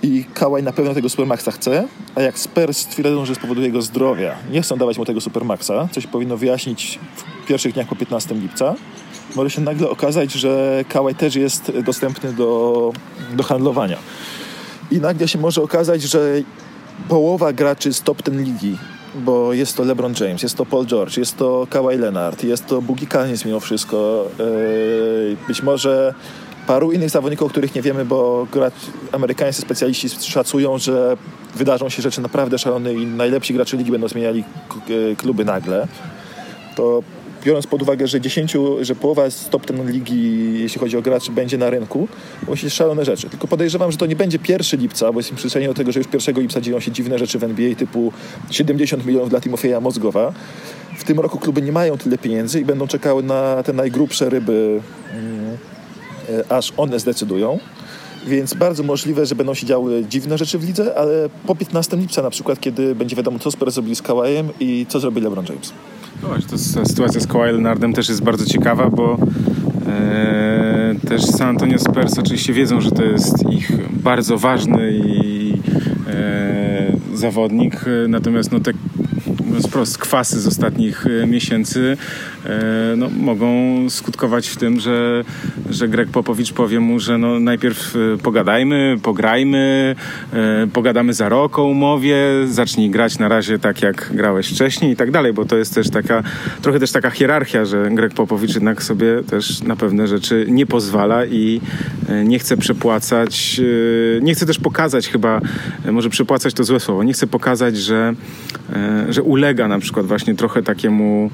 [0.03, 3.81] I Kałaj na pewno tego Supermaxa chce, a jak Spurs stwierdzą, że z powodu jego
[3.81, 6.99] zdrowia nie chcą dawać mu tego Supermaxa, co się powinno wyjaśnić
[7.43, 8.75] w pierwszych dniach po 15 lipca,
[9.35, 12.93] może się nagle okazać, że Kałaj też jest dostępny do,
[13.33, 13.97] do handlowania.
[14.91, 16.41] I nagle się może okazać, że
[17.09, 18.77] połowa graczy z top ten ligi,
[19.15, 22.81] bo jest to LeBron James, jest to Paul George, jest to Kawhi Leonard, jest to
[22.81, 24.27] Boogie Cousins mimo wszystko.
[24.39, 26.13] Yy, być może
[26.67, 28.47] paru innych zawodników, o których nie wiemy, bo
[29.11, 31.17] amerykańscy specjaliści szacują, że
[31.55, 34.43] wydarzą się rzeczy naprawdę szalone i najlepsi gracze ligi będą zmieniali
[35.17, 35.87] kluby nagle.
[36.75, 37.03] To
[37.43, 41.31] biorąc pod uwagę, że 10, że połowa z top ten ligi, jeśli chodzi o graczy,
[41.31, 42.07] będzie na rynku,
[42.55, 43.29] się szalone rzeczy.
[43.29, 46.27] Tylko podejrzewam, że to nie będzie 1 lipca, bo jestem przyzwyczajony do tego, że już
[46.27, 48.13] 1 lipca dzieją się dziwne rzeczy w NBA typu
[48.51, 50.33] 70 milionów dla Timofeja Mozgowa.
[50.97, 54.81] W tym roku kluby nie mają tyle pieniędzy i będą czekały na te najgrubsze ryby,
[55.13, 55.40] mm, e,
[56.49, 57.59] aż one zdecydują.
[58.27, 62.21] Więc bardzo możliwe, że będą się działy dziwne rzeczy w lidze, ale po 15 lipca
[62.21, 65.73] na przykład, kiedy będzie wiadomo, co Spurs zrobili z Kawajem i co zrobi LeBron James.
[66.23, 69.17] No to, sytuacja z Kawhi Leonardem też jest bardzo ciekawa, bo
[69.87, 75.53] e, też San Antonio Spurs oczywiście wiedzą, że to jest ich bardzo ważny i
[76.07, 78.71] e, zawodnik, natomiast no te
[79.61, 81.97] wprost kwasy z ostatnich e, miesięcy
[82.40, 82.40] e,
[82.97, 83.49] no, mogą
[83.89, 85.23] skutkować w tym, że,
[85.69, 89.95] że Greg Popowicz powie mu, że no, najpierw e, pogadajmy, pograjmy,
[90.73, 95.11] pogadamy za rok o umowie, zacznij grać na razie tak, jak grałeś wcześniej i tak
[95.11, 96.23] dalej, bo to jest też taka,
[96.61, 101.25] trochę też taka hierarchia, że Greg Popowicz jednak sobie też na pewne rzeczy nie pozwala
[101.25, 101.61] i
[102.25, 103.61] nie chce przepłacać,
[104.21, 105.41] nie chce też pokazać chyba,
[105.91, 108.13] może przepłacać to złe słowo, nie chce pokazać, że,
[109.09, 111.31] że ulega na przykład właśnie trochę takiemu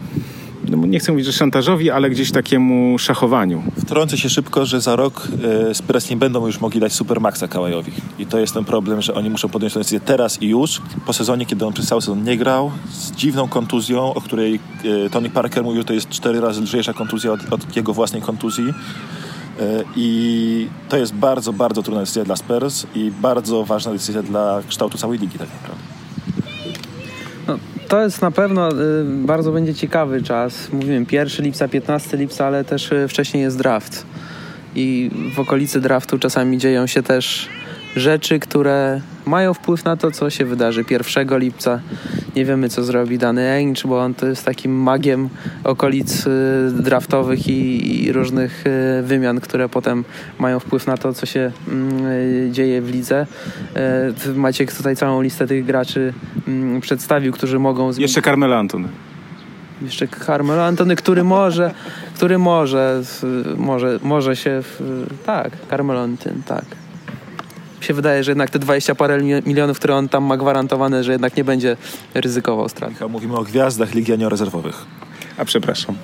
[0.76, 3.64] nie chcę mówić, że szantażowi, ale gdzieś takiemu szachowaniu.
[3.80, 5.28] Wtrącę się szybko, że za rok
[5.70, 7.92] e, Spurs nie będą już mogli dać Supermaxa Kawajowi.
[8.20, 11.14] I to jest ten problem, że oni muszą podjąć tę decyzję teraz i już, po
[11.14, 14.60] sezonie, kiedy on przez cały sezon nie grał, z dziwną kontuzją, o której
[15.06, 18.74] e, Tony Parker mówił, to jest cztery razy lżejsza kontuzja od, od jego własnej kontuzji.
[19.60, 24.62] E, I to jest bardzo, bardzo trudna decyzja dla Spurs i bardzo ważna decyzja dla
[24.68, 25.84] kształtu całej ligi tak naprawdę.
[27.48, 28.74] No, to jest na pewno y,
[29.06, 30.70] bardzo będzie ciekawy czas.
[30.74, 34.06] Mówiłem 1 lipca, 15 lipca, ale też y, wcześniej jest draft.
[34.76, 37.50] I w okolicy draftu czasami dzieją się też
[38.00, 41.80] rzeczy, które mają wpływ na to, co się wydarzy 1 lipca.
[42.36, 45.30] Nie wiemy, co zrobi dany Ainge, bo on to jest takim magiem
[45.64, 50.04] okolic y, draftowych i, i różnych y, wymian, które potem
[50.40, 53.28] mają wpływ na to, co się mm, y, dzieje w lidze.
[54.36, 56.14] Maciek tutaj całą listę tych graczy
[56.48, 57.94] mm, przedstawił, którzy mogą...
[57.94, 58.02] Zmienić.
[58.02, 58.88] Jeszcze Carmelo Antony.
[59.82, 61.72] Jeszcze Carmelo Antony, który może,
[62.16, 63.02] który może,
[63.58, 64.62] może, może się...
[65.26, 66.66] Tak, Carmelo Antony, tak
[67.82, 71.38] się wydaje, że jednak te 20 parę milionów, które on tam ma gwarantowane, że jednak
[71.38, 71.78] nie będzie
[72.14, 72.92] ryzykował strat.
[73.10, 74.86] Mówimy o gwiazdach Ligi rezerwowych.
[75.38, 75.96] A przepraszam.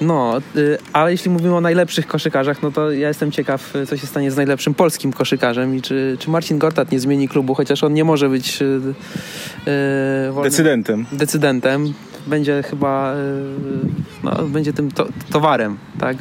[0.00, 4.06] No, y, ale jeśli mówimy o najlepszych koszykarzach, no to ja jestem ciekaw, co się
[4.06, 7.94] stanie z najlepszym polskim koszykarzem i czy, czy Marcin Gortat nie zmieni klubu, chociaż on
[7.94, 11.06] nie może być yy, decydentem.
[11.12, 11.92] Decydentem.
[12.26, 13.90] Będzie chyba, yy,
[14.22, 16.16] no, będzie tym to, towarem, tak?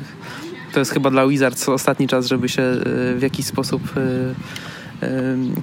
[0.74, 3.82] To jest chyba dla Wizards ostatni czas, żeby się yy, w jakiś sposób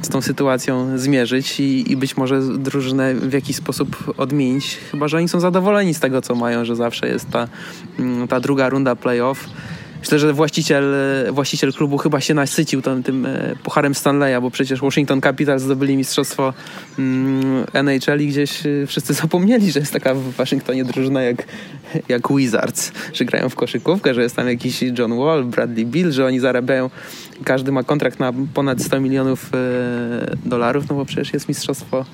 [0.03, 4.79] z tą sytuacją zmierzyć i, i być może drużynę w jakiś sposób odmienić.
[4.91, 7.49] Chyba, że oni są zadowoleni z tego, co mają, że zawsze jest ta,
[7.99, 9.49] mm, ta druga runda playoff
[10.07, 10.95] Myślę, że właściciel,
[11.33, 15.97] właściciel klubu chyba się nasycił tym, tym e, pucharem Stanleya, bo przecież Washington Capitals zdobyli
[15.97, 16.55] mistrzostwo
[16.99, 21.47] mm, NHL i gdzieś e, wszyscy zapomnieli, że jest taka w Waszyngtonie drużyna jak,
[22.09, 26.27] jak Wizards, że grają w koszykówkę, że jest tam jakiś John Wall, Bradley Bill, że
[26.27, 26.91] oni zarabiają,
[27.45, 32.05] każdy ma kontrakt na ponad 100 milionów e, dolarów, no bo przecież jest mistrzostwo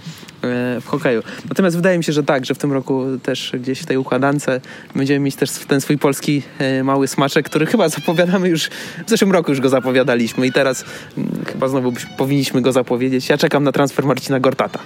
[0.44, 1.22] E, w hokeju.
[1.48, 4.46] Natomiast wydaje mi się, że tak, że w tym roku też gdzieś w tej układance
[4.94, 8.68] będziemy mieć też ten swój polski e, mały smaczek, który chyba zapowiadamy już,
[9.06, 10.84] w zeszłym roku już go zapowiadaliśmy i teraz
[11.18, 13.28] mm, chyba znowu powinniśmy go zapowiedzieć.
[13.28, 14.78] Ja czekam na transfer Marcina Gortata.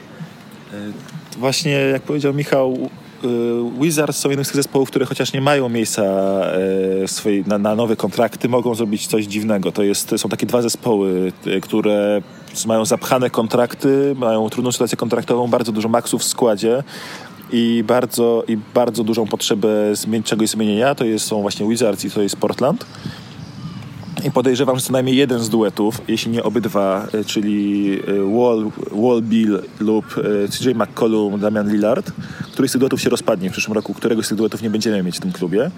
[1.39, 2.91] Właśnie jak powiedział Michał,
[3.81, 6.03] Wizards są jednym z tych zespołów, które chociaż nie mają miejsca
[7.07, 9.73] swojej, na, na, nowe kontrakty, mogą zrobić coś dziwnego.
[9.73, 12.23] To jest, są takie dwa zespoły, które
[12.67, 16.83] mają zapchane kontrakty, mają trudną sytuację kontraktową, bardzo dużo maksów w składzie
[17.53, 20.95] i bardzo, i bardzo dużą potrzebę zmień, czegoś zmienienia.
[20.95, 22.87] To jest, są właśnie Wizards i to jest Portland.
[24.25, 28.71] I podejrzewam, że co najmniej jeden z duetów, jeśli nie obydwa, e, czyli e, Wall,
[28.93, 32.13] Wall Bill lub e, CJ McCollum, Damian Lillard,
[32.53, 35.03] któryś z tych duetów się rozpadnie w przyszłym roku, któregoś z tych duetów nie będziemy
[35.03, 35.71] mieć w tym klubie.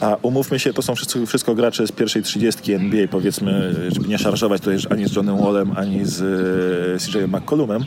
[0.00, 4.18] A umówmy się, to są wszystko, wszystko gracze z pierwszej trzydziestki NBA, powiedzmy, żeby nie
[4.18, 7.84] szarżować tutaj ani z Johnem Wallem, ani z CJ McCollumem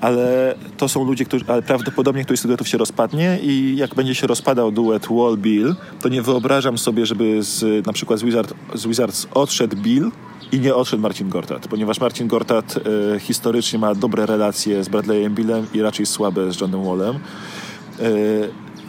[0.00, 4.14] ale to są ludzie, którzy, ale prawdopodobnie któryś z duetów się rozpadnie i jak będzie
[4.14, 8.86] się rozpadał duet Wall-Bill, to nie wyobrażam sobie, żeby z, na przykład z, Wizard, z
[8.86, 10.10] Wizards odszedł Bill
[10.52, 12.74] i nie odszedł Marcin Gortat, ponieważ Marcin Gortat
[13.14, 17.16] e, historycznie ma dobre relacje z Bradleyem Billem i raczej słabe z Johnem Wallem.
[17.16, 17.20] E,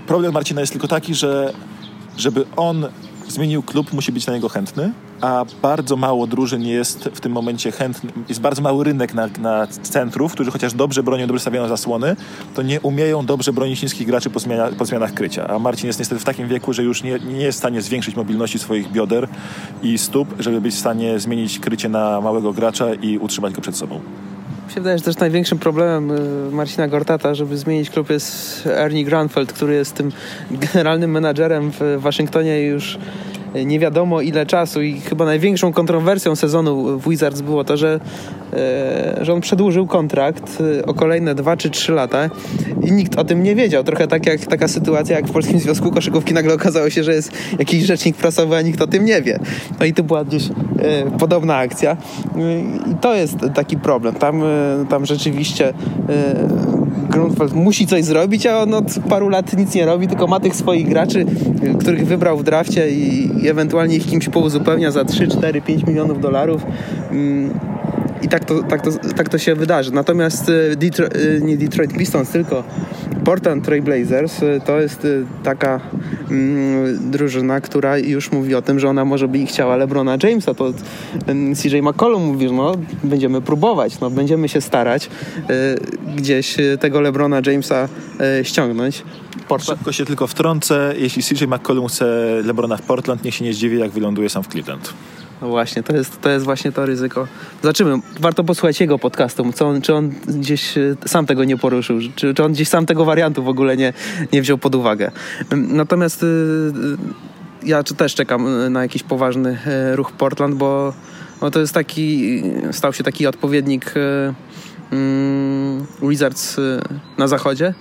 [0.07, 1.53] problem Marcina jest tylko taki, że
[2.17, 2.85] żeby on
[3.29, 7.71] zmienił klub, musi być na niego chętny, a bardzo mało drużyn jest w tym momencie
[7.71, 12.15] chętny, jest bardzo mały rynek na, na centrów, którzy chociaż dobrze bronią, dobrze stawiają zasłony,
[12.55, 15.47] to nie umieją dobrze bronić niskich graczy po, zmiana, po zmianach krycia.
[15.47, 18.15] A Marcin jest niestety w takim wieku, że już nie, nie jest w stanie zwiększyć
[18.15, 19.27] mobilności swoich bioder
[19.83, 23.77] i stóp, żeby być w stanie zmienić krycie na małego gracza i utrzymać go przed
[23.77, 24.01] sobą.
[24.67, 29.05] Mi się wydaje, że też największym problemem y, Marcina Gortata, żeby zmienić klub jest Ernie
[29.05, 30.11] Granfeld, który jest tym
[30.51, 32.97] generalnym menadżerem w Waszyngtonie już
[33.65, 37.99] nie wiadomo ile czasu i chyba największą kontrowersją sezonu w Wizards było to, że,
[38.53, 42.29] e, że on przedłużył kontrakt e, o kolejne 2 czy 3 lata
[42.83, 43.83] i nikt o tym nie wiedział.
[43.83, 47.31] Trochę tak jak taka sytuacja jak w Polskim Związku Koszykówki nagle okazało się, że jest
[47.59, 49.39] jakiś rzecznik prasowy, a nikt o tym nie wie.
[49.79, 50.51] No i tu była gdzieś e,
[51.19, 51.97] podobna akcja
[52.91, 54.15] i to jest taki problem.
[54.15, 54.43] Tam,
[54.89, 55.73] tam rzeczywiście
[57.09, 60.55] Grunfeld musi coś zrobić, a on od paru lat nic nie robi, tylko ma tych
[60.55, 61.25] swoich graczy,
[61.79, 66.21] których wybrał w drafcie i, i ewentualnie ich kimś pouzupełnia za 3, 4, 5 milionów
[66.21, 66.65] dolarów.
[67.11, 67.59] Mm,
[68.21, 69.91] I tak to, tak, to, tak to się wydarzy.
[69.93, 72.63] Natomiast e, Detroit, e, nie Detroit Pistons, tylko
[73.25, 75.79] Portland Trailblazers y, to jest y, taka
[76.31, 80.53] mm, drużyna, która już mówi o tym, że ona może by chciała LeBrona Jamesa.
[80.53, 80.73] To
[81.27, 87.01] mm, CJ McCollum mówi, że no, będziemy próbować, no, będziemy się starać y, gdzieś tego
[87.01, 87.89] LeBrona Jamesa
[88.43, 89.03] ściągnąć.
[89.47, 89.79] Portland.
[89.79, 90.93] Szybko się tylko wtrącę.
[90.97, 92.05] Jeśli CJ McCollum chce
[92.45, 94.93] LeBrona w Portland, niech się nie zdziwi, jak wyląduje sam w Cleveland.
[95.41, 97.27] No właśnie, to jest, to jest właśnie to ryzyko.
[97.61, 101.99] Zobaczymy, warto posłuchać jego podcastu, co on, czy on gdzieś e, sam tego nie poruszył,
[102.15, 103.93] czy, czy on gdzieś sam tego wariantu w ogóle nie,
[104.33, 105.11] nie wziął pod uwagę.
[105.51, 109.57] Natomiast y, y, ja też czekam na jakiś poważny
[109.93, 110.93] ruch Portland, bo,
[111.41, 113.93] bo to jest taki, stał się taki odpowiednik
[114.91, 116.57] mm, Wizards
[117.17, 117.73] na zachodzie.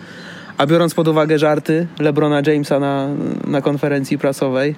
[0.58, 3.08] A biorąc pod uwagę żarty LeBrona Jamesa na,
[3.46, 4.74] na konferencji prasowej,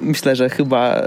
[0.00, 1.06] myślę, że chyba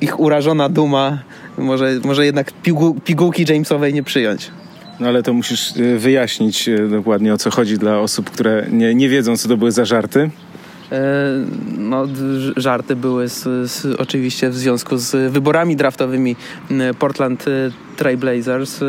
[0.00, 1.18] ich urażona duma
[1.58, 4.50] może, może jednak pigu, pigułki Jamesowej nie przyjąć.
[5.00, 8.94] No ale to musisz e, wyjaśnić e, dokładnie o co chodzi dla osób, które nie,
[8.94, 10.30] nie wiedzą, co to były za żarty.
[10.92, 11.00] E,
[11.78, 12.06] no,
[12.56, 16.36] żarty były z, z, oczywiście w związku z wyborami draftowymi
[16.98, 17.44] Portland
[17.96, 18.80] Trailblazers.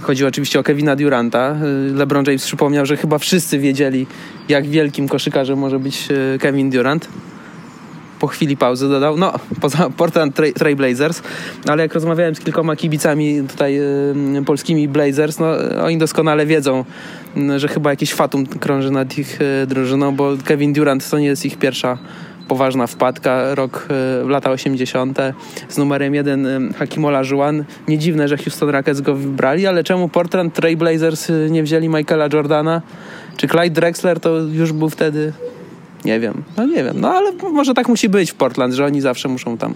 [0.00, 1.56] Chodziło oczywiście o Kevina Duranta.
[1.94, 4.06] LeBron James przypomniał, że chyba wszyscy wiedzieli,
[4.48, 6.08] jak wielkim koszykarzem może być
[6.40, 7.08] Kevin Durant
[8.20, 11.22] po chwili pauzy dodał, no poza Portland Trail Blazers,
[11.68, 13.78] ale jak rozmawiałem z kilkoma kibicami tutaj
[14.38, 15.46] y, polskimi Blazers, no
[15.84, 16.84] oni doskonale wiedzą,
[17.36, 21.26] y, że chyba jakiś fatum krąży nad ich y, drużyną, bo Kevin Durant to nie
[21.26, 21.98] jest ich pierwsza
[22.48, 23.88] poważna wpadka, rok
[24.24, 25.18] y, lata 80.
[25.68, 27.64] z numerem 1 Hakim Olajuwon.
[27.88, 32.28] Nie dziwne, że Houston Rockets go wybrali, ale czemu Portland Trail Blazers nie wzięli Michaela
[32.32, 32.82] Jordana?
[33.36, 35.32] Czy Clyde Drexler to już był wtedy
[36.06, 37.00] nie wiem, no nie wiem.
[37.00, 39.74] No ale może tak musi być w Portland, że oni zawsze muszą tam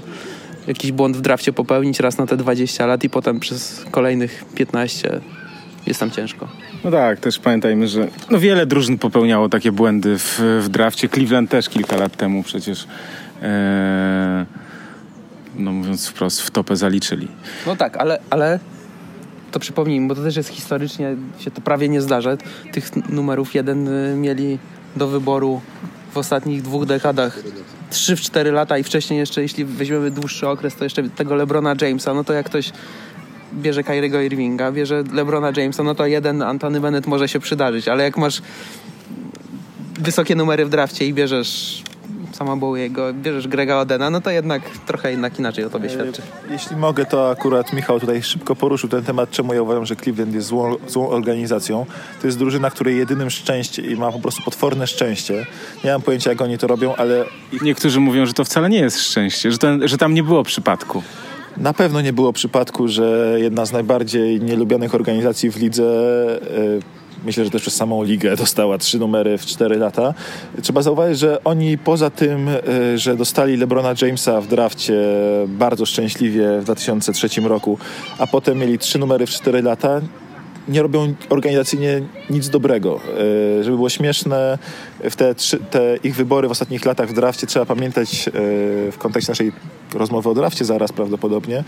[0.66, 5.20] jakiś błąd w drafcie popełnić raz na te 20 lat i potem przez kolejnych 15
[5.86, 6.48] jest tam ciężko.
[6.84, 11.08] No tak, też pamiętajmy, że no wiele drużyn popełniało takie błędy w, w drafcie.
[11.08, 12.86] Cleveland też kilka lat temu przecież
[13.42, 14.46] e,
[15.56, 17.28] no mówiąc wprost w topę zaliczyli.
[17.66, 18.58] No tak, ale, ale
[19.50, 22.36] to przypomnijmy, bo to też jest historycznie, się to prawie nie zdarza.
[22.72, 24.58] Tych numerów jeden y, mieli
[24.96, 25.60] do wyboru
[26.12, 27.38] w ostatnich dwóch dekadach
[27.90, 31.74] 3 w 4 lata i wcześniej jeszcze, jeśli weźmiemy dłuższy okres, to jeszcze tego LeBrona
[31.80, 32.72] Jamesa, no to jak ktoś
[33.54, 38.04] bierze Kyriego Irvinga, bierze LeBrona Jamesa, no to jeden Antony Bennett może się przydarzyć, ale
[38.04, 38.42] jak masz
[40.00, 41.82] wysokie numery w drafcie i bierzesz
[42.32, 46.22] sama jego, bierzesz Grega Odena, no to jednak trochę jednak inaczej o tobie e, świadczy.
[46.50, 50.34] Jeśli mogę, to akurat Michał tutaj szybko poruszył ten temat, czemu ja uważam, że Cleveland
[50.34, 51.86] jest złą, złą organizacją.
[52.20, 55.46] To jest drużyna, której jedynym szczęściem i ma po prostu potworne szczęście.
[55.84, 57.24] Nie mam pojęcia, jak oni to robią, ale...
[57.62, 61.02] Niektórzy mówią, że to wcale nie jest szczęście, że, ten, że tam nie było przypadku.
[61.56, 65.84] Na pewno nie było przypadku, że jedna z najbardziej nielubionych organizacji w lidze
[66.42, 70.14] e, myślę, że też przez samą ligę dostała trzy numery w cztery lata.
[70.62, 74.94] Trzeba zauważyć, że oni poza tym, e, że dostali LeBrona Jamesa w drafcie
[75.46, 77.78] bardzo szczęśliwie w 2003 roku,
[78.18, 80.00] a potem mieli trzy numery w cztery lata,
[80.68, 83.00] nie robią organizacyjnie nic dobrego.
[83.60, 84.58] E, żeby było śmieszne,
[85.10, 85.34] w te,
[85.70, 88.32] te ich wybory w ostatnich latach w drafcie trzeba pamiętać e,
[88.92, 89.52] w kontekście naszej
[89.94, 91.64] rozmowy o drafcie zaraz prawdopodobnie.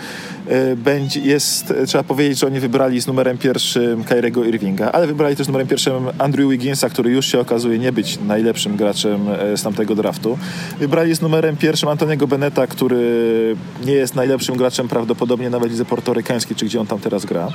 [0.49, 5.37] E, będzie, jest, trzeba powiedzieć, że oni wybrali z numerem pierwszym Kyriego Irvinga, ale wybrali
[5.37, 9.21] też z numerem pierwszym Andrew Wigginsa, który już się okazuje nie być najlepszym graczem
[9.57, 10.39] z tamtego draftu.
[10.79, 16.57] Wybrali z numerem pierwszym Antoniego Beneta, który nie jest najlepszym graczem prawdopodobnie nawet lidze portorykańskiej,
[16.57, 17.49] czy gdzie on tam teraz gra.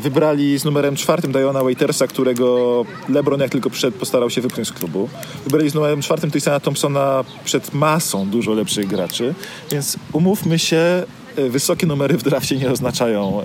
[0.00, 4.72] Wybrali z numerem czwartym Diona Waitersa, którego LeBron jak tylko przyszedł postarał się wypchnąć z
[4.72, 5.08] klubu.
[5.44, 9.34] Wybrali z numerem czwartym Tristana Thompsona przed masą dużo lepszych graczy,
[9.70, 11.02] więc umówmy się,
[11.36, 13.44] e, wysokie numery w drafcie nie oznaczają e,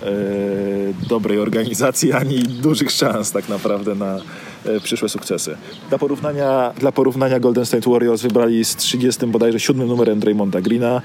[1.09, 4.19] dobrej organizacji ani dużych szans tak naprawdę na
[4.65, 5.57] e, przyszłe sukcesy.
[5.89, 11.01] Dla porównania, dla porównania Golden State Warriors wybrali z 30 bodajże 7 numerem Draymonda Greena,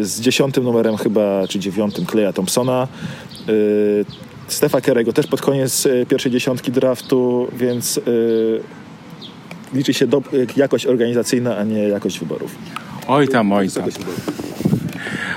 [0.00, 2.88] z 10 numerem chyba, czy 9 Kleja Thompsona,
[4.48, 8.00] Stefa Kerego też pod koniec pierwszej dziesiątki draftu, więc
[9.74, 10.22] liczy się do,
[10.56, 12.56] jakość organizacyjna, a nie jakość wyborów.
[13.06, 13.52] Oj tam,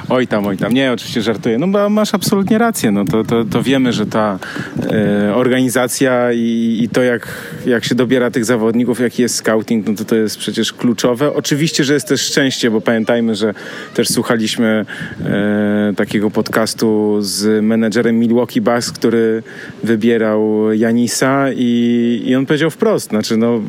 [0.10, 0.48] oj tam.
[0.48, 0.74] Oj tam.
[0.74, 1.58] Nie, oczywiście żartuję.
[1.58, 2.92] No bo masz absolutnie rację.
[2.92, 4.40] No to, to, to wiemy, że ta
[4.92, 7.28] e, organizacja i, i, to, jak,
[7.66, 11.34] jak się dobiera tych zawodników, jaki jest scouting, no to to jest przecież kluczowe.
[11.34, 13.54] Oczywiście, że jest też szczęście, bo pamiętajmy, że
[13.94, 14.86] też słuchaliśmy
[15.26, 19.44] e, takiego podcastu z menedżerem Milwaukee Bucks, który
[19.84, 23.62] wybierał Janisa i, i on powiedział wprost, znaczy no,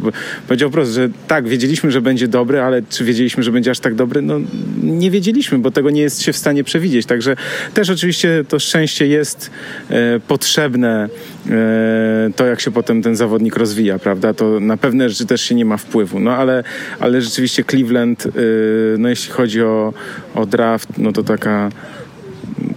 [0.49, 3.95] powiedział wprost, że tak, wiedzieliśmy, że będzie dobry, ale czy wiedzieliśmy, że będzie aż tak
[3.95, 4.23] dobry?
[4.23, 4.41] No
[4.83, 7.07] nie wiedzieliśmy, bo tego nie jest się w stanie przewidzieć.
[7.07, 7.37] Także
[7.75, 9.51] też oczywiście to szczęście jest
[9.91, 11.09] e, potrzebne,
[11.51, 14.35] e, to jak się potem ten zawodnik rozwija, prawda?
[14.35, 16.21] To na pewne rzeczy też się nie ma wpływu.
[16.21, 16.65] No ale,
[17.01, 18.31] ale rzeczywiście Cleveland, e,
[18.99, 19.93] no jeśli chodzi o,
[20.35, 21.71] o draft, no to taka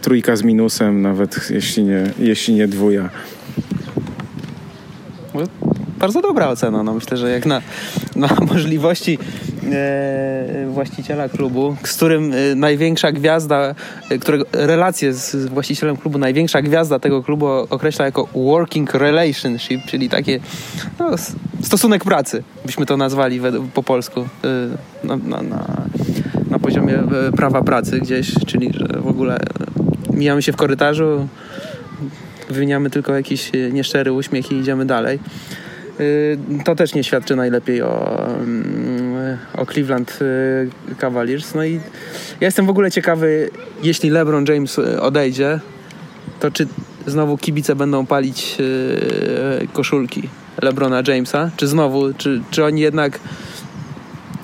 [0.01, 3.09] trójka z minusem, nawet jeśli nie, jeśli nie dwuja.
[5.99, 6.83] Bardzo dobra ocena.
[6.83, 7.61] No myślę, że jak na,
[8.15, 9.19] na możliwości
[10.67, 13.75] właściciela klubu, z którym e, największa gwiazda,
[14.09, 20.09] e, którego relacje z, właścicielem klubu, największa gwiazda tego klubu określa jako working relationship, czyli
[20.09, 20.39] takie
[20.99, 21.11] no,
[21.61, 23.41] stosunek pracy, byśmy to nazwali
[23.73, 29.37] po polsku, e, na, na, na, poziomie e, prawa pracy gdzieś, czyli że w ogóle
[30.13, 31.27] mijamy się w korytarzu,
[32.49, 35.19] wymieniamy tylko jakiś e, nieszczery uśmiech i idziemy dalej.
[35.99, 40.19] Y, to też nie świadczy najlepiej o, mm, o Cleveland
[40.91, 41.55] y, Cavaliers.
[41.55, 41.73] No i
[42.41, 43.49] ja jestem w ogóle ciekawy,
[43.83, 45.59] jeśli LeBron James y, odejdzie,
[46.39, 46.67] to czy
[47.05, 48.57] znowu kibice będą palić
[49.73, 50.29] koszulki
[50.61, 53.19] LeBrona Jamesa, czy znowu, czy, czy oni jednak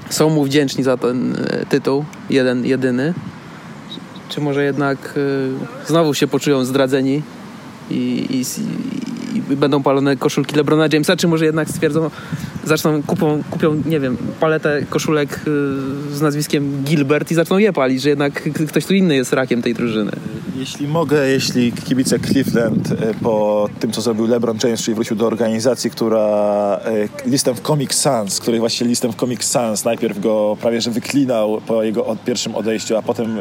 [0.09, 1.37] są mu wdzięczni za ten
[1.69, 3.13] tytuł, jeden, jedyny,
[4.29, 5.19] czy może jednak
[5.87, 7.21] znowu się poczują zdradzeni
[7.89, 8.43] i, i,
[9.41, 12.09] będą palone koszulki LeBrona Jamesa, czy może jednak stwierdzą,
[12.65, 15.39] zaczną, kupią, kupią nie wiem, paletę koszulek
[16.11, 19.61] y, z nazwiskiem Gilbert i zaczną je palić, że jednak ktoś tu inny jest rakiem
[19.61, 20.11] tej drużyny.
[20.57, 25.27] Jeśli mogę, jeśli kibice Cleveland y, po tym, co zrobił LeBron James, czyli wrócił do
[25.27, 26.79] organizacji, która
[27.25, 30.91] y, listem w Comic Sans, której właśnie listem w Comic Sans najpierw go prawie że
[30.91, 33.37] wyklinał po jego od pierwszym odejściu, a potem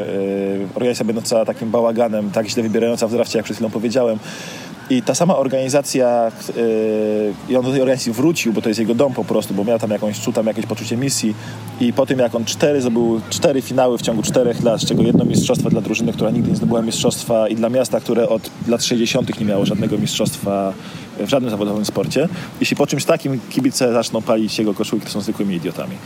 [0.75, 4.19] organizacja będąca takim bałaganem, tak źle wybierająca w drafcie, jak przed chwilą powiedziałem,
[4.91, 6.33] i ta sama organizacja,
[7.49, 9.79] yy, on do tej organizacji wrócił, bo to jest jego dom po prostu, bo miał
[9.79, 11.35] tam jakąś, czuł tam jakieś poczucie misji
[11.81, 15.03] i po tym jak on cztery zdobył cztery finały w ciągu czterech lat, z czego
[15.03, 18.85] jedno mistrzostwo dla drużyny, która nigdy nie zdobyła mistrzostwa i dla miasta, które od lat
[18.85, 19.41] 60.
[19.41, 20.73] nie miało żadnego mistrzostwa
[21.21, 22.29] w żadnym zawodowym sporcie.
[22.61, 25.97] Jeśli po czymś takim kibice zaczną palić jego koszulki, to są zwykłymi idiotami.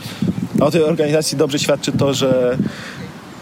[0.61, 2.57] A o tej organizacji dobrze świadczy to, że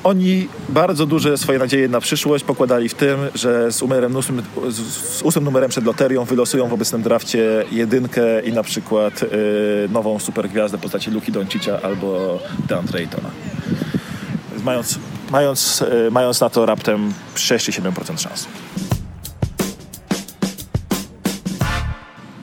[0.05, 4.13] oni bardzo duże swoje nadzieje na przyszłość pokładali w tym, że z, numerem,
[4.69, 9.27] z ósmym numerem przed loterią wylosują w obecnym drafcie jedynkę i na przykład y,
[9.89, 13.29] nową supergwiazdę w postaci Luki Doncicia albo DeAndre Aytona.
[14.63, 14.99] Mając,
[15.31, 18.47] mając, y, mając na to raptem 6-7% szans.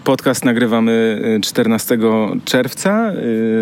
[0.04, 1.98] Podcast nagrywamy 14 y,
[2.44, 3.12] czerwca,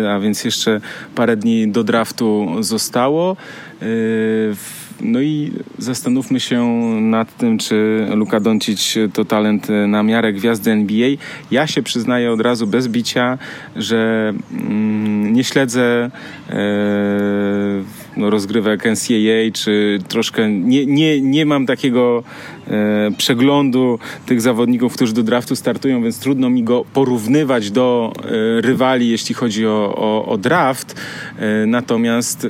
[0.09, 0.81] a więc jeszcze
[1.15, 3.37] parę dni do draftu zostało.
[3.81, 4.55] Y,
[5.01, 6.65] no i zastanówmy się
[7.01, 11.09] nad tym, czy Luka Doncic to talent na miarę gwiazdy NBA.
[11.51, 13.37] Ja się przyznaję od razu bez bicia,
[13.75, 16.11] że mm, nie śledzę
[16.49, 17.83] no,
[18.17, 22.23] rozgrywek NCAA, czy troszkę nie, nie, nie mam takiego
[22.67, 28.61] e, przeglądu tych zawodników, którzy do draftu startują, więc trudno mi go porównywać do e,
[28.61, 31.01] rywali, jeśli chodzi o, o, o draft.
[31.39, 32.49] E, natomiast e,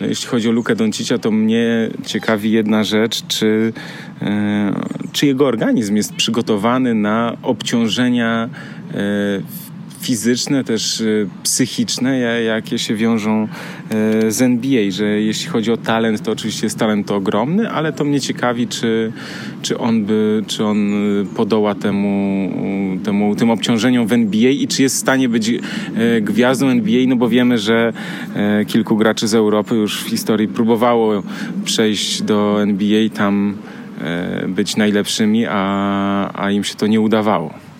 [0.00, 3.72] no, jeśli chodzi o Lukę Doncicia, to mnie ciekawi jedna rzecz, czy,
[4.22, 4.72] e,
[5.12, 8.48] czy jego organizm jest przygotowany na obciążenia
[8.94, 9.73] e,
[10.04, 13.48] fizyczne, też y, psychiczne, jakie się wiążą
[14.24, 17.92] y, z NBA, że jeśli chodzi o talent, to oczywiście jest talent to ogromny, ale
[17.92, 19.12] to mnie ciekawi, czy,
[19.62, 22.50] czy on by, czy on y, podoła temu,
[23.04, 25.52] temu, tym obciążeniom w NBA i czy jest w stanie być
[26.20, 27.92] gwiazdą NBA, no bo wiemy, że
[28.66, 31.22] kilku graczy z Europy już w historii próbowało
[31.64, 33.56] przejść do NBA, tam
[34.48, 37.73] być najlepszymi, a, a im się to nie udawało.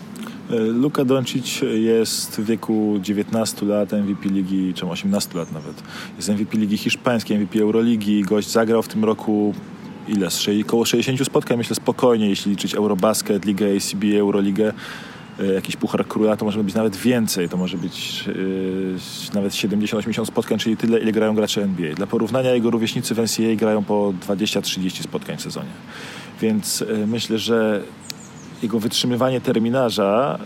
[0.51, 5.82] E, Luka Doncic jest w wieku 19 lat MVP ligi, czy 18 lat nawet.
[6.16, 8.22] Jest MVP ligi hiszpańskiej, MVP Euroligi.
[8.22, 9.55] Gość zagrał w tym roku
[10.09, 10.28] ile?
[10.66, 14.72] Około 60 spotkań, myślę spokojnie, jeśli liczyć Eurobasket, Ligę ACB, Euroligę
[15.40, 20.26] e, jakiś Puchar Króla, to może być nawet więcej, to może być yy, nawet 70-80
[20.26, 21.95] spotkań, czyli tyle, ile grają gracze NBA.
[21.95, 25.70] Dla porównania jego rówieśnicy w NCAA grają po 20-30 spotkań w sezonie.
[26.40, 27.82] Więc yy, myślę, że
[28.65, 30.39] jego wytrzymywanie terminarza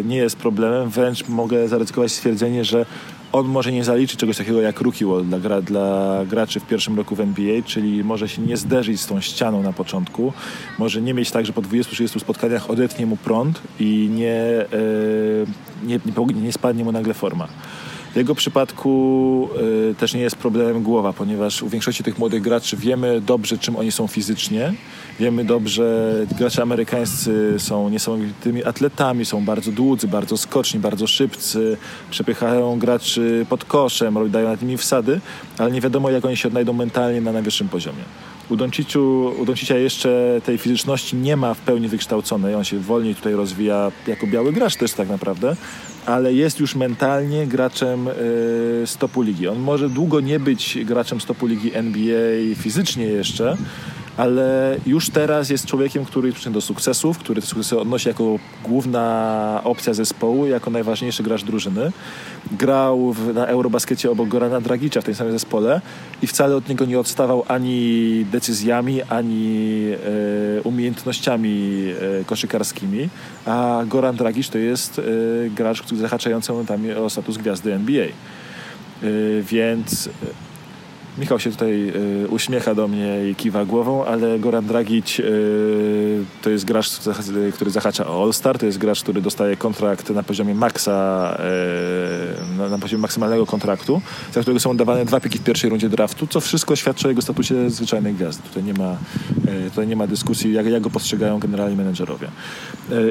[0.00, 2.86] e, nie jest problemem, wręcz mogę zaryzykować stwierdzenie, że
[3.32, 7.16] on może nie zaliczyć czegoś takiego jak rookie wall dla, dla graczy w pierwszym roku
[7.16, 10.32] w NBA, czyli może się nie zderzyć z tą ścianą na początku,
[10.78, 14.66] może nie mieć tak, że po 20-30 spotkaniach odetnie mu prąd i nie, e,
[15.86, 16.00] nie,
[16.34, 17.48] nie, nie spadnie mu nagle forma.
[18.12, 19.48] W jego przypadku
[19.90, 23.76] y, też nie jest problemem głowa, ponieważ u większości tych młodych graczy wiemy dobrze, czym
[23.76, 24.72] oni są fizycznie.
[25.18, 31.76] Wiemy dobrze, gracze amerykańscy są niesamowitymi atletami, są bardzo dłudzy, bardzo skoczni, bardzo szybcy,
[32.10, 35.20] przepychają graczy pod koszem, dają nad nimi wsady,
[35.58, 38.02] ale nie wiadomo, jak oni się odnajdą mentalnie na najwyższym poziomie.
[38.50, 42.54] U Donciciu, u Doncicia jeszcze tej fizyczności nie ma w pełni wykształconej.
[42.54, 45.56] On się wolniej tutaj rozwija jako biały gracz też tak naprawdę,
[46.06, 49.48] ale jest już mentalnie graczem y, stopu ligi.
[49.48, 53.56] On może długo nie być graczem stopu ligi NBA fizycznie jeszcze,
[54.16, 59.60] ale już teraz jest człowiekiem, który przyszedł do sukcesów, który te sukcesy odnosi jako główna
[59.64, 61.92] opcja zespołu, jako najważniejszy gracz drużyny.
[62.52, 65.80] Grał w, na Eurobaskecie obok Gorana Dragicza w tym samym zespole
[66.22, 69.86] i wcale od niego nie odstawał ani decyzjami, ani
[70.58, 71.84] e, umiejętnościami
[72.20, 73.08] e, koszykarskimi,
[73.46, 75.02] a Goran Dragic to jest e,
[75.50, 78.04] gracz zahaczający momentami o status gwiazdy NBA.
[78.04, 78.12] E,
[79.42, 80.08] więc
[81.18, 81.92] Michał się tutaj
[82.24, 86.90] y, uśmiecha do mnie i kiwa głową, ale Goran Dragic y, to jest gracz,
[87.54, 91.38] który zahacza o All-Star, to jest gracz, który dostaje kontrakt na poziomie maksa,
[92.54, 94.02] y, na, na, poziomie maksymalnego kontraktu,
[94.32, 97.22] za którego są dawane dwa piki w pierwszej rundzie draftu, co wszystko świadczy o jego
[97.22, 98.42] statusie zwyczajnej gwiazdy.
[98.42, 98.96] Tutaj nie ma,
[99.68, 102.28] tutaj nie ma dyskusji, jak, jak go postrzegają generalni menedżerowie.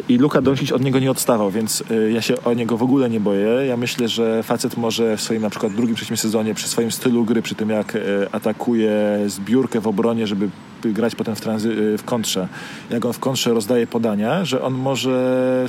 [0.09, 3.19] I Luka Doncic od niego nie odstawał, więc ja się o niego w ogóle nie
[3.19, 3.65] boję.
[3.67, 7.25] Ja myślę, że facet może w swoim na przykład drugim, trzecim sezonie, przy swoim stylu
[7.25, 7.97] gry, przy tym jak
[8.31, 10.49] atakuje zbiórkę w obronie, żeby
[10.83, 12.47] grać potem w, tranzy- e, w kontrze.
[12.89, 15.09] Jak on w kontrze rozdaje podania, że on może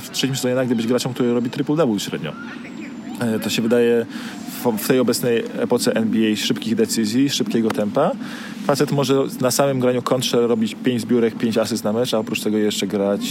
[0.01, 2.33] w trzecim sezonie nagle być graczem, który robi triple-double średnio.
[3.19, 4.05] E, to się wydaje
[4.77, 8.11] w tej obecnej epoce NBA szybkich decyzji, szybkiego tempa.
[8.71, 12.41] Facet może na samym graniu kontrze robić 5 zbiórek, 5 asyst na mecz, a oprócz
[12.41, 13.21] tego jeszcze grać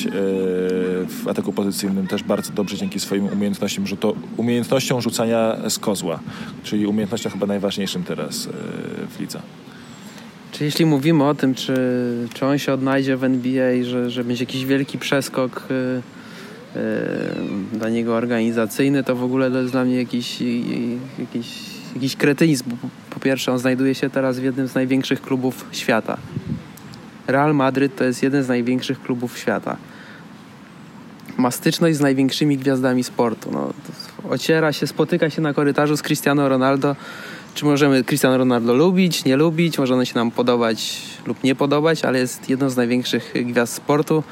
[1.08, 6.20] w ataku pozycyjnym też bardzo dobrze dzięki swoim umiejętnościom, rzuto, umiejętnościom rzucania z kozła,
[6.62, 8.48] czyli umiejętnością chyba najważniejszym teraz
[9.16, 9.40] w lidze.
[10.52, 11.74] Czy jeśli mówimy o tym, czy,
[12.34, 15.68] czy on się odnajdzie w NBA, że, że będzie jakiś wielki przeskok
[17.72, 20.38] dla niego organizacyjny, to w ogóle to jest dla mnie jakiś,
[21.18, 21.46] jakiś,
[21.94, 22.64] jakiś kretyzm.
[23.20, 26.16] Po pierwsze, on znajduje się teraz w jednym z największych klubów świata.
[27.26, 29.76] Real Madryt to jest jeden z największych klubów świata.
[31.36, 33.50] Ma styczność z największymi gwiazdami sportu.
[33.52, 33.72] No,
[34.30, 36.96] ociera się, spotyka się na korytarzu z Cristiano Ronaldo.
[37.54, 40.96] Czy możemy Cristiano Ronaldo lubić, nie lubić, może on się nam podobać
[41.26, 44.22] lub nie podobać, ale jest jedną z największych gwiazd sportu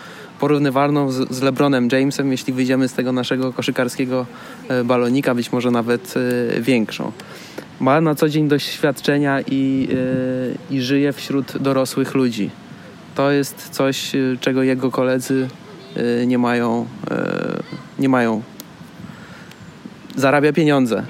[0.41, 4.27] porównywalną z, LeBronem Jamesem, jeśli wyjdziemy z tego naszego koszykarskiego
[4.69, 6.15] e, balonika, być może nawet
[6.57, 7.13] e, większą.
[7.81, 9.89] Ma na co dzień doświadczenia i,
[10.71, 12.51] e, i żyje wśród dorosłych ludzi.
[13.15, 15.49] To jest coś, czego jego koledzy
[16.27, 16.87] nie mają.
[17.99, 18.43] Nie mają.
[20.17, 21.07] Zarabia pieniądze.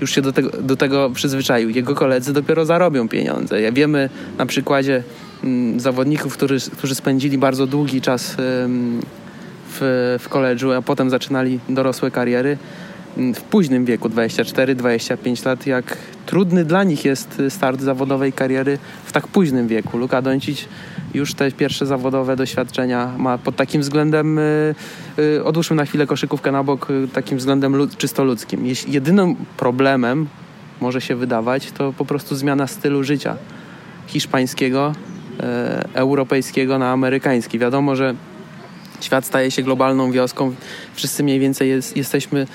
[0.00, 1.70] Już się do tego, do tego przyzwyczaił.
[1.70, 3.60] Jego koledzy dopiero zarobią pieniądze.
[3.60, 5.02] Ja wiemy na przykładzie
[5.44, 8.36] Mm, zawodników, którzy, którzy spędzili bardzo długi czas
[9.68, 12.58] w, w koledżu, a potem zaczynali dorosłe kariery
[13.34, 15.96] w późnym wieku, 24-25 lat, jak
[16.26, 19.98] trudny dla nich jest start zawodowej kariery w tak późnym wieku.
[19.98, 20.64] Luka Doncic
[21.14, 24.74] już te pierwsze zawodowe doświadczenia ma pod takim względem, y,
[25.18, 28.66] y, odłóżmy na chwilę koszykówkę na bok, y, takim względem lud, czysto ludzkim.
[28.88, 30.26] Jedynym problemem
[30.80, 33.36] może się wydawać, to po prostu zmiana stylu życia
[34.06, 34.92] hiszpańskiego
[35.40, 37.58] E, europejskiego na amerykański.
[37.58, 38.14] Wiadomo, że
[39.00, 40.54] świat staje się globalną wioską.
[40.94, 42.46] Wszyscy mniej więcej jest, jesteśmy,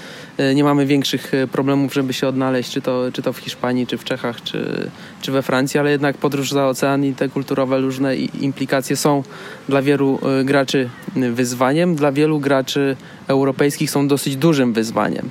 [0.55, 3.97] nie mamy większych e, problemów, żeby się odnaleźć, czy to, czy to w Hiszpanii, czy
[3.97, 4.89] w Czechach, czy,
[5.21, 9.23] czy we Francji, ale jednak podróż za ocean i te kulturowe różne implikacje są
[9.69, 10.89] dla wielu graczy
[11.33, 12.95] wyzwaniem, dla wielu graczy
[13.27, 15.29] europejskich są dosyć dużym wyzwaniem.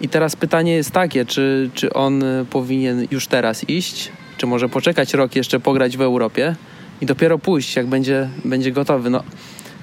[0.00, 5.14] I teraz pytanie jest takie, czy, czy on powinien już teraz iść, czy może poczekać
[5.14, 6.54] rok jeszcze pograć w Europie
[7.00, 9.10] i dopiero pójść, jak będzie, będzie gotowy.
[9.10, 9.22] No,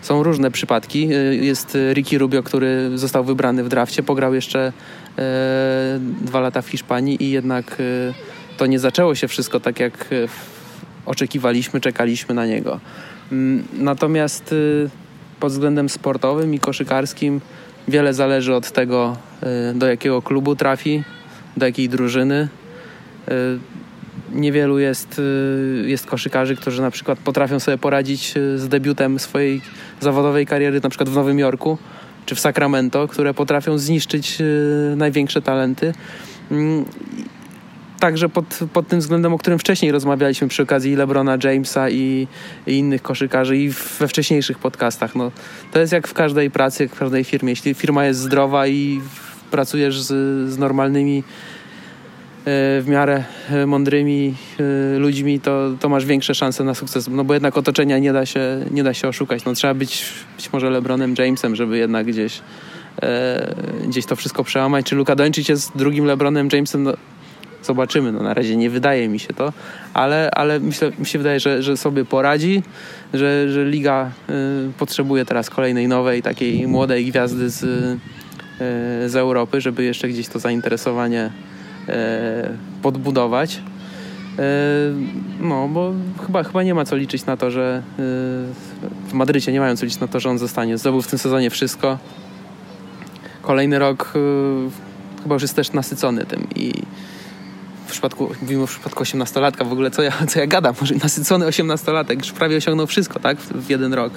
[0.02, 1.14] są różne przypadki.
[1.14, 4.74] Y, jest Ricky Rubio, który został wybrany w drafcie, pograł jeszcze
[5.18, 8.14] e, dwa lata w Hiszpanii i jednak e,
[8.58, 10.28] to nie zaczęło się wszystko tak, jak e,
[11.06, 12.80] oczekiwaliśmy, czekaliśmy na niego.
[13.32, 14.56] Mm, natomiast
[15.40, 17.42] pod względem sportowym i koszykarskim
[17.88, 19.18] wiele zależy od tego,
[19.76, 21.04] do jakiego klubu trafi,
[21.58, 22.48] do jakiej drużyny
[24.32, 29.62] niewielu jest, y, jest koszykarzy, którzy na przykład potrafią sobie poradzić y, z debiutem swojej
[30.00, 31.78] zawodowej kariery, na przykład w Nowym Jorku
[32.26, 35.94] czy w Sacramento, które potrafią zniszczyć y, największe talenty.
[36.52, 36.86] Mm,
[38.00, 42.28] także pod, pod tym względem, o którym wcześniej rozmawialiśmy przy okazji LeBrona Jamesa i,
[42.68, 43.70] i innych koszykarzy i
[44.00, 45.16] we wcześniejszych podcastach.
[45.16, 45.32] No,
[45.72, 47.50] to jest jak w każdej pracy, jak w każdej firmie.
[47.50, 49.02] Jeśli firma jest zdrowa i
[49.52, 50.08] pracujesz z,
[50.50, 51.24] z normalnymi
[52.82, 53.24] w miarę
[53.68, 54.34] mądrymi
[54.98, 57.08] ludźmi, to, to masz większe szanse na sukces.
[57.08, 59.46] No bo jednak otoczenia nie da się, nie da się oszukać.
[59.46, 60.04] No, trzeba być
[60.38, 62.42] być może LeBronem Jamesem, żeby jednak gdzieś,
[63.02, 63.56] e,
[63.88, 64.86] gdzieś to wszystko przełamać.
[64.86, 66.84] Czy Luka Doncic jest drugim LeBronem Jamesem?
[66.84, 66.94] No,
[67.64, 68.12] zobaczymy.
[68.12, 69.54] No, na razie nie wydaje mi się to,
[69.94, 72.64] ale, ale myślę, mi się wydaje, że, że sobie poradzi,
[73.14, 74.34] że, że liga y,
[74.78, 77.60] potrzebuje teraz kolejnej nowej, takiej młodej gwiazdy z,
[79.12, 81.30] z Europy, żeby jeszcze gdzieś to zainteresowanie
[82.82, 83.62] podbudować.
[85.40, 85.94] No, bo
[86.26, 87.82] chyba, chyba nie ma co liczyć na to, że
[89.08, 90.78] w Madrycie nie mają co liczyć na to, że on zostanie.
[90.78, 91.98] Zdobył w tym sezonie wszystko.
[93.42, 94.14] Kolejny rok
[95.24, 96.74] chyba już jest też nasycony tym i
[97.88, 101.46] w przypadku, mówimy w przypadku 18-latka, w ogóle co ja, co ja gadam, może nasycony
[101.46, 104.14] 18-latek, już prawie osiągnął wszystko, tak, w, jeden rok.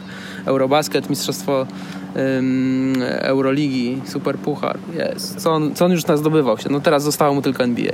[0.46, 1.66] Eurobasket, Mistrzostwo
[2.38, 5.36] ym, Euroligi, Super Puchar, jest.
[5.36, 7.92] Co on, co on już nas zdobywał się, no teraz zostało mu tylko NBA.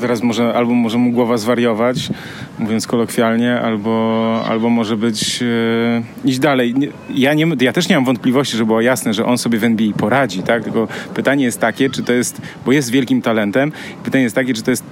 [0.00, 2.10] Teraz może, albo może mu głowa zwariować,
[2.58, 6.74] mówiąc kolokwialnie, albo, albo może być yy, iść dalej.
[7.10, 9.92] Ja, nie, ja też nie mam wątpliwości, że było jasne, że on sobie w NBA
[9.98, 13.72] poradzi, tak, tylko pytanie jest takie, czy to jest, bo jest wielkim talentem,
[14.04, 14.84] pytanie jest takie, czy to jest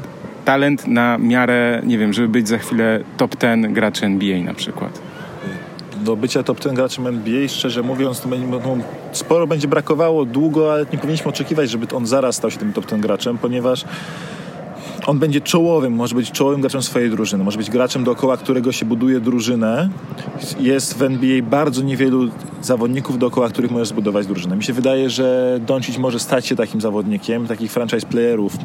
[0.44, 5.00] talent na miarę, nie wiem, żeby być za chwilę top ten graczy NBA na przykład?
[6.04, 8.76] Do bycia top ten graczem NBA, szczerze mówiąc, no,
[9.12, 12.86] sporo będzie brakowało długo, ale nie powinniśmy oczekiwać, żeby on zaraz stał się tym top
[12.86, 13.84] ten graczem, ponieważ
[15.06, 18.86] on będzie czołowym, może być czołowym graczem swojej drużyny, może być graczem dookoła którego się
[18.86, 19.88] buduje drużynę.
[20.60, 22.30] Jest w NBA bardzo niewielu
[22.62, 24.56] zawodników dookoła których możesz zbudować drużynę.
[24.56, 28.56] Mi się wydaje, że Doncic może stać się takim zawodnikiem, takich franchise playerów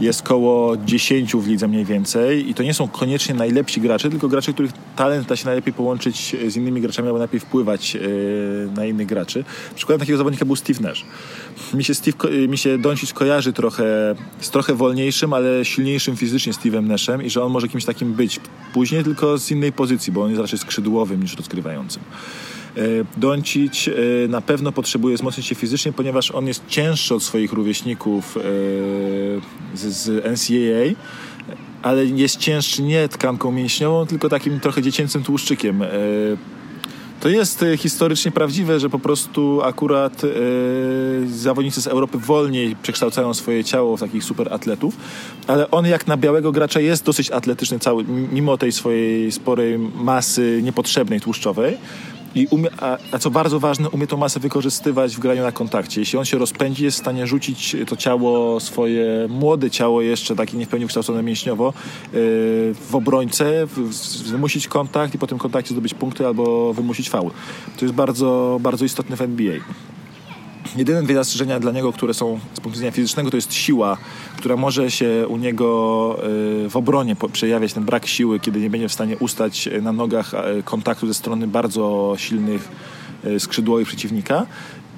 [0.00, 4.28] jest koło 10 w lidze mniej więcej i to nie są koniecznie najlepsi gracze, tylko
[4.28, 8.00] gracze, których talent da się najlepiej połączyć z innymi graczami albo najlepiej wpływać e,
[8.76, 9.44] na innych graczy.
[9.74, 11.04] Przykładem takiego zawodnika był Steve Nash.
[11.74, 16.86] Mi się, Steve, mi się Doncic kojarzy trochę z trochę wolniejszym, ale silniejszym fizycznie Steve'em
[16.86, 18.40] Nashem i że on może kimś takim być
[18.72, 22.02] później, tylko z innej pozycji, bo on jest raczej skrzydłowym niż rozgrywającym.
[22.76, 22.80] E,
[23.16, 28.36] Doncic e, na pewno potrzebuje wzmocnić się fizycznie, ponieważ on jest cięższy od swoich rówieśników
[28.36, 28.40] e,
[29.74, 31.02] z, NCAA,
[31.82, 35.84] ale jest cięższy nie tkanką mięśniową, tylko takim trochę dziecięcym tłuszczykiem.
[37.20, 40.22] To jest historycznie prawdziwe, że po prostu akurat
[41.26, 44.96] zawodnicy z Europy wolniej przekształcają swoje ciało w takich super atletów,
[45.46, 50.60] ale on jak na białego gracza jest dosyć atletyczny cały, mimo tej swojej sporej masy
[50.62, 51.76] niepotrzebnej tłuszczowej.
[52.34, 56.00] I umie, a, a, co bardzo ważne, umie tą masę wykorzystywać w graniu na kontakcie.
[56.00, 60.56] Jeśli on się rozpędzi, jest w stanie rzucić to ciało, swoje młode ciało jeszcze, takie
[60.56, 60.86] nie w pełni
[61.22, 62.12] mięśniowo, yy,
[62.74, 63.66] w obrońcę,
[64.26, 67.30] wymusić kontakt i po tym kontakcie zdobyć punkty albo wymusić faul.
[67.78, 69.54] To jest bardzo, bardzo istotne w NBA.
[70.76, 73.96] Jedyne dwie zastrzeżenia dla niego, które są z punktu widzenia fizycznego, to jest siła,
[74.36, 76.16] która może się u niego
[76.64, 80.32] y, w obronie przejawiać, ten brak siły, kiedy nie będzie w stanie ustać na nogach
[80.64, 82.68] kontaktu ze strony bardzo silnych
[83.24, 84.46] y, skrzydłowych przeciwnika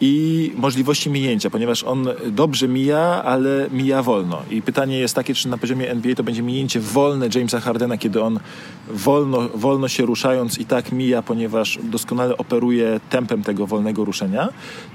[0.05, 4.43] i możliwości minięcia, ponieważ on dobrze mija, ale mija wolno.
[4.51, 8.23] I pytanie jest takie, czy na poziomie NBA to będzie minięcie wolne Jamesa Hardena, kiedy
[8.23, 8.41] on
[8.89, 14.49] wolno, wolno się ruszając i tak mija, ponieważ doskonale operuje tempem tego wolnego ruszenia,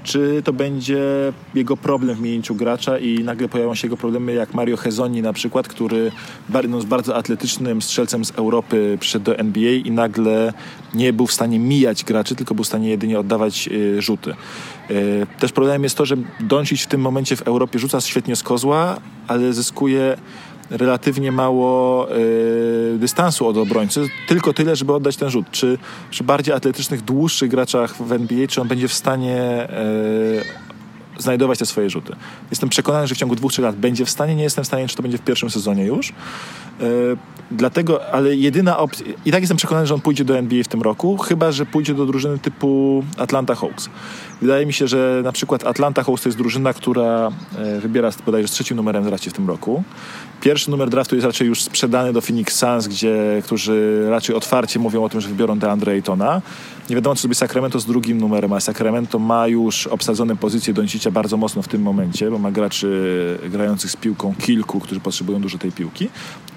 [0.04, 1.02] czy to będzie
[1.54, 5.32] jego problem w minięciu gracza i nagle pojawią się jego problemy jak Mario Hezoni na
[5.32, 6.12] przykład, który
[6.68, 10.52] no, bardzo atletycznym strzelcem z Europy przyszedł do NBA i nagle
[10.94, 14.34] nie był w stanie mijać graczy, tylko był w stanie jedynie oddawać y, rzuty.
[14.90, 18.42] Y, też problemem jest to, że Doncic w tym momencie w Europie rzuca świetnie z
[18.42, 18.96] kozła,
[19.28, 20.16] ale zyskuje
[20.70, 25.50] relatywnie mało y, dystansu od obrońcy, tylko tyle, żeby oddać ten rzut.
[25.50, 25.78] Czy
[26.10, 29.68] przy bardziej atletycznych, dłuższych graczach w NBA, czy on będzie w stanie
[31.18, 32.16] znajdować te swoje rzuty.
[32.50, 34.34] Jestem przekonany, że w ciągu dwóch, trzech lat będzie w stanie.
[34.34, 36.12] Nie jestem w stanie, czy to będzie w pierwszym sezonie już.
[37.50, 40.82] Dlatego, ale jedyna opcja, i tak jestem przekonany, że on pójdzie do NBA w tym
[40.82, 43.88] roku, chyba, że pójdzie do drużyny typu Atlanta Hawks.
[44.40, 48.48] Wydaje mi się, że na przykład Atlanta Hawks to jest drużyna, która e, wybiera bodajże
[48.48, 49.82] z trzecim numerem drafcie w tym roku.
[50.40, 55.04] Pierwszy numer draftu jest raczej już sprzedany do Phoenix Suns, gdzie, którzy raczej otwarcie mówią
[55.04, 56.42] o tym, że wybiorą DeAndre Aytona.
[56.88, 61.10] Nie wiadomo, co sobie Sacramento z drugim numerem, a Sacramento ma już obsadzone pozycje Doncicia
[61.10, 65.58] bardzo mocno w tym momencie, bo ma graczy grających z piłką kilku, którzy potrzebują dużo
[65.58, 66.08] tej piłki.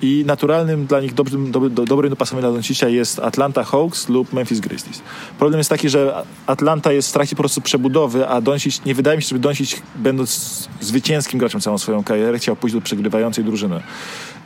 [0.02, 4.60] I naturalnym dla nich dobrym, dobry, dobrym dopasowaniu dla Doncicia jest Atlanta Hawks lub Memphis
[4.60, 5.02] Grizzlies.
[5.40, 9.18] Problem jest taki, że Atlanta jest w trakcie po prostu przebudowy, a Doncic, nie wydaje
[9.18, 13.82] mi się, żeby Doncic, będąc zwycięskim graczem całą swoją karierę, chciał pójść do przegrywającej drużyny.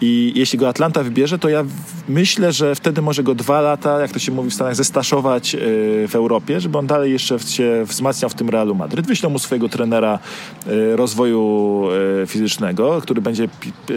[0.02, 1.66] I jeśli go Atlanta wybierze, to ja
[2.10, 5.60] myślę, że wtedy może go dwa lata, jak to się mówi w Stanach, zestaszować e,
[6.08, 9.08] w Europie, żeby on dalej jeszcze się wzmacniał w tym Realu Madryt.
[9.08, 10.20] Wyślą mu swojego trenera
[10.68, 11.84] e, rozwoju
[12.24, 13.48] e, fizycznego, który będzie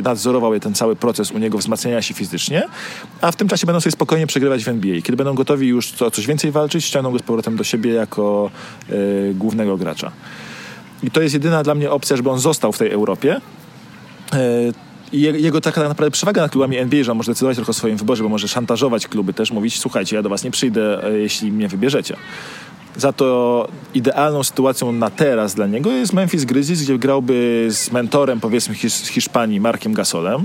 [0.04, 2.62] nadzorował ten cały proces u niego wzmacniania się fizycznie,
[3.20, 5.02] a w tym czasie będą sobie spokojnie przegrywać w NBA.
[5.02, 8.50] Kiedy będą gotowi już o coś więcej walczyć, ściągną go z powrotem do siebie jako
[9.34, 10.12] głównego gracza.
[11.02, 13.40] I to jest jedyna dla mnie opcja, żeby on został w tej Europie
[15.12, 17.96] i jego taka naprawdę przewaga nad klubami NBA, że on może decydować trochę o swoim
[17.96, 21.52] wyborze, bo może szantażować kluby też, mówić, słuchajcie, ja do was nie przyjdę, e, jeśli
[21.52, 22.16] mnie wybierzecie.
[22.96, 28.40] Za to idealną sytuacją na teraz dla niego jest Memphis Grizzlies, gdzie grałby z mentorem,
[28.40, 30.44] powiedzmy, z Hiszpanii, Markiem Gasolem.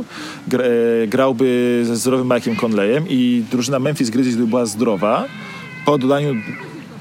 [0.53, 5.25] E, grałby ze zdrowym Mike'iem Conleyem i drużyna Memphis Grizzlies by była zdrowa
[5.85, 6.35] po dodaniu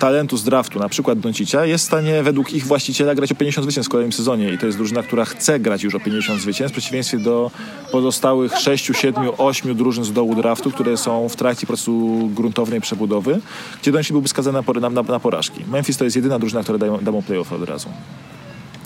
[0.02, 3.64] talentu z draftu, na przykład Doncicia, jest w stanie według ich właściciela grać o 50
[3.64, 6.72] zwycięstw w kolejnym sezonie i to jest drużyna, która chce grać już o 50 zwycięstw
[6.72, 7.50] w przeciwieństwie do
[7.92, 13.40] pozostałych 6, 7, 8 drużyn z dołu draftu, które są w trakcie prostu gruntownej przebudowy,
[13.82, 15.64] gdzie Doncic byłby skazany na, na, na porażki.
[15.70, 17.88] Memphis to jest jedyna drużyna, która da, da mu playoff od razu.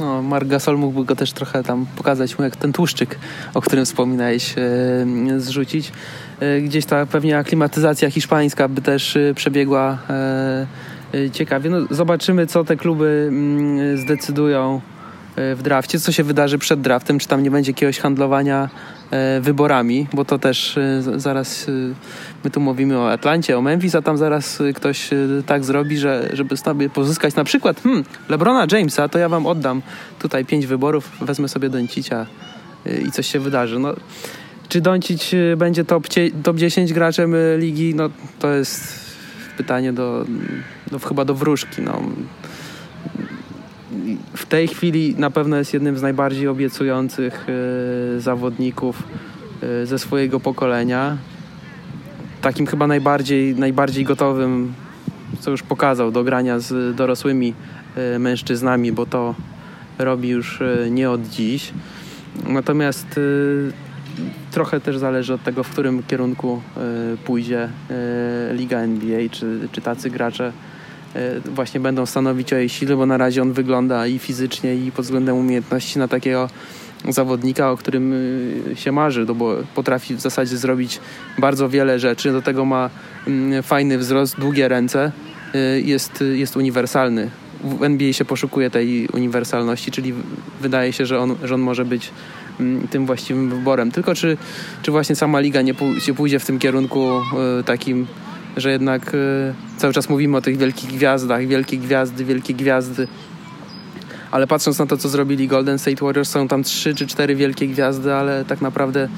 [0.01, 3.19] No, Mark Gasol mógłby go też trochę tam pokazać mu, jak ten tłuszczyk,
[3.55, 5.93] o którym wspominałeś, e, zrzucić.
[6.41, 10.67] E, gdzieś ta pewnie aklimatyzacja hiszpańska by też e, przebiegła e,
[11.33, 11.71] ciekawie.
[11.71, 14.81] No, zobaczymy, co te kluby mm, zdecydują
[15.39, 18.69] y, w drafcie, co się wydarzy przed draftem, czy tam nie będzie jakiegoś handlowania
[19.39, 20.79] y, wyborami, bo to też
[21.17, 21.67] zaraz
[22.45, 25.11] my tu mówimy o Atlancie, o Memphis, a tam zaraz ktoś
[25.47, 29.83] tak zrobi, że żeby sobie pozyskać na przykład hmm, LeBrona Jamesa, to ja wam oddam
[30.19, 32.27] tutaj pięć wyborów, wezmę sobie Doncicia
[33.07, 33.79] i coś się wydarzy.
[33.79, 33.95] No,
[34.69, 36.07] czy Doncic będzie top,
[36.43, 37.95] top 10 graczem ligi?
[37.95, 39.06] No to jest
[39.57, 40.25] pytanie do,
[40.91, 41.83] do chyba do wróżki.
[41.83, 42.03] No.
[44.35, 47.47] W tej chwili na pewno jest jednym z najbardziej obiecujących
[48.17, 49.03] y, zawodników
[49.83, 51.17] y, ze swojego pokolenia.
[52.41, 54.75] Takim chyba najbardziej, najbardziej gotowym,
[55.41, 57.55] co już pokazał, do grania z dorosłymi
[58.15, 59.35] y, mężczyznami, bo to
[59.99, 61.73] robi już nie od dziś.
[62.49, 63.21] Natomiast
[64.51, 66.81] trochę też zależy od tego, w którym kierunku e,
[67.17, 70.53] pójdzie e, Liga NBA, czy, czy tacy gracze
[71.15, 74.93] e, właśnie będą stanowić o jej sile, bo na razie on wygląda i fizycznie, i
[74.93, 76.49] pod względem umiejętności na takiego
[77.09, 78.15] zawodnika, o którym
[78.75, 81.01] się marzy, no bo potrafi w zasadzie zrobić
[81.39, 82.33] bardzo wiele rzeczy.
[82.33, 82.91] Do tego ma
[83.27, 85.13] mm, fajny wzrost, długie ręce,
[85.83, 87.31] jest, jest uniwersalny.
[87.65, 90.15] W NBA się poszukuje tej uniwersalności, czyli
[90.61, 92.11] wydaje się, że on, że on może być
[92.91, 93.91] tym właściwym wyborem.
[93.91, 94.37] Tylko czy,
[94.83, 95.75] czy właśnie sama liga nie
[96.17, 97.09] pójdzie w tym kierunku
[97.61, 98.07] e, takim,
[98.57, 103.09] że jednak e, cały czas mówimy o tych wielkich gwiazdach, wielkie gwiazdy, wielkie gwiazdy.
[104.31, 107.69] Ale patrząc na to, co zrobili Golden State Warriors, są tam trzy czy cztery wielkie
[107.69, 109.09] gwiazdy, ale tak naprawdę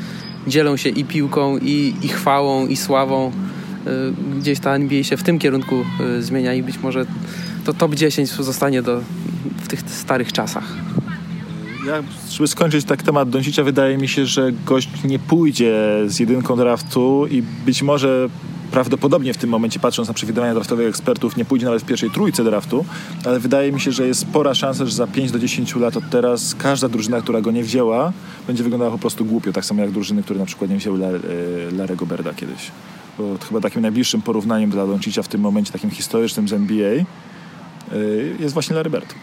[0.47, 3.33] dzielą się i piłką, i, i chwałą, i sławą.
[3.87, 3.91] E,
[4.39, 5.85] gdzieś ta NBA się w tym kierunku
[6.21, 7.07] zmienia i być może
[7.65, 9.01] to top 10 zostanie do,
[9.63, 10.65] w tych starych czasach.
[11.89, 15.75] Ja, żeby skończyć tak temat Doncicia, wydaje mi się, że gość nie pójdzie
[16.07, 18.29] z jedynką draftu i być może
[18.71, 22.45] prawdopodobnie w tym momencie, patrząc na przewidywania draftowych ekspertów, nie pójdzie nawet w pierwszej trójce
[22.45, 22.85] draftu,
[23.25, 26.11] ale wydaje mi się, że jest spora szansa, że za 5 do 10 lat od
[26.11, 28.13] teraz każda drużyna, która go nie wzięła,
[28.47, 31.11] będzie wyglądała po prostu głupio, tak samo jak drużyny, które na przykład nie wzięły e,
[31.77, 32.71] Larego Berda kiedyś.
[33.19, 37.05] Bo chyba takim najbliższym porównaniem dla Doncicia w tym momencie, takim historycznym z NBA, e,
[38.41, 39.15] jest właśnie Larry Bird.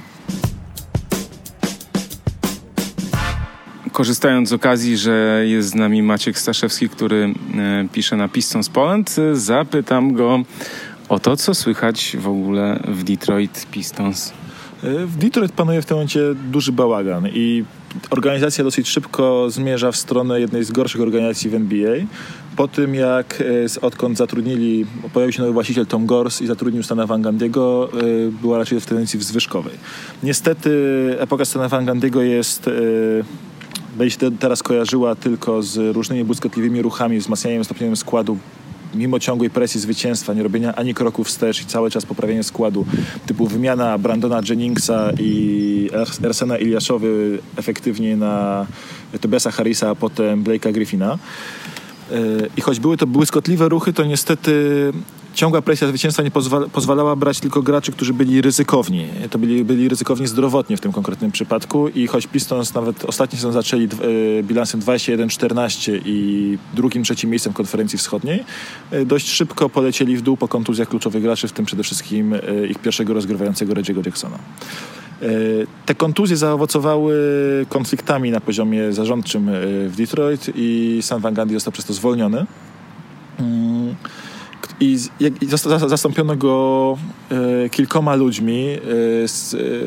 [3.96, 9.16] Korzystając z okazji, że jest z nami Maciek Staszewski, który e, pisze na Pistons Poland,
[9.34, 10.40] zapytam go
[11.10, 14.34] o to, co słychać w ogóle w Detroit Pistons.
[14.84, 17.64] E, w Detroit panuje w tym momencie duży bałagan i
[18.10, 21.96] organizacja dosyć szybko zmierza w stronę jednej z gorszych organizacji w NBA.
[22.56, 23.44] Po tym jak
[23.76, 27.90] e, odkąd zatrudnili, pojawił się nowy właściciel Tom Gors i zatrudnił Stana Van Gandiego,
[28.42, 29.74] była raczej w tendencji wzwyżkowej.
[30.24, 30.70] Niestety
[31.20, 32.70] epoka Stana Van Gandiego jest
[33.96, 38.38] będzie teraz kojarzyła tylko z różnymi błyskotliwymi ruchami, wzmacnianiem stopniowym składu
[38.96, 42.86] mimo ciągłej presji zwycięstwa, nie robienia ani kroku wstecz i cały czas poprawienie składu,
[43.26, 45.90] typu wymiana Brandona Jenningsa i
[46.24, 48.66] Ersena Iliaszowy efektywnie na
[49.22, 51.18] Tobiasa Harrisa, a potem Blake'a Griffina.
[52.12, 52.16] E,
[52.58, 54.92] I choć były to błyskotliwe ruchy, to niestety
[55.36, 59.08] ciągła presja zwycięstwa nie pozwala, pozwalała brać tylko graczy, którzy byli ryzykowni.
[59.30, 63.54] To byli, byli ryzykowni zdrowotnie w tym konkretnym przypadku i choć Pistons nawet ostatni sezon
[63.54, 68.44] zaczęli e, bilansem 21-14 i drugim, trzecim miejscem konferencji wschodniej,
[68.92, 72.68] e, dość szybko polecieli w dół po kontuzjach kluczowych graczy, w tym przede wszystkim e,
[72.68, 74.38] ich pierwszego rozgrywającego Reggie'ego Jacksona.
[75.86, 77.16] Te kontuzje zaowocowały
[77.70, 79.50] konfliktami na poziomie zarządczym
[79.88, 82.46] w Detroit i San Van Gundy został przez to zwolniony.
[83.40, 83.96] Mm,
[84.80, 84.98] i,
[85.42, 85.48] i
[85.88, 86.98] zastąpiono go
[87.66, 88.68] e, kilkoma ludźmi.
[88.68, 88.78] E,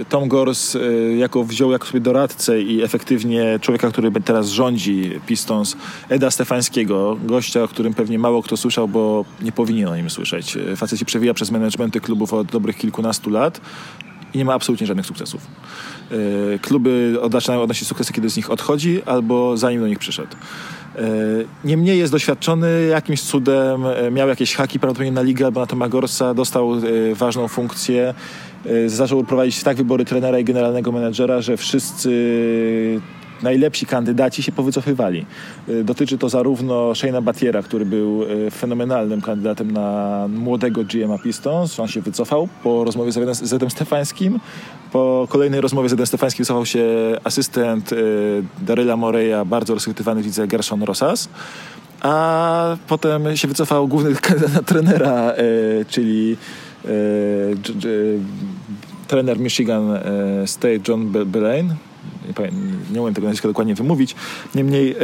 [0.01, 0.77] e, Tom Gors
[1.19, 5.77] jako wziął jako sobie doradcę i efektywnie człowieka, który teraz rządzi Pistons,
[6.09, 10.59] Eda Stefańskiego, gościa, o którym pewnie mało kto słyszał, bo nie powinien o nim słyszeć.
[10.77, 13.61] Facet się przewija przez managementy klubów od dobrych kilkunastu lat
[14.35, 15.47] i nie ma absolutnie żadnych sukcesów.
[16.63, 20.37] Kluby zaczynają odnosić sukcesy, kiedy z nich odchodzi, albo zanim do nich przyszedł.
[20.99, 21.03] E,
[21.65, 26.35] niemniej jest doświadczony, jakimś cudem e, miał jakieś haki prawdopodobnie na ligę albo na Tomagorsa,
[26.35, 26.73] dostał
[27.15, 28.15] ważną funkcję,
[28.87, 32.11] zaczął prowadzić tak wybory trenera i generalnego menedżera, że wszyscy
[33.43, 35.27] najlepsi kandydaci się powycofywali.
[35.69, 41.81] Y, dotyczy to zarówno Shane'a Batiera, który był y, fenomenalnym kandydatem na młodego GM'a Pistons.
[41.81, 44.40] On się wycofał po rozmowie z Zedem Stefańskim.
[44.93, 46.86] Po kolejnej rozmowie z Zedem Stefańskim wycofał się
[47.24, 51.28] asystent y, Daryla Moreya, bardzo rozchwytywany widzę Gershon Rosas.
[52.01, 55.32] A potem się wycofał główny kandydat na trenera,
[55.89, 56.36] czyli
[59.09, 59.98] trener Michigan
[60.47, 61.74] State John Belaine
[62.29, 62.51] nie,
[62.93, 64.15] nie umiem tego nazwiska dokładnie wymówić.
[64.55, 64.97] Niemniej e,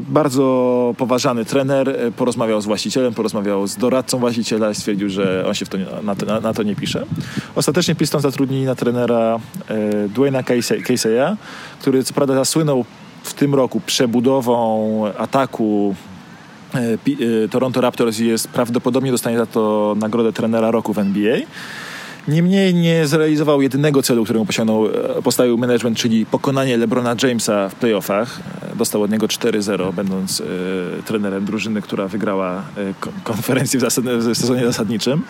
[0.00, 5.54] bardzo poważany trener e, porozmawiał z właścicielem, porozmawiał z doradcą właściciela i stwierdził, że on
[5.54, 7.06] się to, na, to, na to nie pisze.
[7.54, 9.38] Ostatecznie Piston zatrudnili na trenera
[9.68, 11.36] e, Dwayna Casey'a,
[11.80, 12.84] który co prawda zasłynął
[13.22, 15.94] w tym roku przebudową ataku
[17.50, 21.38] Toronto Raptors i jest prawdopodobnie dostanie za to nagrodę trenera roku w NBA.
[22.28, 27.74] Niemniej nie zrealizował jedynego celu, któremu posiągnął, e, postawił management, czyli pokonanie LeBrona Jamesa w
[27.74, 28.40] playoffach.
[28.72, 30.44] E, dostał od niego 4-0, będąc e,
[31.02, 32.62] trenerem drużyny, która wygrała e,
[33.24, 35.22] konferencję w, zasad, w sezonie zasadniczym.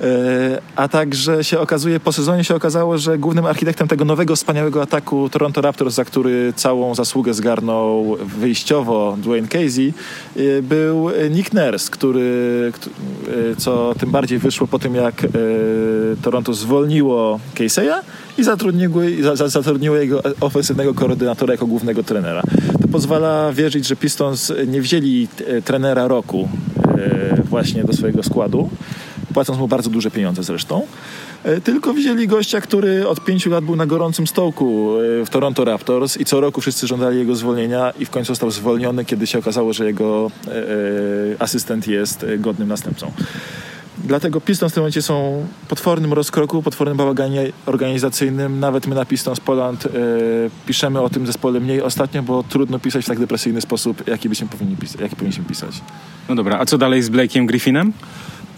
[0.00, 4.82] E, a także się okazuje, po sezonie się okazało, że głównym architektem tego nowego, wspaniałego
[4.82, 9.92] ataku Toronto Raptors, za który całą zasługę zgarnął wyjściowo Dwayne Casey,
[10.36, 12.72] e, był Nick Nurse, który,
[13.52, 15.26] e, co tym bardziej wyszło po tym, jak
[16.22, 18.00] Toronto zwolniło Casey'a
[18.38, 19.02] i zatrudniło,
[19.46, 22.42] zatrudniło jego ofensywnego koordynatora jako głównego trenera.
[22.82, 25.28] To pozwala wierzyć, że Pistons nie wzięli
[25.64, 26.48] trenera roku
[27.44, 28.70] właśnie do swojego składu,
[29.34, 30.86] płacąc mu bardzo duże pieniądze zresztą.
[31.44, 35.64] E, tylko wzięli gościa, który od pięciu lat był na gorącym stołku e, w Toronto
[35.64, 39.38] Raptors i co roku wszyscy żądali jego zwolnienia i w końcu został zwolniony, kiedy się
[39.38, 43.12] okazało, że jego e, asystent jest godnym następcą.
[44.04, 48.60] Dlatego Pistons w tym momencie są potwornym rozkroku, potwornym bałaganie organizacyjnym.
[48.60, 49.88] Nawet my na Pistons Poland
[50.66, 54.46] piszemy o tym zespole mniej ostatnio, bo trudno pisać w tak depresyjny sposób, jaki byśmy
[54.46, 55.70] powinni jaki powinniśmy pisać.
[56.28, 57.92] No dobra, a co dalej z Blake'iem Griffinem?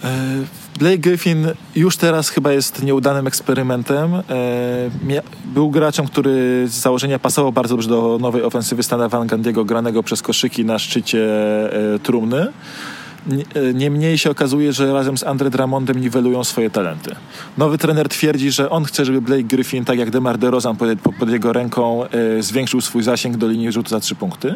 [0.05, 0.45] E,
[0.79, 1.47] Blake Griffin
[1.77, 4.15] już teraz chyba jest nieudanym eksperymentem.
[4.15, 4.23] E,
[5.45, 10.03] był graczem, który z założenia pasował bardzo dobrze do nowej ofensywy Stana Van Gundy'ego, granego
[10.03, 11.29] przez koszyki na szczycie
[11.95, 12.53] e, trumny.
[13.55, 17.15] E, niemniej się okazuje, że razem z Andre Drummondem niwelują swoje talenty.
[17.59, 20.89] Nowy trener twierdzi, że on chce, żeby Blake Griffin, tak jak DeMar DeRozan pod,
[21.19, 24.55] pod jego ręką, e, zwiększył swój zasięg do linii rzutu za trzy punkty.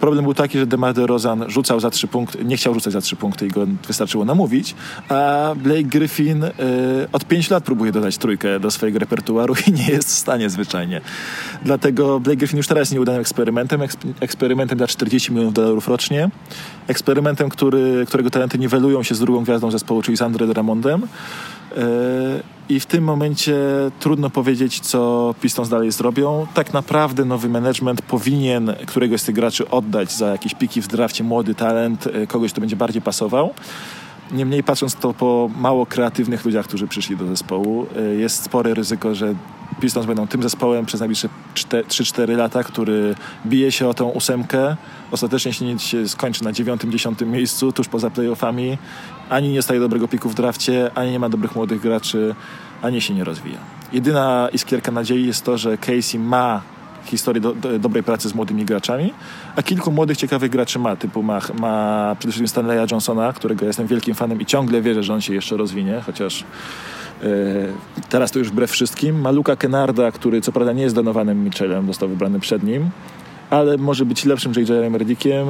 [0.00, 3.16] Problem był taki, że DeMar DeRozan rzucał za trzy punkty, nie chciał rzucać za trzy
[3.16, 4.74] punkty i go wystarczyło namówić,
[5.08, 6.50] a Blake Griffin e,
[7.12, 11.00] od pięć lat próbuje dodać trójkę do swojego repertuaru i nie jest w stanie zwyczajnie.
[11.64, 13.80] Dlatego Blake Griffin już teraz nieudanym eksperymentem,
[14.20, 16.30] eksperymentem za 40 milionów dolarów rocznie,
[16.88, 21.02] eksperymentem, który którego talenty niwelują się z drugą gwiazdą zespołu, czyli z Andre Drummondem.
[21.02, 21.80] E,
[22.68, 23.56] I w tym momencie
[24.00, 26.46] trudno powiedzieć, co Pistons dalej zrobią.
[26.54, 31.24] Tak naprawdę nowy management powinien któregoś z tych graczy oddać za jakieś piki w drafcie,
[31.24, 33.54] młody talent, e, kogoś, kto będzie bardziej pasował.
[34.32, 37.86] Niemniej patrząc to po mało kreatywnych ludziach, którzy przyszli do zespołu,
[38.18, 39.34] jest spore ryzyko, że
[39.80, 43.14] Pistons będą tym zespołem przez najbliższe 3-4 lata, który
[43.46, 44.76] bije się o tą ósemkę.
[45.10, 48.78] Ostatecznie się skończy na 9-10 miejscu, tuż poza playoffami.
[49.30, 52.34] Ani nie staje dobrego piku w drafcie, ani nie ma dobrych młodych graczy,
[52.82, 53.58] ani się nie rozwija.
[53.92, 56.62] Jedyna iskierka nadziei jest to, że Casey ma
[57.04, 59.12] historię do, do, dobrej pracy z młodymi graczami,
[59.56, 63.86] a kilku młodych, ciekawych graczy ma, typu ma, ma przede wszystkim Stanleya Johnsona, którego jestem
[63.86, 66.44] wielkim fanem i ciągle wierzę, że on się jeszcze rozwinie, chociaż
[68.08, 69.20] teraz to już wbrew wszystkim.
[69.20, 72.90] Ma Luka Kennarda, który co prawda nie jest donowanym Mitchellem, został wybrany przed nim,
[73.50, 74.94] ale może być lepszym J.J.
[74.96, 75.46] Redickiem.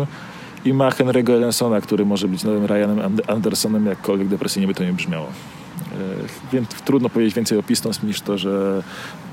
[0.65, 4.93] i ma Henry'ego Ellensona, który może być nowym Ryanem Andersonem, jakkolwiek depresyjnie by to nie
[4.93, 5.27] brzmiało.
[5.27, 5.97] E,
[6.53, 8.83] więc trudno powiedzieć więcej o Pistons niż to, że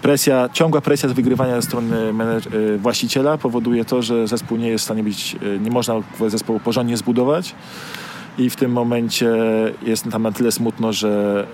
[0.02, 4.82] presja, ciągła presja z wygrywania ze strony e, właściciela powoduje to, że zespół nie jest
[4.82, 5.96] w stanie być, e, nie można
[6.28, 7.56] zespołu porządnie zbudować
[8.38, 9.34] i w tym momencie
[9.82, 11.48] jest tam na tyle smutno, że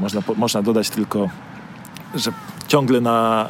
[0.00, 1.28] można, można dodać tylko,
[2.14, 2.32] że
[2.68, 3.48] ciągle na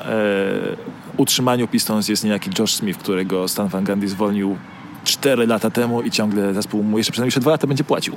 [1.17, 4.57] utrzymaniu Pistons jest niejaki Josh Smith, którego Stan Van Gundy zwolnił
[5.05, 8.17] 4 lata temu i ciągle zespół mu jeszcze przynajmniej jeszcze 2 lata będzie płacił.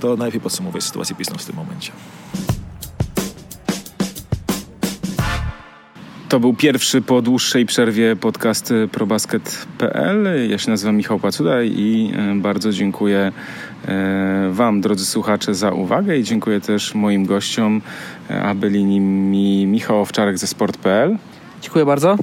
[0.00, 1.92] To najlepiej podsumowuje sytuację Pistons w tym momencie.
[6.32, 10.50] To był pierwszy po dłuższej przerwie podcast probasket.pl.
[10.50, 13.32] Ja się nazywam Michał Pacuda i e, bardzo dziękuję
[13.88, 17.82] e, Wam, drodzy słuchacze, za uwagę i dziękuję też moim gościom,
[18.30, 21.16] e, a byli nimi Michał Owczarek ze sport.pl.
[21.62, 22.16] Dziękuję bardzo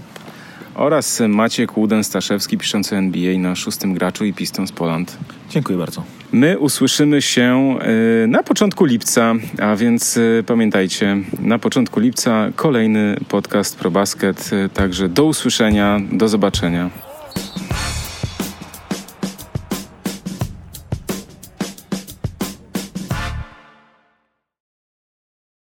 [0.76, 5.18] oraz Maciek Łuden-Staszewski piszący NBA na szóstym graczu i Pistons Poland.
[5.50, 6.04] Dziękuję bardzo.
[6.32, 7.78] My usłyszymy się
[8.24, 14.70] y, na początku lipca, a więc y, pamiętajcie, na początku lipca kolejny podcast ProBasket, y,
[14.70, 16.90] także do usłyszenia, do zobaczenia.